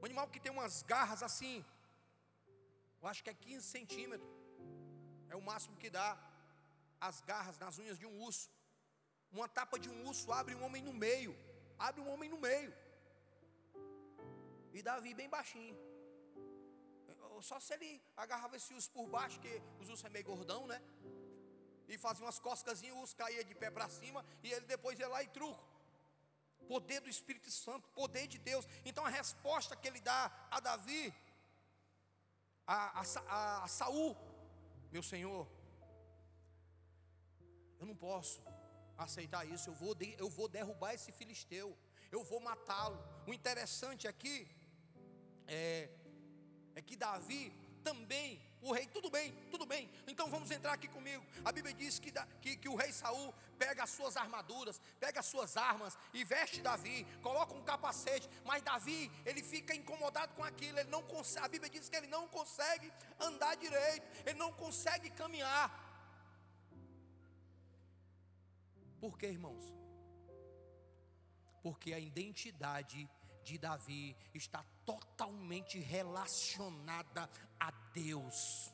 um 0.00 0.04
animal 0.04 0.28
que 0.28 0.40
tem 0.40 0.52
umas 0.52 0.82
garras 0.82 1.22
assim, 1.22 1.64
eu 3.00 3.08
acho 3.08 3.22
que 3.22 3.30
é 3.30 3.34
15 3.34 3.66
centímetros, 3.66 4.30
é 5.28 5.36
o 5.36 5.42
máximo 5.42 5.76
que 5.76 5.90
dá 5.90 6.08
as 7.00 7.20
garras 7.20 7.58
nas 7.58 7.78
unhas 7.78 7.98
de 7.98 8.06
um 8.06 8.22
urso. 8.22 8.50
Uma 9.30 9.48
tapa 9.48 9.78
de 9.78 9.90
um 9.90 10.06
urso 10.08 10.32
abre 10.32 10.54
um 10.54 10.62
homem 10.64 10.82
no 10.82 10.92
meio, 10.92 11.36
abre 11.78 12.00
um 12.00 12.10
homem 12.12 12.30
no 12.30 12.38
meio. 12.38 12.72
E 14.78 14.82
Davi 14.82 15.12
bem 15.20 15.28
baixinho 15.36 15.76
só 17.42 17.58
se 17.60 17.72
ele 17.74 18.02
agarrava 18.16 18.56
esse 18.56 18.72
urso 18.74 18.90
por 18.90 19.06
baixo, 19.08 19.40
que 19.40 19.62
os 19.80 19.88
ursos 19.88 20.04
é 20.04 20.08
meio 20.08 20.24
gordão, 20.24 20.66
né? 20.66 20.80
E 21.88 21.96
fazia 21.96 22.24
umas 22.24 22.38
coscas, 22.38 22.82
o 22.82 22.98
urso 22.98 23.16
caía 23.16 23.44
de 23.44 23.54
pé 23.54 23.70
para 23.70 23.88
cima, 23.88 24.24
e 24.42 24.52
ele 24.52 24.66
depois 24.66 24.98
ia 24.98 25.08
lá 25.08 25.22
e 25.22 25.28
truco. 25.28 25.62
Poder 26.66 27.00
do 27.00 27.08
Espírito 27.08 27.50
Santo, 27.50 27.88
poder 27.90 28.26
de 28.26 28.38
Deus. 28.38 28.66
Então 28.84 29.04
a 29.04 29.08
resposta 29.08 29.76
que 29.76 29.88
ele 29.88 30.00
dá 30.00 30.30
a 30.50 30.60
Davi, 30.60 31.14
a, 32.66 33.00
a, 33.00 33.04
a, 33.26 33.64
a 33.64 33.68
Saul, 33.68 34.16
meu 34.92 35.02
Senhor, 35.02 35.46
eu 37.80 37.86
não 37.86 37.96
posso 37.96 38.42
aceitar 38.98 39.46
isso, 39.46 39.70
eu 39.70 39.74
vou, 39.74 39.96
eu 40.18 40.28
vou 40.28 40.48
derrubar 40.48 40.92
esse 40.92 41.10
filisteu, 41.12 41.76
eu 42.10 42.22
vou 42.24 42.40
matá-lo. 42.40 42.98
O 43.26 43.32
interessante 43.32 44.06
aqui 44.06 44.57
é 45.48 45.90
é 46.78 46.82
que 46.88 46.96
Davi 46.96 47.52
também, 47.82 48.40
o 48.62 48.72
rei, 48.72 48.86
tudo 48.86 49.10
bem, 49.10 49.32
tudo 49.50 49.66
bem, 49.66 49.90
então 50.06 50.26
vamos 50.34 50.48
entrar 50.56 50.74
aqui 50.74 50.88
comigo. 50.96 51.24
A 51.44 51.50
Bíblia 51.50 51.74
diz 51.74 51.98
que, 51.98 52.12
que, 52.42 52.56
que 52.56 52.68
o 52.68 52.76
rei 52.76 52.92
Saul 52.92 53.34
pega 53.58 53.82
as 53.82 53.90
suas 53.90 54.16
armaduras, 54.16 54.80
pega 55.00 55.18
as 55.18 55.26
suas 55.26 55.56
armas 55.56 55.98
e 56.14 56.22
veste 56.22 56.60
Davi, 56.62 57.04
coloca 57.20 57.54
um 57.54 57.64
capacete, 57.64 58.28
mas 58.44 58.62
Davi, 58.62 59.10
ele 59.26 59.42
fica 59.42 59.74
incomodado 59.74 60.34
com 60.34 60.44
aquilo, 60.44 60.78
ele 60.78 60.90
não 60.96 61.02
consegue, 61.02 61.46
a 61.46 61.48
Bíblia 61.48 61.70
diz 61.70 61.88
que 61.88 61.96
ele 61.96 62.06
não 62.06 62.28
consegue 62.28 62.92
andar 63.18 63.56
direito, 63.56 64.06
ele 64.24 64.38
não 64.38 64.52
consegue 64.52 65.10
caminhar. 65.10 65.66
Por 69.00 69.18
quê, 69.18 69.26
irmãos? 69.26 69.64
Porque 71.60 71.92
a 71.92 71.98
identidade 71.98 73.08
de 73.48 73.58
Davi 73.58 74.16
está 74.34 74.64
totalmente 74.84 75.78
relacionada 75.78 77.28
a 77.58 77.70
Deus. 77.92 78.70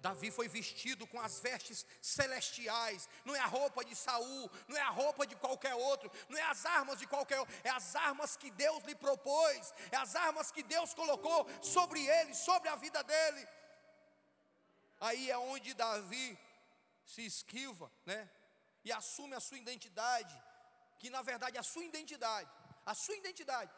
Davi 0.00 0.30
foi 0.32 0.48
vestido 0.48 1.06
com 1.06 1.20
as 1.20 1.38
vestes 1.40 1.86
celestiais, 2.00 3.08
não 3.24 3.36
é 3.36 3.40
a 3.40 3.46
roupa 3.46 3.84
de 3.84 3.94
Saul, 3.94 4.50
não 4.66 4.76
é 4.76 4.80
a 4.80 4.90
roupa 4.90 5.24
de 5.26 5.36
qualquer 5.36 5.74
outro, 5.74 6.10
não 6.28 6.38
é 6.38 6.42
as 6.42 6.66
armas 6.66 6.98
de 6.98 7.06
qualquer 7.06 7.38
outro, 7.38 7.54
é 7.62 7.70
as 7.70 7.94
armas 7.94 8.36
que 8.36 8.50
Deus 8.50 8.82
lhe 8.84 8.96
propôs, 8.96 9.72
é 9.92 9.96
as 9.96 10.16
armas 10.16 10.50
que 10.50 10.62
Deus 10.62 10.92
colocou 10.92 11.46
sobre 11.62 12.04
ele, 12.04 12.34
sobre 12.34 12.68
a 12.68 12.74
vida 12.76 13.02
dele. 13.04 13.46
Aí 15.00 15.30
é 15.30 15.38
onde 15.38 15.74
Davi 15.74 16.38
se 17.06 17.24
esquiva, 17.24 17.90
né? 18.04 18.28
E 18.84 18.90
assume 18.92 19.34
a 19.34 19.40
sua 19.40 19.58
identidade, 19.58 20.36
que 20.98 21.10
na 21.10 21.22
verdade 21.22 21.58
a 21.58 21.62
sua 21.62 21.84
identidade 21.84 22.50
a 22.84 22.94
sua 22.94 23.16
identidade 23.16 23.70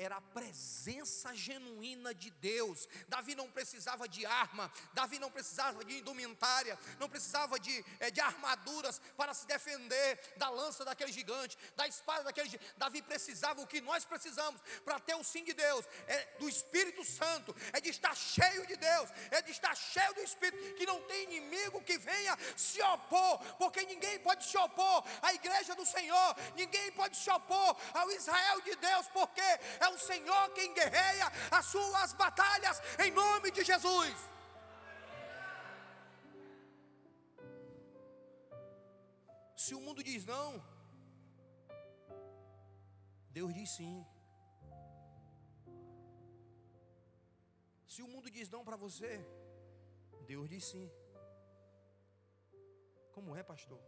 era 0.00 0.16
a 0.16 0.20
presença 0.20 1.34
genuína 1.34 2.14
de 2.14 2.30
Deus. 2.30 2.88
Davi 3.06 3.34
não 3.34 3.50
precisava 3.50 4.08
de 4.08 4.24
arma, 4.24 4.72
Davi 4.94 5.18
não 5.18 5.30
precisava 5.30 5.84
de 5.84 5.98
indumentária, 5.98 6.78
não 6.98 7.08
precisava 7.08 7.60
de, 7.60 7.84
é, 8.00 8.10
de 8.10 8.20
armaduras 8.20 9.00
para 9.16 9.34
se 9.34 9.46
defender 9.46 10.18
da 10.38 10.48
lança 10.48 10.84
daquele 10.84 11.12
gigante, 11.12 11.56
da 11.76 11.86
espada 11.86 12.24
daquele 12.24 12.48
gigante. 12.48 12.72
Davi 12.78 13.02
precisava 13.02 13.60
o 13.60 13.66
que 13.66 13.80
nós 13.82 14.04
precisamos 14.06 14.60
para 14.84 14.98
ter 14.98 15.14
o 15.14 15.22
sim 15.22 15.44
de 15.44 15.52
Deus, 15.52 15.84
é 16.06 16.36
do 16.38 16.48
Espírito 16.48 17.04
Santo, 17.04 17.54
é 17.72 17.80
de 17.80 17.90
estar 17.90 18.16
cheio 18.16 18.66
de 18.66 18.76
Deus, 18.76 19.10
é 19.30 19.42
de 19.42 19.50
estar 19.50 19.76
cheio 19.76 20.14
do 20.14 20.22
Espírito, 20.22 20.74
que 20.76 20.86
não 20.86 21.00
tem 21.02 21.24
inimigo 21.24 21.82
que 21.82 21.98
venha 21.98 22.38
se 22.56 22.80
opor, 22.82 23.38
porque 23.56 23.84
ninguém 23.84 24.18
pode 24.20 24.44
se 24.46 24.56
opor 24.56 25.04
à 25.20 25.34
igreja 25.34 25.74
do 25.74 25.84
Senhor, 25.84 26.36
ninguém 26.56 26.90
pode 26.92 27.16
se 27.16 27.30
opor 27.30 27.76
ao 27.92 28.10
Israel 28.10 28.62
de 28.62 28.74
Deus, 28.76 29.06
porque 29.08 29.40
é 29.40 29.89
o 29.94 29.98
Senhor 29.98 30.44
quem 30.58 30.74
guerreia 30.74 31.26
as 31.50 31.66
suas 31.66 32.12
batalhas 32.24 32.80
em 33.04 33.10
nome 33.10 33.50
de 33.50 33.64
Jesus. 33.64 34.16
Se 39.64 39.74
o 39.74 39.80
mundo 39.80 40.02
diz 40.02 40.24
não, 40.24 40.48
Deus 43.30 43.52
diz 43.58 43.70
sim. 43.70 44.06
Se 47.86 48.02
o 48.02 48.08
mundo 48.08 48.30
diz 48.30 48.48
não 48.54 48.64
para 48.64 48.76
você, 48.76 49.12
Deus 50.26 50.48
diz 50.48 50.64
sim. 50.64 50.90
Como 53.12 53.36
é, 53.36 53.42
pastor? 53.42 53.80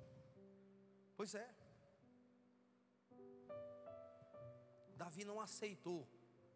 Pois 1.16 1.34
é. 1.34 1.61
Davi 5.02 5.24
não 5.24 5.38
aceitou. 5.40 6.00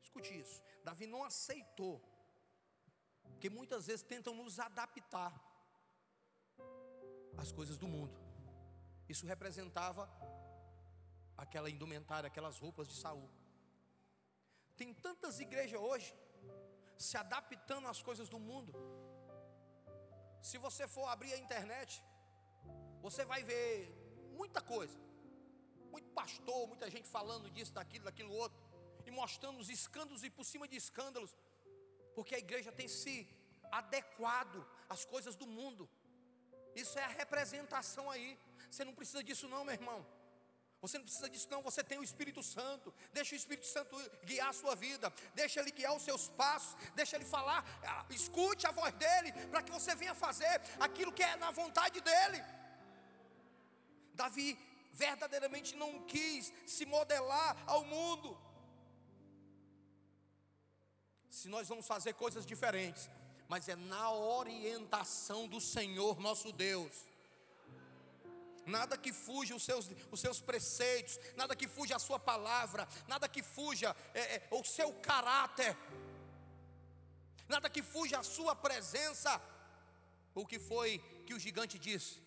Escute 0.00 0.32
isso. 0.42 0.62
Davi 0.88 1.06
não 1.14 1.22
aceitou. 1.24 1.94
Porque 3.30 3.48
muitas 3.50 3.86
vezes 3.88 4.02
tentam 4.12 4.34
nos 4.40 4.60
adaptar 4.68 5.32
às 7.42 7.50
coisas 7.50 7.76
do 7.76 7.88
mundo. 7.94 8.16
Isso 9.08 9.26
representava 9.26 10.02
aquela 11.44 11.68
indumentária, 11.68 12.28
aquelas 12.28 12.58
roupas 12.64 12.86
de 12.86 12.94
Saul. 12.94 13.28
Tem 14.76 14.94
tantas 14.94 15.40
igrejas 15.40 15.80
hoje 15.80 16.14
se 16.96 17.16
adaptando 17.16 17.88
às 17.88 18.00
coisas 18.00 18.28
do 18.28 18.38
mundo. 18.38 18.72
Se 20.40 20.56
você 20.66 20.86
for 20.86 21.06
abrir 21.08 21.32
a 21.32 21.38
internet, 21.38 22.02
você 23.00 23.24
vai 23.24 23.42
ver 23.42 23.70
muita 24.38 24.60
coisa 24.60 25.05
pastor, 26.20 26.60
muita 26.72 26.90
gente 26.94 27.08
falando 27.16 27.46
disso, 27.54 27.72
daquilo, 27.78 28.04
daquilo 28.08 28.32
outro, 28.44 28.58
e 29.08 29.10
mostrando 29.20 29.58
os 29.62 29.68
escândalos 29.78 30.22
e 30.28 30.30
por 30.36 30.44
cima 30.52 30.66
de 30.72 30.76
escândalos, 30.84 31.32
porque 32.16 32.34
a 32.34 32.42
igreja 32.46 32.72
tem 32.80 32.88
se 33.00 33.14
adequado 33.80 34.58
às 34.94 35.04
coisas 35.04 35.34
do 35.36 35.46
mundo. 35.46 35.88
Isso 36.82 36.98
é 36.98 37.04
a 37.04 37.14
representação 37.22 38.10
aí. 38.10 38.28
Você 38.70 38.84
não 38.88 38.94
precisa 39.00 39.22
disso 39.28 39.46
não, 39.54 39.64
meu 39.64 39.74
irmão. 39.80 40.00
Você 40.82 40.98
não 40.98 41.04
precisa 41.08 41.28
disso 41.32 41.48
não, 41.50 41.60
você 41.68 41.82
tem 41.90 41.98
o 41.98 42.06
Espírito 42.08 42.42
Santo. 42.42 42.88
Deixa 43.12 43.34
o 43.34 43.38
Espírito 43.42 43.66
Santo 43.66 43.96
guiar 44.24 44.50
a 44.50 44.58
sua 44.60 44.74
vida. 44.74 45.12
Deixa 45.34 45.60
ele 45.60 45.72
guiar 45.78 45.94
os 45.98 46.02
seus 46.02 46.28
passos. 46.42 46.76
Deixa 46.94 47.16
ele 47.16 47.24
falar. 47.24 47.64
Escute 48.10 48.66
a 48.66 48.72
voz 48.80 48.92
dele 48.94 49.32
para 49.50 49.62
que 49.62 49.72
você 49.78 49.94
venha 49.94 50.14
fazer 50.14 50.54
aquilo 50.78 51.12
que 51.12 51.22
é 51.22 51.36
na 51.36 51.50
vontade 51.50 52.00
dele. 52.00 52.40
Davi 54.22 54.48
verdadeiramente 55.04 55.76
não 55.76 55.90
quis 56.12 56.52
se 56.66 56.84
modelar 56.86 57.52
ao 57.66 57.84
mundo. 57.84 58.36
Se 61.38 61.48
nós 61.48 61.68
vamos 61.68 61.86
fazer 61.86 62.14
coisas 62.14 62.46
diferentes, 62.46 63.10
mas 63.48 63.68
é 63.68 63.76
na 63.76 64.10
orientação 64.10 65.46
do 65.46 65.60
Senhor 65.60 66.18
nosso 66.18 66.50
Deus. 66.52 66.94
Nada 68.64 68.96
que 68.98 69.12
fuja 69.12 69.54
os 69.54 69.62
seus, 69.62 69.88
os 70.10 70.20
seus 70.20 70.40
preceitos, 70.40 71.18
nada 71.36 71.54
que 71.54 71.68
fuja 71.68 71.94
a 71.96 72.00
sua 72.00 72.18
palavra, 72.18 72.88
nada 73.06 73.28
que 73.28 73.42
fuja 73.42 73.94
é, 74.12 74.20
é, 74.36 74.48
o 74.50 74.64
seu 74.64 74.92
caráter, 74.94 75.76
nada 77.48 77.70
que 77.70 77.82
fuja 77.82 78.18
a 78.18 78.24
sua 78.24 78.56
presença. 78.56 79.40
O 80.34 80.44
que 80.44 80.58
foi 80.58 80.98
que 81.26 81.32
o 81.32 81.38
gigante 81.38 81.78
disse? 81.78 82.25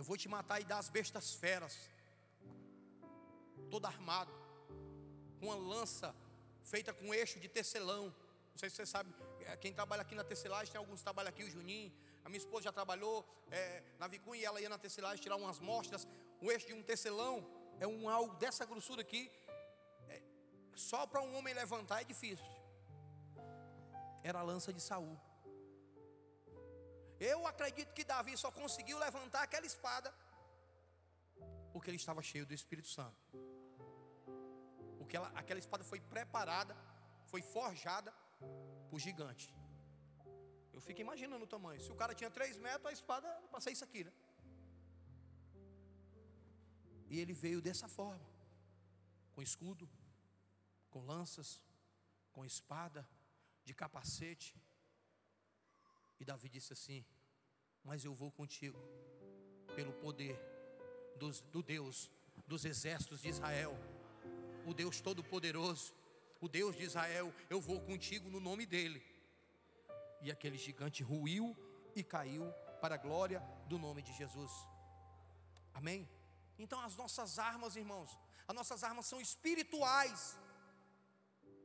Eu 0.00 0.04
vou 0.04 0.16
te 0.16 0.28
matar 0.34 0.58
e 0.62 0.64
dar 0.64 0.78
as 0.78 0.88
bestas 0.88 1.34
feras, 1.34 1.74
todo 3.70 3.84
armado, 3.84 4.32
com 5.38 5.48
uma 5.48 5.56
lança 5.56 6.16
feita 6.64 6.90
com 6.94 7.12
eixo 7.12 7.38
de 7.38 7.50
tecelão. 7.50 8.04
Não 8.52 8.56
sei 8.56 8.70
se 8.70 8.76
você 8.76 8.86
sabe, 8.86 9.14
é, 9.40 9.54
quem 9.58 9.74
trabalha 9.74 10.00
aqui 10.00 10.14
na 10.14 10.24
tecelagem, 10.24 10.72
tem 10.72 10.78
alguns 10.78 11.00
que 11.00 11.04
trabalham 11.04 11.28
aqui, 11.28 11.44
o 11.44 11.50
Juninho. 11.50 11.92
A 12.24 12.30
minha 12.30 12.38
esposa 12.38 12.62
já 12.62 12.72
trabalhou 12.72 13.28
é, 13.50 13.82
na 13.98 14.08
Vicunha 14.08 14.40
e 14.40 14.44
ela 14.46 14.58
ia 14.58 14.70
na 14.70 14.78
tecelagem 14.78 15.22
tirar 15.22 15.36
umas 15.36 15.60
mostras. 15.60 16.08
O 16.40 16.50
eixo 16.50 16.66
de 16.68 16.72
um 16.72 16.82
tecelão 16.82 17.46
é 17.78 17.86
um 17.86 18.08
algo 18.08 18.34
dessa 18.36 18.64
grossura 18.64 19.02
aqui. 19.02 19.30
É, 20.08 20.22
só 20.74 21.06
para 21.06 21.20
um 21.20 21.36
homem 21.36 21.52
levantar 21.52 22.00
é 22.00 22.04
difícil. 22.04 22.46
Era 24.24 24.38
a 24.38 24.42
lança 24.42 24.72
de 24.72 24.80
Saul. 24.80 25.20
Eu 27.20 27.46
acredito 27.46 27.92
que 27.92 28.04
Davi 28.04 28.34
só 28.36 28.50
conseguiu 28.50 28.98
levantar 28.98 29.42
aquela 29.42 29.66
espada 29.66 30.12
porque 31.72 31.90
ele 31.90 31.96
estava 31.96 32.22
cheio 32.22 32.46
do 32.46 32.54
Espírito 32.54 32.88
Santo. 32.88 33.20
Porque 34.98 35.16
ela, 35.16 35.28
aquela 35.40 35.60
espada 35.60 35.84
foi 35.84 36.00
preparada, 36.00 36.74
foi 37.26 37.42
forjada 37.42 38.12
por 38.88 38.98
gigante. 38.98 39.54
Eu 40.72 40.80
fico 40.80 41.00
imaginando 41.00 41.44
o 41.44 41.48
tamanho. 41.54 41.80
Se 41.80 41.92
o 41.92 41.96
cara 41.96 42.14
tinha 42.14 42.30
3 42.30 42.58
metros, 42.58 42.86
a 42.86 42.92
espada 42.92 43.28
passei 43.50 43.72
isso 43.72 43.84
aqui, 43.84 44.02
né? 44.04 44.12
E 47.08 47.18
ele 47.18 47.32
veio 47.32 47.60
dessa 47.60 47.88
forma, 47.88 48.24
com 49.34 49.42
escudo, 49.42 49.90
com 50.90 51.04
lanças, 51.04 51.60
com 52.32 52.44
espada, 52.44 53.06
de 53.64 53.74
capacete. 53.74 54.54
E 56.20 56.24
Davi 56.24 56.48
disse 56.48 56.72
assim: 56.72 57.04
Mas 57.82 58.04
eu 58.04 58.14
vou 58.14 58.30
contigo, 58.30 58.78
pelo 59.74 59.92
poder 59.94 60.38
dos, 61.16 61.40
do 61.40 61.62
Deus, 61.62 62.10
dos 62.46 62.64
exércitos 62.64 63.22
de 63.22 63.28
Israel, 63.28 63.76
o 64.66 64.74
Deus 64.74 65.00
Todo-Poderoso, 65.00 65.94
o 66.40 66.48
Deus 66.48 66.76
de 66.76 66.84
Israel, 66.84 67.32
eu 67.48 67.60
vou 67.60 67.80
contigo 67.80 68.28
no 68.30 68.40
nome 68.40 68.66
dEle. 68.66 69.02
E 70.22 70.30
aquele 70.30 70.58
gigante 70.58 71.02
ruiu 71.02 71.56
e 71.96 72.04
caiu 72.04 72.52
para 72.80 72.94
a 72.94 72.98
glória 72.98 73.40
do 73.66 73.78
nome 73.78 74.02
de 74.02 74.12
Jesus. 74.12 74.52
Amém? 75.72 76.08
Então 76.58 76.78
as 76.80 76.96
nossas 76.96 77.38
armas, 77.38 77.76
irmãos, 77.76 78.18
as 78.46 78.54
nossas 78.54 78.84
armas 78.84 79.06
são 79.06 79.20
espirituais. 79.20 80.38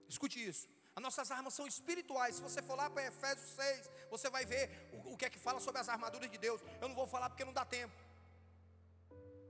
Escute 0.07 0.41
isso. 0.41 0.69
As 0.95 1.03
nossas 1.03 1.29
armas 1.29 1.53
são 1.53 1.67
espirituais. 1.67 2.35
Se 2.35 2.41
você 2.41 2.61
for 2.61 2.75
lá 2.75 2.89
para 2.89 3.05
Efésios 3.05 3.49
6, 3.51 3.89
você 4.09 4.29
vai 4.29 4.45
ver 4.45 4.89
o, 4.93 5.13
o 5.13 5.17
que 5.17 5.25
é 5.25 5.29
que 5.29 5.39
fala 5.39 5.59
sobre 5.59 5.81
as 5.81 5.89
armaduras 5.89 6.31
de 6.31 6.37
Deus. 6.37 6.61
Eu 6.81 6.87
não 6.87 6.95
vou 6.95 7.05
falar 7.05 7.29
porque 7.29 7.43
não 7.43 7.53
dá 7.53 7.65
tempo. 7.65 7.93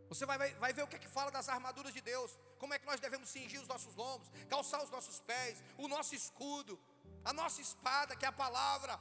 Você 0.10 0.26
vai, 0.26 0.38
vai, 0.38 0.54
vai, 0.56 0.74
ver 0.74 0.84
o 0.84 0.88
que 0.88 0.96
é 0.96 1.00
que 1.00 1.08
fala 1.08 1.32
das 1.32 1.50
armaduras 1.50 1.94
de 1.94 2.02
Deus, 2.02 2.38
como 2.60 2.74
é 2.74 2.80
que 2.80 2.86
nós 2.86 3.00
devemos 3.00 3.30
cingir 3.30 3.60
os 3.62 3.68
nossos 3.68 3.96
lombos, 3.96 4.30
calçar 4.48 4.84
os 4.84 4.90
nossos 4.90 5.20
pés, 5.20 5.64
o 5.78 5.88
nosso 5.88 6.14
escudo, 6.16 6.80
a 7.24 7.34
nossa 7.34 7.60
espada, 7.62 8.16
que 8.16 8.26
é 8.26 8.28
a 8.28 8.32
palavra. 8.32 9.00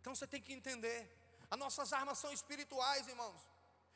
Então 0.00 0.14
você 0.14 0.26
tem 0.26 0.40
que 0.40 0.52
entender, 0.52 0.98
as 1.50 1.58
nossas 1.58 1.92
armas 1.92 2.18
são 2.18 2.32
espirituais, 2.32 3.06
irmãos. 3.06 3.40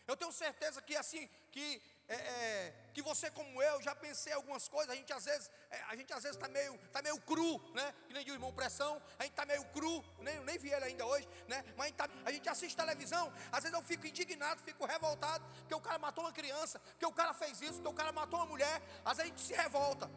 Eu 0.07 0.17
tenho 0.17 0.33
certeza 0.33 0.83
que 0.83 0.95
assim, 0.95 1.27
que 1.51 1.81
é, 2.07 2.15
é, 2.15 2.84
que 2.95 3.03
você 3.03 3.29
como 3.29 3.61
eu 3.61 3.83
já 3.83 3.95
pensei 3.95 4.33
algumas 4.33 4.69
coisas, 4.69 4.91
a 4.91 4.95
gente 4.95 5.13
às 5.13 5.25
vezes, 5.25 5.51
é, 5.69 5.83
a 5.83 5.97
gente 5.97 6.13
às 6.13 6.23
vezes 6.23 6.37
está 6.37 6.49
meio, 6.49 6.79
tá 6.93 7.03
meio 7.03 7.21
cru, 7.21 7.61
né? 7.75 7.93
Que 8.07 8.15
nem 8.15 8.25
de 8.25 8.31
irmão 8.31 8.53
pressão, 8.53 9.03
a 9.19 9.25
gente 9.25 9.33
está 9.33 9.45
meio 9.45 9.65
cru, 9.77 10.03
nem, 10.21 10.39
nem 10.45 10.57
vi 10.57 10.71
ele 10.73 10.85
ainda 10.85 11.05
hoje, 11.05 11.29
né? 11.49 11.65
Mas 11.77 11.87
a 11.87 11.89
gente, 11.89 11.97
tá, 11.97 12.09
a 12.25 12.33
gente 12.33 12.49
assiste 12.49 12.77
televisão, 12.77 13.33
às 13.51 13.65
vezes 13.65 13.77
eu 13.77 13.83
fico 13.83 14.07
indignado, 14.07 14.63
fico 14.63 14.87
revoltado, 14.87 15.45
porque 15.59 15.75
o 15.75 15.81
cara 15.81 15.99
matou 15.99 16.23
uma 16.25 16.33
criança, 16.33 16.79
porque 16.79 17.05
o 17.05 17.13
cara 17.13 17.35
fez 17.35 17.61
isso, 17.61 17.75
porque 17.75 17.89
o 17.89 17.95
cara 17.95 18.13
matou 18.13 18.39
uma 18.39 18.47
mulher, 18.47 18.81
às 19.05 19.17
vezes 19.17 19.21
a 19.21 19.25
gente 19.25 19.41
se 19.41 19.55
revolta 19.55 20.09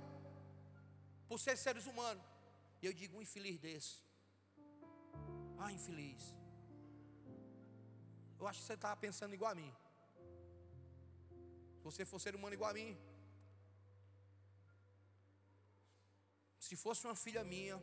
por 1.28 1.39
ser 1.39 1.57
seres 1.57 1.88
humanos. 1.88 2.23
E 2.80 2.86
eu 2.86 2.93
digo, 2.93 3.17
um 3.17 3.21
infeliz 3.23 3.57
desse. 3.59 4.05
Ah, 5.57 5.71
infeliz. 5.71 6.23
Eu 8.39 8.47
acho 8.47 8.59
que 8.59 8.67
você 8.67 8.73
estava 8.73 8.95
pensando 8.95 9.34
igual 9.34 9.51
a 9.51 9.55
mim 9.55 9.75
você 11.88 12.03
for 12.11 12.19
ser 12.25 12.33
humano 12.38 12.53
igual 12.57 12.71
a 12.71 12.77
mim. 12.79 12.91
Se 16.67 16.75
fosse 16.83 17.01
uma 17.07 17.15
filha 17.23 17.43
minha, 17.53 17.77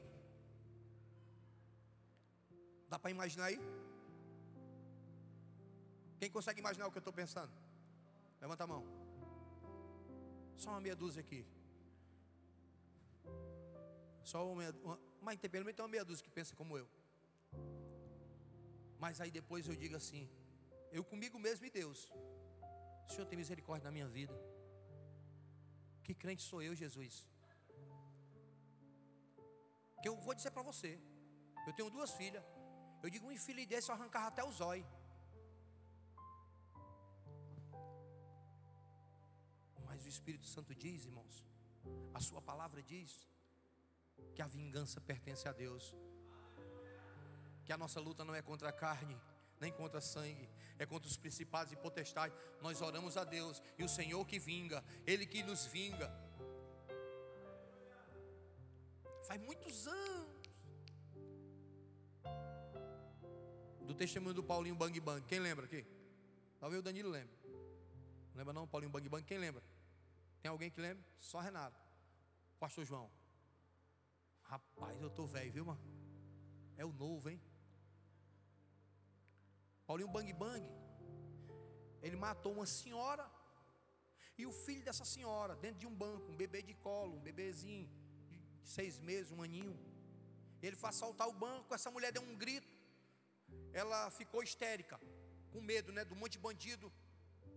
dá 2.92 2.98
para 2.98 3.14
imaginar 3.16 3.46
aí? 3.46 3.58
Quem 6.18 6.30
consegue 6.36 6.60
imaginar 6.64 6.86
o 6.86 6.92
que 6.92 6.98
eu 6.98 7.06
estou 7.06 7.16
pensando? 7.22 7.52
Levanta 8.42 8.64
a 8.64 8.70
mão. 8.72 8.84
Só 10.62 10.70
uma 10.70 10.82
meia 10.86 10.96
dúzia 11.02 11.20
aqui. 11.24 11.40
Só 14.32 14.38
uma, 14.52 14.70
uma 14.86 14.98
mas 15.26 15.40
tem 15.40 15.50
pelo 15.54 15.64
menos 15.64 15.80
uma 15.80 15.92
meia 15.94 16.04
dúzia 16.04 16.24
que 16.26 16.30
pensa 16.38 16.54
como 16.60 16.76
eu. 16.76 16.86
Mas 19.04 19.20
aí 19.22 19.30
depois 19.30 19.66
eu 19.66 19.76
digo 19.84 19.96
assim: 19.96 20.22
eu 20.92 21.02
comigo 21.12 21.38
mesmo 21.38 21.64
e 21.66 21.70
Deus. 21.70 22.00
Senhor 23.12 23.26
tem 23.26 23.36
misericórdia 23.36 23.84
na 23.84 23.92
minha 23.92 24.08
vida. 24.08 24.34
Que 26.02 26.14
crente 26.14 26.42
sou 26.42 26.62
eu, 26.62 26.74
Jesus? 26.74 27.26
Que 30.02 30.08
eu 30.08 30.16
vou 30.16 30.34
dizer 30.34 30.50
para 30.50 30.62
você. 30.62 31.00
Eu 31.66 31.72
tenho 31.72 31.90
duas 31.90 32.10
filhas. 32.12 32.44
Eu 33.02 33.10
digo, 33.10 33.26
um 33.26 33.32
infeliz 33.32 33.66
desse 33.66 33.90
eu 33.90 33.94
arrancava 33.94 34.28
até 34.28 34.42
o 34.44 34.52
zóio. 34.52 34.86
Mas 39.86 40.04
o 40.04 40.08
Espírito 40.08 40.46
Santo 40.46 40.74
diz, 40.74 41.04
irmãos, 41.04 41.44
a 42.12 42.20
sua 42.20 42.40
palavra 42.42 42.82
diz 42.82 43.28
que 44.34 44.42
a 44.42 44.46
vingança 44.46 45.00
pertence 45.00 45.46
a 45.48 45.52
Deus. 45.52 45.94
Que 47.64 47.72
a 47.72 47.78
nossa 47.78 48.00
luta 48.00 48.24
não 48.24 48.34
é 48.34 48.42
contra 48.42 48.68
a 48.68 48.72
carne, 48.72 49.18
nem 49.60 49.72
contra 49.72 50.00
sangue, 50.00 50.48
é 50.78 50.86
contra 50.86 51.08
os 51.08 51.16
principados 51.16 51.72
e 51.72 51.76
potestades. 51.76 52.36
Nós 52.60 52.80
oramos 52.82 53.16
a 53.16 53.24
Deus 53.24 53.62
e 53.78 53.84
o 53.84 53.88
Senhor 53.88 54.26
que 54.26 54.38
vinga, 54.38 54.84
Ele 55.06 55.26
que 55.26 55.42
nos 55.42 55.66
vinga. 55.66 56.12
Faz 59.26 59.40
muitos 59.40 59.86
anos. 59.86 60.34
Do 63.86 63.94
testemunho 63.94 64.34
do 64.34 64.42
Paulinho 64.42 64.74
Bang 64.74 64.98
Bang. 65.00 65.24
Quem 65.26 65.38
lembra 65.38 65.66
aqui? 65.66 65.86
Talvez 66.58 66.80
o 66.80 66.82
Danilo 66.82 67.10
lembre. 67.10 67.36
Não 68.30 68.38
lembra 68.38 68.52
não, 68.52 68.66
Paulinho 68.66 68.90
Bang 68.90 69.08
Bang? 69.08 69.24
Quem 69.24 69.38
lembra? 69.38 69.62
Tem 70.42 70.50
alguém 70.50 70.70
que 70.70 70.80
lembra? 70.80 71.04
Só 71.18 71.40
Renato. 71.40 71.80
Pastor 72.58 72.84
João. 72.84 73.10
Rapaz, 74.42 75.00
eu 75.00 75.10
tô 75.10 75.26
velho, 75.26 75.52
viu, 75.52 75.64
mano? 75.64 75.80
É 76.76 76.84
o 76.84 76.92
novo, 76.92 77.30
hein? 77.30 77.40
Paulinho 79.86 80.08
Bang 80.08 80.32
Bang, 80.32 80.64
ele 82.02 82.16
matou 82.16 82.52
uma 82.52 82.66
senhora 82.66 83.24
e 84.36 84.46
o 84.46 84.52
filho 84.52 84.84
dessa 84.88 85.04
senhora 85.04 85.54
dentro 85.56 85.78
de 85.82 85.86
um 85.86 85.94
banco, 86.04 86.30
um 86.32 86.36
bebê 86.36 86.60
de 86.62 86.74
colo, 86.74 87.16
um 87.16 87.24
bebezinho 87.28 87.86
de 88.62 88.70
seis 88.76 88.98
meses, 88.98 89.30
um 89.30 89.42
aninho. 89.42 89.78
Ele 90.62 90.76
foi 90.76 90.88
assaltar 90.88 91.28
o 91.28 91.32
banco, 91.32 91.74
essa 91.74 91.90
mulher 91.90 92.10
deu 92.12 92.22
um 92.22 92.36
grito, 92.36 92.72
ela 93.72 94.10
ficou 94.10 94.42
histérica, 94.42 94.98
com 95.52 95.60
medo, 95.60 95.92
né, 95.92 96.04
do 96.04 96.16
monte 96.16 96.32
de 96.32 96.38
bandido, 96.38 96.92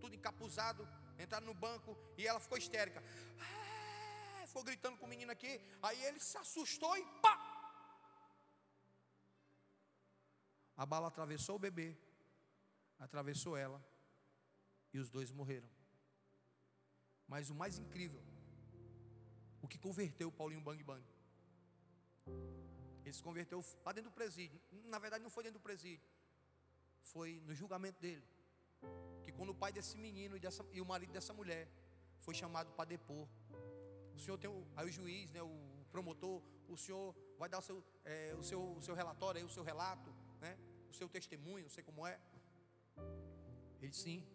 tudo 0.00 0.14
encapuzado, 0.14 0.86
entraram 1.18 1.46
no 1.46 1.54
banco 1.54 1.96
e 2.16 2.26
ela 2.26 2.38
ficou 2.38 2.58
histérica. 2.58 3.02
Ah, 3.40 4.46
foi 4.46 4.62
gritando 4.62 4.98
com 4.98 5.06
o 5.06 5.08
menino 5.08 5.32
aqui, 5.32 5.60
aí 5.82 6.04
ele 6.04 6.20
se 6.20 6.36
assustou 6.36 6.96
e 6.96 7.04
pá! 7.22 7.36
A 10.76 10.86
bala 10.86 11.08
atravessou 11.08 11.56
o 11.56 11.58
bebê, 11.58 11.96
atravessou 12.98 13.56
ela 13.56 13.82
e 14.92 14.98
os 14.98 15.10
dois 15.10 15.30
morreram. 15.30 15.68
Mas 17.26 17.50
o 17.50 17.54
mais 17.54 17.78
incrível, 17.78 18.22
o 19.60 19.68
que 19.68 19.78
converteu 19.78 20.28
o 20.28 20.32
Paulinho 20.32 20.60
Bang 20.60 20.82
Bang, 20.82 21.04
ele 23.04 23.12
se 23.12 23.22
converteu 23.22 23.64
lá 23.84 23.92
dentro 23.92 24.10
do 24.10 24.14
presídio. 24.14 24.60
Na 24.84 24.98
verdade, 24.98 25.22
não 25.22 25.30
foi 25.30 25.42
dentro 25.44 25.58
do 25.58 25.62
presídio, 25.62 26.08
foi 27.00 27.40
no 27.46 27.54
julgamento 27.54 28.00
dele. 28.00 28.24
que 29.22 29.32
quando 29.32 29.50
o 29.50 29.54
pai 29.54 29.72
desse 29.72 29.96
menino 29.98 30.36
e, 30.36 30.40
dessa, 30.40 30.64
e 30.72 30.80
o 30.80 30.86
marido 30.86 31.12
dessa 31.12 31.32
mulher 31.32 31.68
foi 32.18 32.34
chamado 32.34 32.70
para 32.72 32.84
depor, 32.84 33.28
o 34.14 34.18
senhor 34.18 34.38
tem 34.38 34.50
o, 34.50 34.66
aí 34.76 34.86
o 34.86 34.90
juiz, 34.90 35.30
né, 35.32 35.42
o 35.42 35.86
promotor, 35.90 36.42
o 36.68 36.76
senhor 36.76 37.14
vai 37.38 37.48
dar 37.48 37.58
o 37.58 37.62
seu, 37.62 37.84
é, 38.04 38.34
o 38.38 38.42
seu, 38.42 38.60
o 38.72 38.82
seu 38.82 38.94
relatório, 38.94 39.38
aí, 39.40 39.44
o 39.44 39.48
seu 39.48 39.62
relato, 39.62 40.14
né, 40.40 40.58
o 40.88 40.92
seu 40.92 41.08
testemunho, 41.08 41.64
não 41.64 41.70
sei 41.70 41.84
como 41.84 42.06
é. 42.06 42.20
Ele 43.80 43.90
disse, 43.90 44.02
sim. 44.02 44.26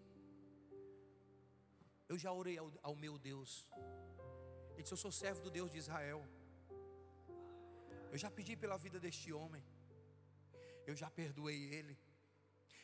Eu 2.08 2.18
já 2.18 2.32
orei 2.32 2.58
ao, 2.58 2.72
ao 2.82 2.96
meu 2.96 3.18
Deus. 3.18 3.68
Ele 4.74 4.84
disse, 4.84 4.94
eu 4.94 4.98
sou 4.98 5.12
servo 5.12 5.41
do 5.41 5.52
Deus 5.52 5.72
de 5.72 5.78
Israel. 5.78 6.26
Eu 8.12 8.18
já 8.18 8.30
pedi 8.30 8.56
pela 8.56 8.78
vida 8.78 9.00
deste 9.00 9.32
homem. 9.34 9.64
Eu 10.86 10.96
já 10.96 11.10
perdoei 11.10 11.74
ele. 11.74 11.98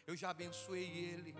Eu 0.06 0.16
já 0.16 0.30
abençoei 0.32 0.90
ele. 1.12 1.36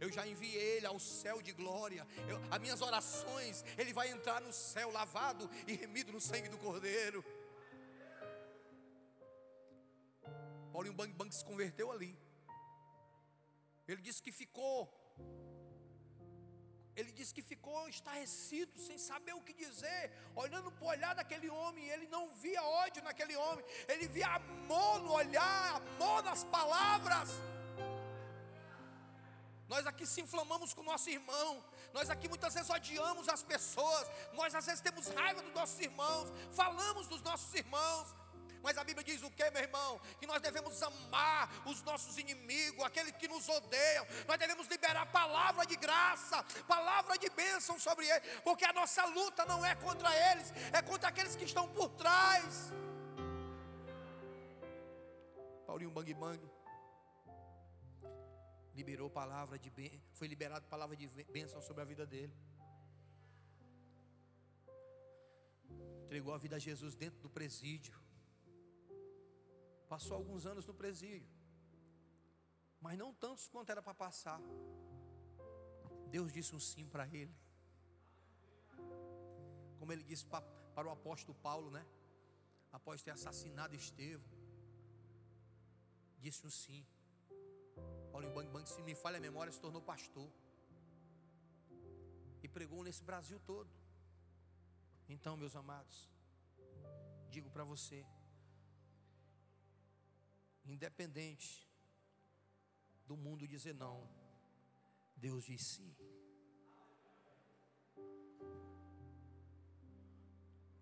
Eu 0.00 0.10
já 0.10 0.26
enviei 0.26 0.76
ele 0.76 0.86
ao 0.86 0.98
céu 0.98 1.40
de 1.42 1.52
glória. 1.52 2.06
Eu, 2.28 2.38
as 2.50 2.60
minhas 2.60 2.80
orações, 2.80 3.64
ele 3.76 3.92
vai 3.92 4.10
entrar 4.10 4.40
no 4.40 4.52
céu 4.52 4.90
lavado 4.90 5.48
e 5.66 5.72
remido 5.74 6.12
no 6.12 6.20
sangue 6.20 6.48
do 6.48 6.58
Cordeiro. 6.58 7.24
Paulinho 10.72 10.94
Bang 10.94 11.12
Bang 11.12 11.32
se 11.34 11.44
converteu 11.44 11.90
ali. 11.90 12.18
Ele 13.92 14.02
disse 14.08 14.22
que 14.26 14.32
ficou. 14.42 14.76
Ele 16.98 17.10
disse 17.18 17.32
que 17.36 17.44
ficou 17.50 17.80
estarrecido, 17.88 18.72
sem 18.86 18.98
saber 18.98 19.34
o 19.34 19.44
que 19.46 19.54
dizer, 19.54 20.02
olhando 20.42 20.70
para 20.72 20.84
o 20.84 20.88
olhar 20.94 21.14
daquele 21.20 21.48
homem. 21.58 21.88
Ele 21.94 22.06
não 22.14 22.24
via 22.44 22.62
ódio 22.84 23.02
naquele 23.08 23.36
homem, 23.44 23.64
ele 23.92 24.06
via 24.16 24.28
amor 24.40 25.00
no 25.04 25.12
olhar, 25.22 25.76
amor 25.76 26.22
nas 26.22 26.44
palavras. 26.56 27.30
Nós 29.72 29.86
aqui 29.86 30.06
se 30.06 30.20
inflamamos 30.20 30.74
com 30.74 30.82
o 30.82 30.90
nosso 30.92 31.08
irmão. 31.08 31.50
Nós 31.94 32.10
aqui 32.14 32.28
muitas 32.28 32.52
vezes 32.56 32.68
odiamos 32.78 33.26
as 33.34 33.42
pessoas. 33.42 34.06
Nós 34.34 34.54
às 34.54 34.66
vezes 34.66 34.82
temos 34.82 35.08
raiva 35.08 35.40
dos 35.40 35.54
nossos 35.54 35.80
irmãos. 35.80 36.30
Falamos 36.50 37.06
dos 37.06 37.22
nossos 37.22 37.54
irmãos. 37.54 38.14
Mas 38.62 38.78
a 38.78 38.84
Bíblia 38.84 39.04
diz 39.04 39.22
o 39.22 39.30
que, 39.30 39.50
meu 39.50 39.62
irmão? 39.62 40.00
Que 40.20 40.26
nós 40.26 40.40
devemos 40.40 40.80
amar 40.82 41.50
os 41.66 41.82
nossos 41.82 42.16
inimigos, 42.16 42.84
aqueles 42.84 43.12
que 43.16 43.28
nos 43.28 43.48
odeiam. 43.48 44.06
Nós 44.26 44.38
devemos 44.38 44.66
liberar 44.68 45.06
palavra 45.06 45.66
de 45.66 45.76
graça, 45.76 46.42
palavra 46.66 47.18
de 47.18 47.28
bênção 47.30 47.78
sobre 47.78 48.06
eles, 48.08 48.40
porque 48.42 48.64
a 48.64 48.72
nossa 48.72 49.04
luta 49.06 49.44
não 49.44 49.64
é 49.66 49.74
contra 49.74 50.10
eles, 50.30 50.52
é 50.72 50.80
contra 50.82 51.08
aqueles 51.08 51.34
que 51.34 51.44
estão 51.44 51.68
por 51.68 51.88
trás. 51.90 52.72
Paulinho 55.66 55.90
Bang 55.90 56.14
Bang 56.14 56.50
liberou 58.74 59.10
palavra 59.10 59.58
de 59.58 59.70
bem, 59.70 60.02
foi 60.12 60.28
liberado 60.28 60.66
palavra 60.66 60.96
de 60.96 61.06
bênção 61.06 61.60
sobre 61.60 61.82
a 61.82 61.84
vida 61.84 62.06
dele. 62.06 62.32
Entregou 66.04 66.34
a 66.34 66.38
vida 66.38 66.56
a 66.56 66.58
Jesus 66.58 66.94
dentro 66.94 67.18
do 67.20 67.30
presídio. 67.30 67.98
Passou 69.92 70.16
alguns 70.16 70.46
anos 70.50 70.64
no 70.64 70.72
presídio. 70.72 71.30
Mas 72.80 72.96
não 72.96 73.12
tantos 73.12 73.46
quanto 73.46 73.68
era 73.72 73.82
para 73.86 73.92
passar. 73.92 74.40
Deus 76.14 76.32
disse 76.32 76.54
um 76.56 76.60
sim 76.68 76.86
para 76.94 77.06
ele. 77.06 77.34
Como 79.78 79.92
ele 79.92 80.02
disse 80.02 80.24
para, 80.24 80.88
o 80.88 80.90
apóstolo 80.90 81.34
Paulo, 81.48 81.70
né? 81.70 81.84
Após 82.72 83.02
ter 83.02 83.10
assassinado 83.10 83.76
Estevão. 83.76 84.32
Disse 86.20 86.46
um 86.46 86.50
sim. 86.50 86.86
Paulinho 88.10 88.32
Bang 88.32 88.48
Bang, 88.48 88.66
se 88.66 88.80
me 88.80 88.94
falha 88.94 89.18
a 89.18 89.20
memória, 89.20 89.52
se 89.52 89.60
tornou 89.60 89.82
pastor. 89.82 90.32
E 92.42 92.48
pregou 92.48 92.82
nesse 92.82 93.04
Brasil 93.04 93.38
todo. 93.40 93.70
Então, 95.06 95.36
meus 95.36 95.54
amados, 95.54 96.08
digo 97.28 97.50
para 97.50 97.62
você, 97.62 98.06
independente 100.64 101.68
do 103.06 103.16
mundo 103.16 103.46
dizer 103.46 103.74
não, 103.74 104.08
Deus 105.16 105.44
diz 105.44 105.62
sim. 105.62 105.94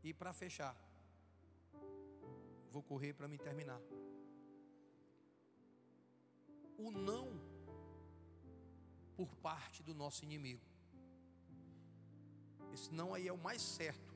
E 0.02 0.14
para 0.14 0.32
fechar, 0.32 0.76
vou 2.70 2.82
correr 2.82 3.12
para 3.12 3.28
me 3.28 3.38
terminar 3.38 3.80
o 6.78 6.90
não 6.90 7.26
por 9.14 9.34
parte 9.36 9.82
do 9.82 9.94
nosso 9.94 10.24
inimigo. 10.24 10.64
Esse 12.72 12.90
não 12.92 13.12
aí 13.12 13.28
é 13.28 13.32
o 13.32 13.36
mais 13.36 13.60
certo. 13.60 14.14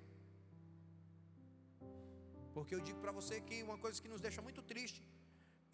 Porque 2.55 2.75
eu 2.75 2.81
digo 2.81 3.01
para 3.01 3.13
você 3.13 3.41
que 3.41 3.63
uma 3.63 3.77
coisa 3.77 4.01
que 4.01 4.09
nos 4.09 4.21
deixa 4.21 4.41
muito 4.41 4.63
triste 4.63 5.03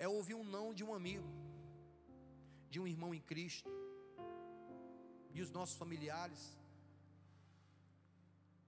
é 0.04 0.08
ouvir 0.08 0.34
um 0.34 0.46
não 0.56 0.66
de 0.78 0.82
um 0.86 0.92
amigo, 0.98 1.30
de 2.72 2.80
um 2.80 2.86
irmão 2.92 3.10
em 3.14 3.20
Cristo, 3.30 3.70
e 5.34 5.42
os 5.44 5.50
nossos 5.56 5.76
familiares. 5.82 6.42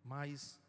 Mas 0.05 0.61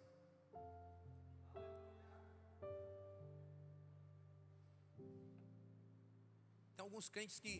alguns 6.93 7.09
crentes 7.09 7.39
que, 7.43 7.55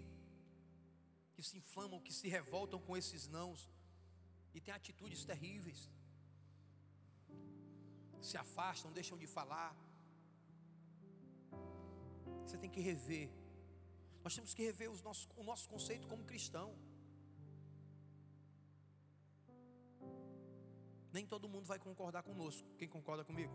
que 1.33 1.43
se 1.43 1.57
inflamam, 1.57 1.99
que 1.99 2.13
se 2.13 2.27
revoltam 2.37 2.79
com 2.79 2.95
esses 2.95 3.27
nãos 3.27 3.69
e 4.53 4.61
têm 4.61 4.73
atitudes 4.73 5.25
terríveis. 5.25 5.89
Se 8.21 8.37
afastam, 8.37 8.93
deixam 8.93 9.17
de 9.17 9.27
falar. 9.27 9.75
Você 12.45 12.57
tem 12.57 12.69
que 12.69 12.81
rever. 12.81 13.29
Nós 14.23 14.35
temos 14.35 14.53
que 14.53 14.63
rever 14.63 14.89
os 14.89 15.01
nossos, 15.01 15.27
o 15.35 15.43
nosso 15.43 15.67
conceito 15.69 16.07
como 16.07 16.23
cristão. 16.25 16.75
Nem 21.11 21.25
todo 21.25 21.47
mundo 21.47 21.65
vai 21.65 21.79
concordar 21.79 22.23
conosco. 22.23 22.67
Quem 22.77 22.87
concorda 22.87 23.23
comigo? 23.23 23.53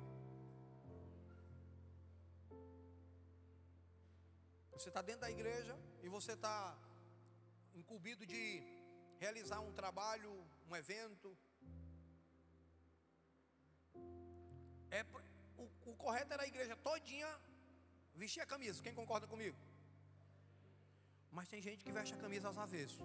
Você 4.72 4.90
está 4.90 5.02
dentro 5.02 5.22
da 5.22 5.30
igreja 5.30 5.76
e 6.02 6.08
você 6.08 6.32
está 6.32 6.78
incumbido 7.74 8.24
de 8.24 8.62
realizar 9.18 9.60
um 9.60 9.72
trabalho, 9.72 10.32
um 10.68 10.76
evento. 10.76 11.36
É, 14.90 15.04
o, 15.56 15.90
o 15.90 15.96
correto 15.96 16.32
era 16.32 16.44
a 16.44 16.46
igreja 16.46 16.76
todinha 16.76 17.28
vestir 18.22 18.42
a 18.42 18.46
camisa. 18.52 18.82
Quem 18.82 18.94
concorda 19.00 19.26
comigo? 19.26 19.56
Mas 21.30 21.48
tem 21.48 21.60
gente 21.62 21.84
que 21.84 21.92
veste 21.98 22.14
a 22.14 22.18
camisa 22.24 22.48
aos 22.48 22.58
avessos. 22.58 23.00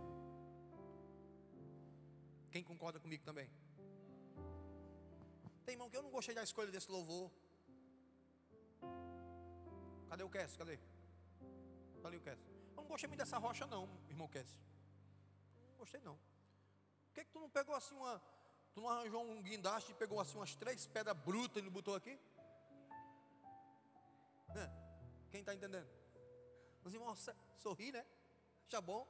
Quem 2.52 2.64
concorda 2.64 3.00
comigo 3.00 3.24
também? 3.24 3.50
Tem 5.66 5.74
irmão 5.76 5.90
que 5.90 5.98
eu 5.98 6.04
não 6.04 6.12
gostei 6.12 6.36
da 6.36 6.44
escolha 6.44 6.72
desse 6.72 6.92
louvor. 6.92 7.32
Cadê 10.10 10.24
o 10.24 10.30
Cass? 10.30 10.58
Cadê? 10.58 10.78
Falei, 12.04 12.20
o 12.20 12.22
Kécio, 12.22 12.46
eu 12.76 12.82
não 12.82 12.86
gostei 12.86 13.08
muito 13.08 13.20
dessa 13.20 13.38
rocha 13.38 13.66
não, 13.66 13.90
irmão 14.10 14.28
Kécio. 14.28 14.62
Não 15.70 15.78
gostei 15.78 16.02
não. 16.02 16.18
Por 16.18 17.14
que, 17.14 17.24
que 17.24 17.32
tu 17.32 17.40
não 17.40 17.50
pegou 17.50 17.74
assim 17.74 17.96
uma, 17.96 18.22
tu 18.74 18.82
não 18.82 18.90
arranjou 18.90 19.24
um 19.24 19.42
guindaste 19.42 19.92
e 19.92 19.96
pegou 19.96 20.20
assim 20.20 20.36
umas 20.36 20.54
três 20.54 20.86
pedras 20.86 21.16
brutas 21.18 21.64
e 21.64 21.70
botou 21.70 21.96
aqui? 21.96 22.20
Né? 24.54 24.83
Quem 25.34 25.40
está 25.40 25.54
entendendo? 25.58 25.90
Os 26.86 26.94
irmãos 26.94 27.28
sorri, 27.58 27.92
né? 27.92 28.06
Já 28.74 28.80
bom. 28.80 29.02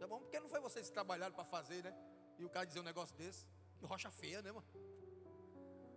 Já 0.00 0.06
bom, 0.06 0.20
porque 0.20 0.40
não 0.40 0.48
foi 0.48 0.60
vocês 0.66 0.86
que 0.88 0.94
trabalharam 0.94 1.34
para 1.34 1.44
fazer, 1.44 1.80
né? 1.84 1.92
E 2.38 2.46
o 2.46 2.48
cara 2.54 2.64
dizer 2.64 2.80
um 2.80 2.88
negócio 2.92 3.14
desse. 3.14 3.46
Que 3.78 3.84
rocha 3.84 4.10
feia, 4.10 4.40
né, 4.40 4.50
mano? 4.50 4.66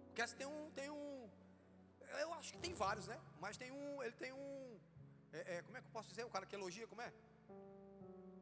Porque 0.08 0.36
tem 0.36 0.45
um, 0.45 0.70
tem 0.72 0.89
um. 0.89 1.30
Eu 2.24 2.34
acho 2.34 2.52
que 2.52 2.60
tem 2.60 2.74
vários, 2.74 3.08
né? 3.08 3.18
Mas 3.39 3.56
tem 3.56 3.72
um. 3.72 4.04
Ele 4.04 4.18
tem 4.24 4.34
um 4.34 4.82
é, 5.32 5.56
é, 5.56 5.62
como 5.62 5.78
é 5.78 5.82
que 5.82 5.88
eu 5.88 5.91
posso 5.93 6.10
dizer? 6.10 6.26
O 6.26 6.34
cara 6.36 6.45
que 6.45 6.56
elogia, 6.56 6.86
como 6.88 7.02
é? 7.02 7.14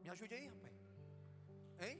Me 0.02 0.10
ajude 0.10 0.34
aí, 0.34 0.48
rapaz. 0.48 0.74
Hein? 1.82 1.96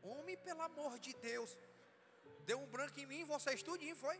Homem, 0.00 0.36
pelo 0.36 0.62
amor 0.62 0.96
de 1.00 1.12
Deus. 1.14 1.58
Deu 2.50 2.58
um 2.60 2.70
branco 2.74 2.98
em 3.00 3.06
mim, 3.12 3.24
você 3.24 3.52
estudinho, 3.54 3.96
foi? 4.04 4.16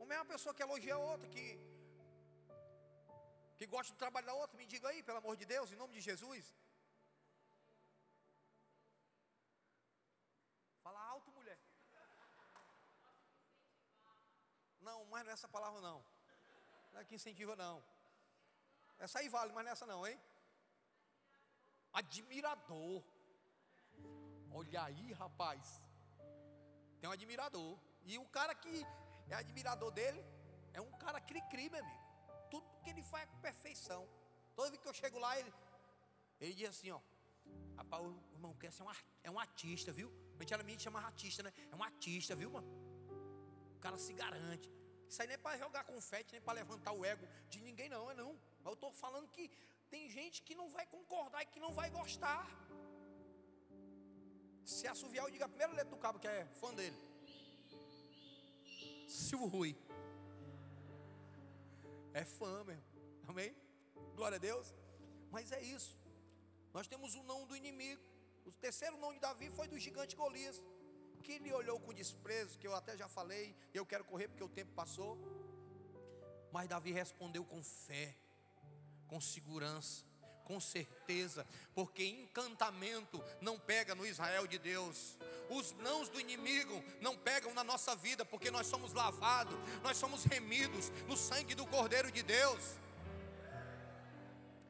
Homem 0.00 0.16
é 0.16 0.20
uma 0.20 0.32
pessoa 0.34 0.54
que 0.54 0.62
elogia 0.62 0.94
a 0.94 0.98
outra, 1.12 1.28
que, 1.28 1.46
que 3.58 3.66
gosta 3.66 3.92
do 3.92 3.98
trabalho 3.98 4.26
da 4.26 4.34
outra. 4.34 4.56
Me 4.56 4.66
diga 4.66 4.88
aí, 4.88 5.02
pelo 5.02 5.18
amor 5.18 5.36
de 5.36 5.46
Deus, 5.54 5.70
em 5.70 5.76
nome 5.76 5.94
de 5.94 6.00
Jesus. 6.00 6.54
Não, 14.82 15.04
mas 15.06 15.24
não 15.24 15.32
é 15.32 15.36
palavra 15.48 15.80
não. 15.80 16.04
Não 16.92 17.00
é 17.00 17.04
que 17.04 17.14
incentiva, 17.14 17.54
não. 17.54 17.82
Essa 18.98 19.20
aí 19.20 19.28
vale, 19.28 19.52
mas 19.52 19.64
nessa 19.64 19.86
não, 19.86 20.06
hein? 20.06 20.20
Admirador. 21.92 23.02
Olha 24.52 24.82
aí, 24.84 25.12
rapaz. 25.12 25.82
Tem 27.02 27.10
um 27.10 27.12
admirador. 27.12 27.76
E 28.04 28.16
o 28.16 28.24
cara 28.26 28.54
que 28.54 28.86
é 29.28 29.34
admirador 29.34 29.90
dele 29.90 30.24
é 30.72 30.80
um 30.80 30.92
cara 31.04 31.20
cri-cri, 31.20 31.68
meu 31.68 31.80
amigo. 31.80 32.02
Tudo 32.48 32.64
que 32.82 32.90
ele 32.90 33.02
faz 33.02 33.24
é 33.24 33.26
com 33.26 33.38
perfeição. 33.40 34.08
Toda 34.54 34.70
vez 34.70 34.80
que 34.80 34.88
eu 34.88 34.94
chego 34.94 35.18
lá, 35.18 35.36
ele, 35.40 35.52
ele 36.40 36.54
diz 36.54 36.68
assim: 36.68 36.92
ó, 36.92 37.00
rapaz, 37.76 38.04
o 38.04 38.14
irmão 38.36 38.54
quer 38.54 38.70
ser 38.70 38.84
um, 38.84 38.90
é 39.24 39.30
um 39.32 39.40
artista, 39.46 39.90
viu? 39.90 40.12
Antigamente 40.40 40.84
chama 40.84 41.00
artista, 41.00 41.42
né? 41.42 41.52
É 41.72 41.74
um 41.74 41.82
artista, 41.82 42.36
viu, 42.36 42.50
mano? 42.50 42.68
O 43.76 43.80
cara 43.80 43.98
se 43.98 44.12
garante. 44.12 44.70
Isso 45.08 45.20
aí 45.20 45.26
nem 45.26 45.34
é 45.34 45.38
para 45.38 45.58
jogar 45.58 45.82
confete, 45.82 46.30
nem 46.30 46.40
para 46.40 46.54
levantar 46.60 46.92
o 46.92 47.04
ego 47.04 47.26
de 47.50 47.60
ninguém, 47.60 47.88
não, 47.88 48.08
é 48.12 48.14
não. 48.14 48.32
Mas 48.62 48.66
eu 48.66 48.74
estou 48.74 48.92
falando 48.92 49.26
que 49.28 49.50
tem 49.90 50.08
gente 50.08 50.40
que 50.42 50.54
não 50.54 50.68
vai 50.70 50.86
concordar 50.86 51.42
e 51.42 51.46
que 51.46 51.58
não 51.58 51.72
vai 51.72 51.90
gostar. 51.90 52.46
Se 54.64 54.86
assoviar, 54.86 55.24
eu 55.26 55.30
digo 55.30 55.44
a 55.44 55.48
primeira 55.48 55.72
letra 55.72 55.90
do 55.90 55.96
cabo 55.96 56.18
que 56.18 56.28
é 56.28 56.46
fã 56.60 56.72
dele. 56.74 56.96
Silvio 59.08 59.46
Rui. 59.46 59.76
É 62.14 62.24
fã 62.24 62.64
mesmo. 62.64 62.84
Amém? 63.26 63.54
Glória 64.14 64.36
a 64.36 64.38
Deus. 64.38 64.74
Mas 65.30 65.50
é 65.52 65.60
isso. 65.60 65.98
Nós 66.72 66.86
temos 66.86 67.14
o 67.14 67.22
não 67.22 67.46
do 67.46 67.56
inimigo. 67.56 68.02
O 68.44 68.50
terceiro 68.52 68.96
não 68.98 69.12
de 69.12 69.20
Davi 69.20 69.50
foi 69.50 69.68
do 69.68 69.78
gigante 69.78 70.16
Golias. 70.16 70.62
Que 71.22 71.32
ele 71.32 71.52
olhou 71.52 71.78
com 71.80 71.94
desprezo, 71.94 72.58
que 72.58 72.66
eu 72.66 72.74
até 72.74 72.96
já 72.96 73.08
falei, 73.08 73.54
eu 73.72 73.86
quero 73.86 74.04
correr 74.04 74.28
porque 74.28 74.42
o 74.42 74.48
tempo 74.48 74.72
passou. 74.72 75.16
Mas 76.50 76.68
Davi 76.68 76.92
respondeu 76.92 77.44
com 77.44 77.62
fé, 77.62 78.16
com 79.06 79.20
segurança, 79.20 80.04
com 80.52 80.60
certeza, 80.60 81.46
porque 81.74 82.04
encantamento 82.04 83.18
não 83.40 83.58
pega 83.58 83.94
no 83.94 84.04
Israel 84.04 84.46
de 84.46 84.58
Deus, 84.58 84.96
os 85.48 85.72
nãos 85.86 86.10
do 86.10 86.20
inimigo 86.20 86.76
não 87.00 87.14
pegam 87.16 87.54
na 87.54 87.64
nossa 87.64 87.96
vida, 87.96 88.22
porque 88.32 88.50
nós 88.50 88.66
somos 88.66 88.92
lavados, 88.92 89.58
nós 89.82 89.96
somos 89.96 90.24
remidos 90.24 90.90
no 91.08 91.16
sangue 91.16 91.54
do 91.54 91.66
Cordeiro 91.74 92.10
de 92.12 92.22
Deus. 92.22 92.62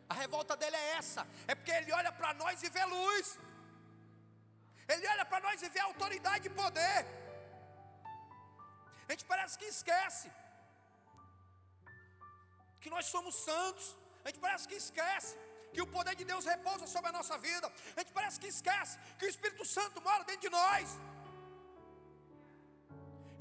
A 0.08 0.14
revolta 0.14 0.56
dele 0.56 0.76
é 0.76 0.88
essa, 1.00 1.26
é 1.48 1.54
porque 1.56 1.72
ele 1.72 1.92
olha 2.00 2.12
para 2.12 2.32
nós 2.34 2.62
e 2.62 2.70
vê 2.76 2.84
luz, 2.84 3.26
ele 4.88 5.08
olha 5.14 5.24
para 5.24 5.40
nós 5.40 5.60
e 5.62 5.68
vê 5.68 5.80
autoridade 5.80 6.46
e 6.46 6.56
poder. 6.62 7.00
A 9.08 9.10
gente 9.12 9.24
parece 9.24 9.58
que 9.58 9.64
esquece 9.76 10.30
que 12.80 12.90
nós 12.94 13.06
somos 13.06 13.34
santos, 13.34 13.96
a 14.24 14.28
gente 14.28 14.38
parece 14.38 14.68
que 14.68 14.76
esquece 14.76 15.36
que 15.72 15.82
o 15.82 15.86
poder 15.86 16.14
de 16.20 16.24
Deus 16.24 16.44
repousa 16.44 16.86
sobre 16.86 17.08
a 17.10 17.12
nossa 17.18 17.36
vida. 17.38 17.66
A 17.96 18.00
gente 18.00 18.12
parece 18.12 18.38
que 18.38 18.48
esquece 18.56 18.98
que 19.18 19.26
o 19.26 19.32
Espírito 19.34 19.64
Santo 19.64 20.00
mora 20.08 20.24
dentro 20.24 20.42
de 20.42 20.50
nós. 20.50 20.86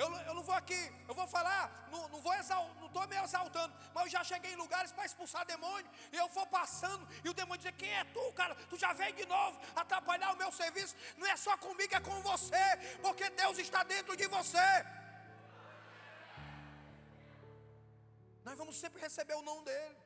Eu, 0.01 0.07
eu 0.29 0.34
não 0.34 0.43
vou 0.49 0.55
aqui, 0.55 0.82
eu 1.07 1.13
vou 1.13 1.27
falar, 1.27 1.63
não, 1.91 2.01
não 2.09 2.21
vou 2.21 2.34
não 2.79 2.88
estou 2.88 3.07
me 3.07 3.17
exaltando, 3.23 3.73
mas 3.93 4.05
eu 4.05 4.09
já 4.15 4.23
cheguei 4.23 4.51
em 4.53 4.55
lugares 4.55 4.91
para 4.91 5.05
expulsar 5.05 5.45
demônio, 5.45 5.89
e 6.11 6.17
eu 6.17 6.27
vou 6.29 6.45
passando, 6.47 7.07
e 7.23 7.29
o 7.29 7.34
demônio 7.34 7.61
diz: 7.61 7.73
Quem 7.77 7.91
é 7.93 8.03
tu, 8.05 8.34
cara? 8.34 8.55
Tu 8.71 8.77
já 8.77 8.93
veio 8.93 9.13
de 9.13 9.25
novo 9.27 9.59
atrapalhar 9.75 10.32
o 10.34 10.38
meu 10.38 10.51
serviço. 10.51 10.95
Não 11.17 11.27
é 11.27 11.38
só 11.38 11.55
comigo, 11.57 11.93
é 11.95 11.99
com 11.99 12.19
você, 12.21 12.65
porque 13.01 13.29
Deus 13.41 13.59
está 13.59 13.84
dentro 13.84 14.15
de 14.17 14.27
você. 14.27 14.69
Nós 18.43 18.57
vamos 18.57 18.75
sempre 18.77 18.99
receber 18.99 19.36
o 19.36 19.43
não 19.43 19.63
dele, 19.63 19.97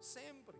sempre. 0.00 0.57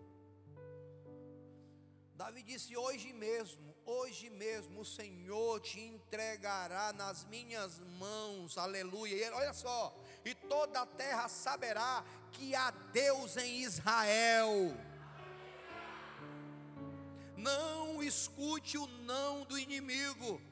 Davi 2.18 2.42
disse: 2.42 2.76
Hoje 2.76 3.12
mesmo, 3.12 3.72
hoje 3.86 4.28
mesmo 4.28 4.80
o 4.80 4.84
Senhor 4.84 5.60
te 5.60 5.78
entregará 5.78 6.92
nas 6.92 7.24
minhas 7.26 7.78
mãos, 7.78 8.58
aleluia. 8.58 9.14
E 9.14 9.30
olha 9.30 9.52
só, 9.52 9.96
e 10.24 10.34
toda 10.34 10.80
a 10.80 10.86
terra 10.86 11.28
saberá 11.28 12.04
que 12.32 12.56
há 12.56 12.72
Deus 12.72 13.36
em 13.36 13.60
Israel. 13.62 14.76
Não 17.36 18.02
escute 18.02 18.76
o 18.76 18.88
não 18.88 19.44
do 19.44 19.56
inimigo, 19.56 20.42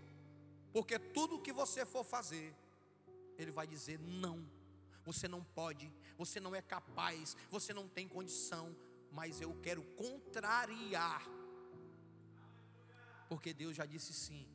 porque 0.73 1.01
tudo 1.01 1.43
que 1.43 1.53
você 1.53 1.85
for 1.85 2.05
fazer, 2.05 2.55
ele 3.37 3.51
vai 3.51 3.67
dizer 3.67 3.99
não. 3.99 4.49
Você 5.05 5.27
não 5.27 5.43
pode, 5.43 5.93
você 6.17 6.39
não 6.39 6.55
é 6.55 6.62
capaz, 6.62 7.37
você 7.51 7.75
não 7.75 7.89
tem 7.89 8.07
condição, 8.07 8.77
mas 9.11 9.41
eu 9.41 9.53
quero 9.61 9.83
contrariar 9.97 11.36
porque 13.29 13.53
Deus 13.53 13.77
já 13.77 13.87
disse 13.87 14.12
sim. 14.12 14.47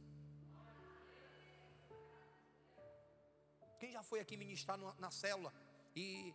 Quem 3.80 3.92
já 3.92 4.04
foi 4.04 4.20
aqui 4.20 4.38
ministrar 4.38 4.78
na 5.00 5.12
célula 5.12 5.54
e 5.96 6.34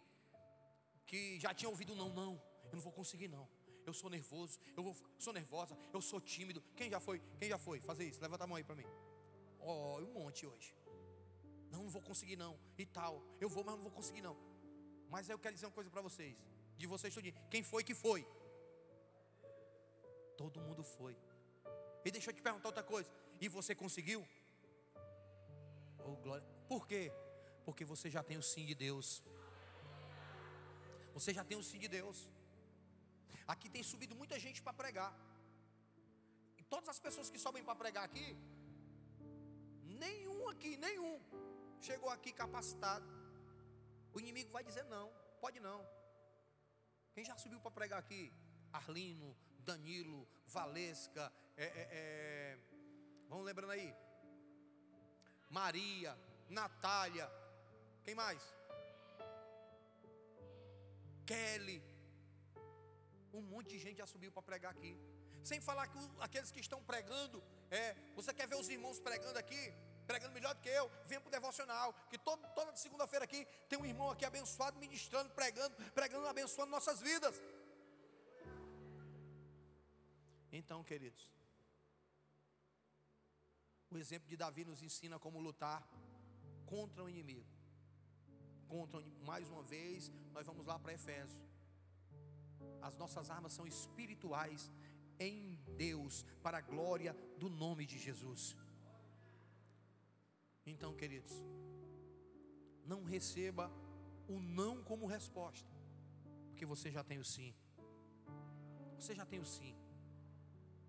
que 1.07 1.39
já 1.39 1.55
tinha 1.55 1.68
ouvido 1.68 1.95
não, 1.95 2.09
não, 2.12 2.43
eu 2.64 2.74
não 2.74 2.80
vou 2.80 2.93
conseguir 2.93 3.28
não. 3.28 3.49
Eu 3.87 3.95
sou 3.95 4.11
nervoso, 4.11 4.59
eu 4.76 4.82
vou, 4.82 4.97
sou 5.16 5.32
nervosa, 5.32 5.78
eu 5.93 6.01
sou 6.01 6.20
tímido. 6.20 6.61
Quem 6.76 6.91
já 6.91 6.99
foi? 6.99 7.22
Quem 7.39 7.49
já 7.49 7.57
foi? 7.57 7.80
Fazer 7.80 8.05
isso? 8.05 8.20
Levanta 8.20 8.43
a 8.43 8.47
mão 8.47 8.57
aí 8.57 8.64
para 8.64 8.74
mim. 8.74 8.84
Ó, 9.61 9.99
oh, 9.99 10.03
um 10.03 10.12
monte 10.12 10.45
hoje. 10.45 10.74
Não, 11.70 11.84
não 11.84 11.91
vou 11.91 12.03
conseguir 12.03 12.37
não. 12.37 12.59
E 12.76 12.84
tal. 12.84 13.22
Eu 13.41 13.49
vou, 13.49 13.62
mas 13.62 13.76
não 13.76 13.82
vou 13.82 13.93
conseguir 13.93 14.22
não. 14.22 14.37
Mas 15.09 15.28
eu 15.28 15.39
quero 15.39 15.55
dizer 15.55 15.66
uma 15.66 15.72
coisa 15.72 15.89
para 15.89 16.03
vocês. 16.03 16.37
De 16.76 16.87
vocês 16.87 17.14
tudinho. 17.14 17.34
Quem 17.49 17.62
foi 17.62 17.84
que 17.84 17.95
foi? 17.95 18.26
Todo 20.37 20.61
mundo 20.61 20.82
foi. 20.82 21.16
E 22.07 22.11
deixa 22.15 22.31
eu 22.31 22.35
te 22.39 22.43
perguntar 22.47 22.69
outra 22.69 22.85
coisa. 22.91 23.11
E 23.45 23.49
você 23.57 23.75
conseguiu? 23.83 24.21
Oh, 26.09 26.17
glória. 26.25 26.47
Por 26.73 26.83
quê? 26.91 27.03
Porque 27.65 27.85
você 27.93 28.09
já 28.17 28.23
tem 28.29 28.37
o 28.43 28.45
sim 28.51 28.65
de 28.71 28.77
Deus. 28.83 29.09
Você 31.17 31.33
já 31.39 31.43
tem 31.49 31.59
o 31.59 31.65
sim 31.69 31.81
de 31.85 31.89
Deus. 31.89 32.19
Aqui 33.53 33.69
tem 33.69 33.83
subido 33.83 34.15
muita 34.21 34.39
gente 34.45 34.63
para 34.63 34.73
pregar. 34.83 35.13
E 36.59 36.63
todas 36.63 36.89
as 36.89 37.01
pessoas 37.07 37.29
que 37.29 37.41
sobem 37.45 37.65
para 37.65 37.75
pregar 37.83 38.05
aqui, 38.05 38.29
nenhum 40.05 40.49
aqui, 40.53 40.77
nenhum, 40.77 41.15
chegou 41.81 42.11
aqui 42.17 42.33
capacitado. 42.43 43.09
O 44.15 44.21
inimigo 44.21 44.53
vai 44.53 44.63
dizer 44.63 44.85
não, 44.85 45.09
pode 45.41 45.59
não. 45.59 45.81
Quem 47.15 47.25
já 47.25 47.37
subiu 47.37 47.61
para 47.61 47.77
pregar 47.81 47.99
aqui? 47.99 48.23
Arlino, 48.73 49.37
Danilo, 49.71 50.21
Valesca, 50.47 51.33
é, 51.57 51.65
é, 51.65 51.89
é, 51.91 52.59
vamos 53.29 53.45
lembrando 53.45 53.71
aí, 53.71 53.95
Maria, 55.49 56.17
Natália, 56.49 57.31
quem 58.05 58.15
mais? 58.15 58.43
Kelly, 61.25 61.83
um 63.33 63.43
monte 63.43 63.71
de 63.71 63.79
gente 63.79 63.99
já 63.99 64.07
subiu 64.07 64.31
para 64.31 64.43
pregar 64.43 64.73
aqui. 64.73 64.97
Sem 65.43 65.61
falar 65.61 65.87
que 65.87 65.99
aqueles 66.21 66.51
que 66.51 66.61
estão 66.61 66.83
pregando, 66.83 67.43
é, 67.71 67.95
você 68.15 68.35
quer 68.35 68.47
ver 68.49 68.57
os 68.57 68.69
irmãos 68.69 69.01
pregando 69.01 69.39
aqui, 69.39 69.73
pregando 70.07 70.35
melhor 70.35 70.55
do 70.55 70.61
que 70.61 70.69
eu, 70.69 70.91
venha 71.07 71.21
para 71.21 71.29
o 71.29 71.31
devocional, 71.31 71.95
que 72.11 72.19
todo, 72.19 72.47
toda 72.55 72.75
segunda-feira 72.77 73.25
aqui 73.25 73.47
tem 73.69 73.79
um 73.79 73.87
irmão 73.87 74.11
aqui 74.11 74.25
abençoado, 74.25 74.79
ministrando, 74.79 75.31
pregando, 75.31 75.75
pregando, 75.93 76.27
abençoando 76.27 76.71
nossas 76.71 77.01
vidas. 77.01 77.41
Então, 80.53 80.83
queridos, 80.83 81.36
o 83.97 83.99
exemplo 83.99 84.28
de 84.28 84.36
Davi 84.36 84.64
nos 84.64 84.82
ensina 84.82 85.18
como 85.18 85.40
lutar 85.40 85.80
contra 86.66 87.03
o 87.03 87.09
inimigo. 87.09 87.47
Contra 88.68 89.01
mais 89.24 89.49
uma 89.49 89.62
vez, 89.62 90.12
nós 90.32 90.47
vamos 90.47 90.66
lá 90.66 90.78
para 90.78 90.92
Efésio. 90.92 91.42
As 92.82 92.97
nossas 92.97 93.30
armas 93.30 93.53
são 93.53 93.66
espirituais 93.66 94.70
em 95.18 95.59
Deus, 95.76 96.24
para 96.42 96.59
a 96.59 96.61
glória 96.61 97.16
do 97.38 97.49
nome 97.49 97.86
de 97.86 97.99
Jesus. 97.99 98.55
Então, 100.66 100.94
queridos, 100.94 101.32
não 102.84 103.03
receba 103.05 103.70
o 104.28 104.38
não 104.40 104.82
como 104.82 105.07
resposta, 105.07 105.70
porque 106.51 106.66
você 106.66 106.90
já 106.90 107.03
tem 107.03 107.18
o 107.18 107.24
sim. 107.24 107.55
Você 108.99 109.14
já 109.14 109.24
tem 109.24 109.40
o 109.40 109.47
sim. 109.47 109.74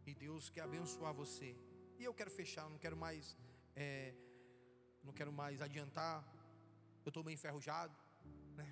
E 0.05 0.13
Deus 0.13 0.49
quer 0.49 0.61
abençoar 0.61 1.13
você. 1.13 1.55
E 1.97 2.03
eu 2.03 2.13
quero 2.13 2.29
fechar, 2.29 2.69
não 2.69 2.77
quero 2.77 2.95
mais, 2.95 3.35
é, 3.75 4.13
não 5.03 5.13
quero 5.13 5.31
mais 5.31 5.61
adiantar. 5.61 6.23
Eu 7.03 7.09
estou 7.09 7.23
meio 7.23 7.35
enferrujado, 7.35 7.95
né? 8.55 8.67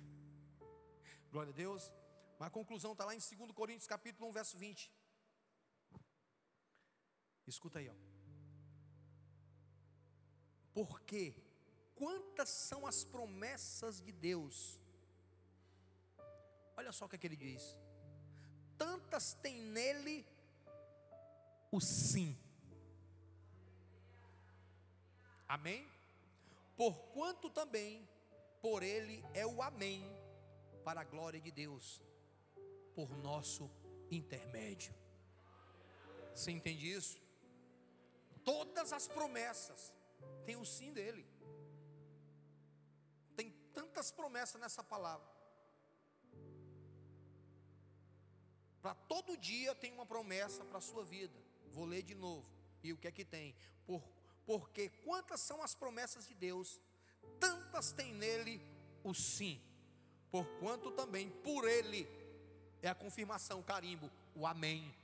Glória 1.32 1.52
a 1.52 1.56
Deus. 1.56 1.92
Mas 2.38 2.48
a 2.48 2.50
conclusão 2.50 2.92
está 2.92 3.04
lá 3.04 3.14
em 3.14 3.18
2 3.18 3.50
Coríntios 3.52 3.86
capítulo 3.86 4.28
1, 4.28 4.32
verso 4.32 4.56
20. 4.58 4.92
Escuta 7.46 7.78
aí, 7.78 7.88
ó. 7.88 7.94
Porque 10.74 11.34
quantas 11.94 12.50
são 12.50 12.86
as 12.86 13.04
promessas 13.04 14.00
de 14.00 14.12
Deus? 14.12 14.80
Olha 16.76 16.92
só 16.92 17.06
o 17.06 17.08
que, 17.08 17.16
é 17.16 17.18
que 17.18 17.26
ele 17.26 17.36
diz: 17.36 17.76
tantas 18.76 19.34
tem 19.34 19.62
nele 19.62 20.26
o 21.72 21.80
sim. 21.80 22.38
Amém? 25.48 25.88
Porquanto 26.76 27.48
também 27.50 28.06
por 28.60 28.82
ele 28.82 29.24
é 29.32 29.46
o 29.46 29.62
amém, 29.62 30.02
para 30.84 31.00
a 31.00 31.04
glória 31.04 31.40
de 31.40 31.50
Deus, 31.50 32.00
por 32.94 33.08
nosso 33.18 33.70
intermédio. 34.10 34.94
Você 36.34 36.50
entende 36.50 36.90
isso? 36.90 37.20
Todas 38.44 38.92
as 38.92 39.08
promessas 39.08 39.94
têm 40.44 40.56
o 40.56 40.64
sim 40.64 40.92
dele. 40.92 41.26
Tem 43.34 43.50
tantas 43.72 44.10
promessas 44.12 44.60
nessa 44.60 44.82
palavra. 44.82 45.26
Para 48.80 48.94
todo 48.94 49.36
dia 49.36 49.74
tem 49.74 49.92
uma 49.92 50.06
promessa 50.06 50.64
para 50.64 50.78
a 50.78 50.80
sua 50.80 51.04
vida. 51.04 51.36
Vou 51.72 51.84
ler 51.84 52.02
de 52.02 52.14
novo. 52.14 52.48
E 52.82 52.92
o 52.92 52.96
que 52.96 53.08
é 53.08 53.10
que 53.10 53.24
tem? 53.24 53.54
Por, 53.84 54.02
porque 54.46 54.88
quantas 55.04 55.40
são 55.40 55.60
as 55.60 55.74
promessas 55.74 56.26
de 56.26 56.34
Deus, 56.34 56.80
tantas 57.40 57.92
tem 57.92 58.14
nele 58.14 58.62
o 59.02 59.12
sim. 59.12 59.60
Porquanto 60.30 60.90
também 60.92 61.28
por 61.28 61.68
ele 61.68 62.08
é 62.80 62.88
a 62.88 62.94
confirmação, 62.94 63.62
carimbo, 63.62 64.10
o 64.34 64.46
amém. 64.46 64.94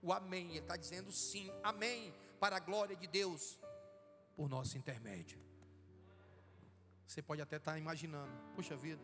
O 0.00 0.12
amém, 0.12 0.50
ele 0.50 0.58
está 0.58 0.76
dizendo 0.76 1.10
sim, 1.10 1.50
amém, 1.62 2.14
para 2.38 2.56
a 2.56 2.60
glória 2.60 2.94
de 2.94 3.06
Deus, 3.06 3.58
por 4.36 4.48
nosso 4.48 4.78
intermédio. 4.78 5.40
Você 7.06 7.20
pode 7.22 7.42
até 7.42 7.56
estar 7.56 7.78
imaginando, 7.78 8.32
puxa 8.54 8.76
vida, 8.76 9.02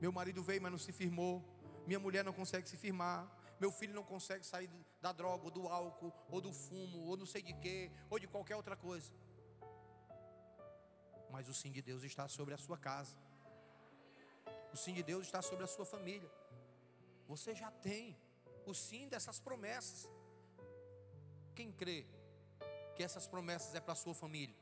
meu 0.00 0.12
marido 0.12 0.42
veio, 0.42 0.62
mas 0.62 0.70
não 0.70 0.78
se 0.78 0.92
firmou, 0.92 1.42
minha 1.86 1.98
mulher 1.98 2.24
não 2.24 2.32
consegue 2.32 2.68
se 2.68 2.76
firmar, 2.76 3.26
meu 3.58 3.70
filho 3.72 3.94
não 3.94 4.04
consegue 4.04 4.44
sair 4.44 4.70
da 5.00 5.12
droga, 5.12 5.44
ou 5.44 5.50
do 5.50 5.66
álcool, 5.68 6.12
ou 6.30 6.40
do 6.40 6.52
fumo, 6.52 7.06
ou 7.06 7.16
não 7.16 7.26
sei 7.26 7.42
de 7.42 7.54
quê, 7.54 7.90
ou 8.10 8.18
de 8.18 8.26
qualquer 8.26 8.56
outra 8.56 8.76
coisa. 8.76 9.10
Mas 11.30 11.48
o 11.48 11.54
sim 11.54 11.72
de 11.72 11.82
Deus 11.82 12.02
está 12.02 12.28
sobre 12.28 12.54
a 12.54 12.58
sua 12.58 12.78
casa. 12.78 13.16
O 14.72 14.76
sim 14.76 14.92
de 14.92 15.02
Deus 15.02 15.26
está 15.26 15.40
sobre 15.40 15.64
a 15.64 15.68
sua 15.68 15.86
família. 15.86 16.30
Você 17.26 17.54
já 17.54 17.70
tem 17.70 18.16
o 18.66 18.74
sim 18.74 19.08
dessas 19.08 19.40
promessas. 19.40 20.08
Quem 21.54 21.72
crê 21.72 22.06
que 22.94 23.02
essas 23.02 23.26
promessas 23.26 23.74
é 23.74 23.80
para 23.80 23.92
a 23.92 23.96
sua 23.96 24.14
família? 24.14 24.56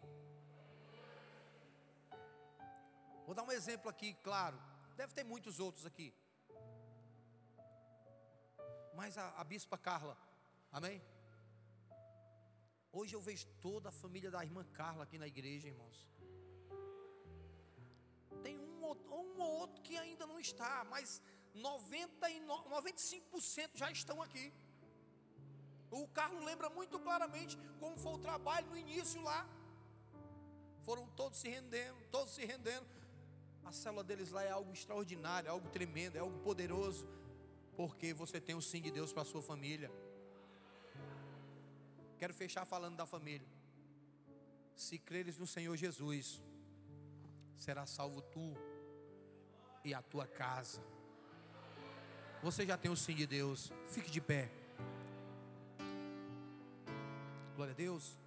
Vou 3.26 3.34
dar 3.34 3.42
um 3.42 3.50
exemplo 3.50 3.88
aqui, 3.88 4.14
claro. 4.22 4.60
Deve 4.96 5.12
ter 5.12 5.24
muitos 5.24 5.58
outros 5.58 5.84
aqui. 5.84 6.14
Mas 8.94 9.18
a, 9.18 9.28
a 9.40 9.44
bispa 9.44 9.76
Carla, 9.76 10.16
amém? 10.70 11.02
Hoje 12.92 13.14
eu 13.16 13.20
vejo 13.20 13.46
toda 13.60 13.88
a 13.88 13.92
família 13.92 14.30
da 14.30 14.44
irmã 14.44 14.64
Carla 14.72 15.02
aqui 15.02 15.18
na 15.18 15.26
igreja, 15.26 15.66
irmãos. 15.68 16.06
Tem 18.42 18.56
um, 18.56 18.84
um 19.20 19.40
ou 19.40 19.52
outro 19.62 19.82
que 19.82 19.96
ainda 19.96 20.26
não 20.26 20.38
está, 20.38 20.84
mas 20.84 21.20
99, 21.54 22.68
95% 22.70 23.70
já 23.74 23.90
estão 23.90 24.22
aqui. 24.22 24.52
O 25.90 26.06
Carlos 26.08 26.44
lembra 26.44 26.70
muito 26.70 26.98
claramente 26.98 27.58
como 27.80 27.98
foi 27.98 28.12
o 28.12 28.18
trabalho 28.18 28.68
no 28.68 28.76
início 28.76 29.20
lá. 29.22 29.44
Foram 30.82 31.08
todos 31.10 31.40
se 31.40 31.48
rendendo, 31.48 31.98
todos 32.10 32.32
se 32.34 32.44
rendendo. 32.44 32.86
A 33.64 33.72
célula 33.72 34.04
deles 34.04 34.30
lá 34.30 34.42
é 34.44 34.50
algo 34.50 34.72
extraordinário, 34.72 35.48
é 35.48 35.50
algo 35.50 35.68
tremendo, 35.70 36.16
é 36.16 36.20
algo 36.20 36.38
poderoso 36.40 37.08
porque 37.76 38.12
você 38.12 38.40
tem 38.40 38.54
o 38.54 38.62
sim 38.62 38.80
de 38.80 38.90
Deus 38.90 39.12
para 39.12 39.24
sua 39.24 39.42
família. 39.42 39.90
Quero 42.18 42.32
fechar 42.32 42.64
falando 42.64 42.96
da 42.96 43.06
família. 43.06 43.46
Se 44.74 44.98
creres 44.98 45.38
no 45.38 45.46
Senhor 45.46 45.76
Jesus, 45.76 46.42
será 47.56 47.86
salvo 47.86 48.22
tu 48.22 48.56
e 49.84 49.92
a 49.94 50.02
tua 50.02 50.26
casa. 50.26 50.82
Você 52.42 52.66
já 52.66 52.76
tem 52.76 52.90
o 52.90 52.96
sim 52.96 53.14
de 53.14 53.26
Deus. 53.26 53.72
Fique 53.90 54.10
de 54.10 54.20
pé. 54.20 54.50
Glória 57.56 57.72
a 57.72 57.76
Deus. 57.76 58.18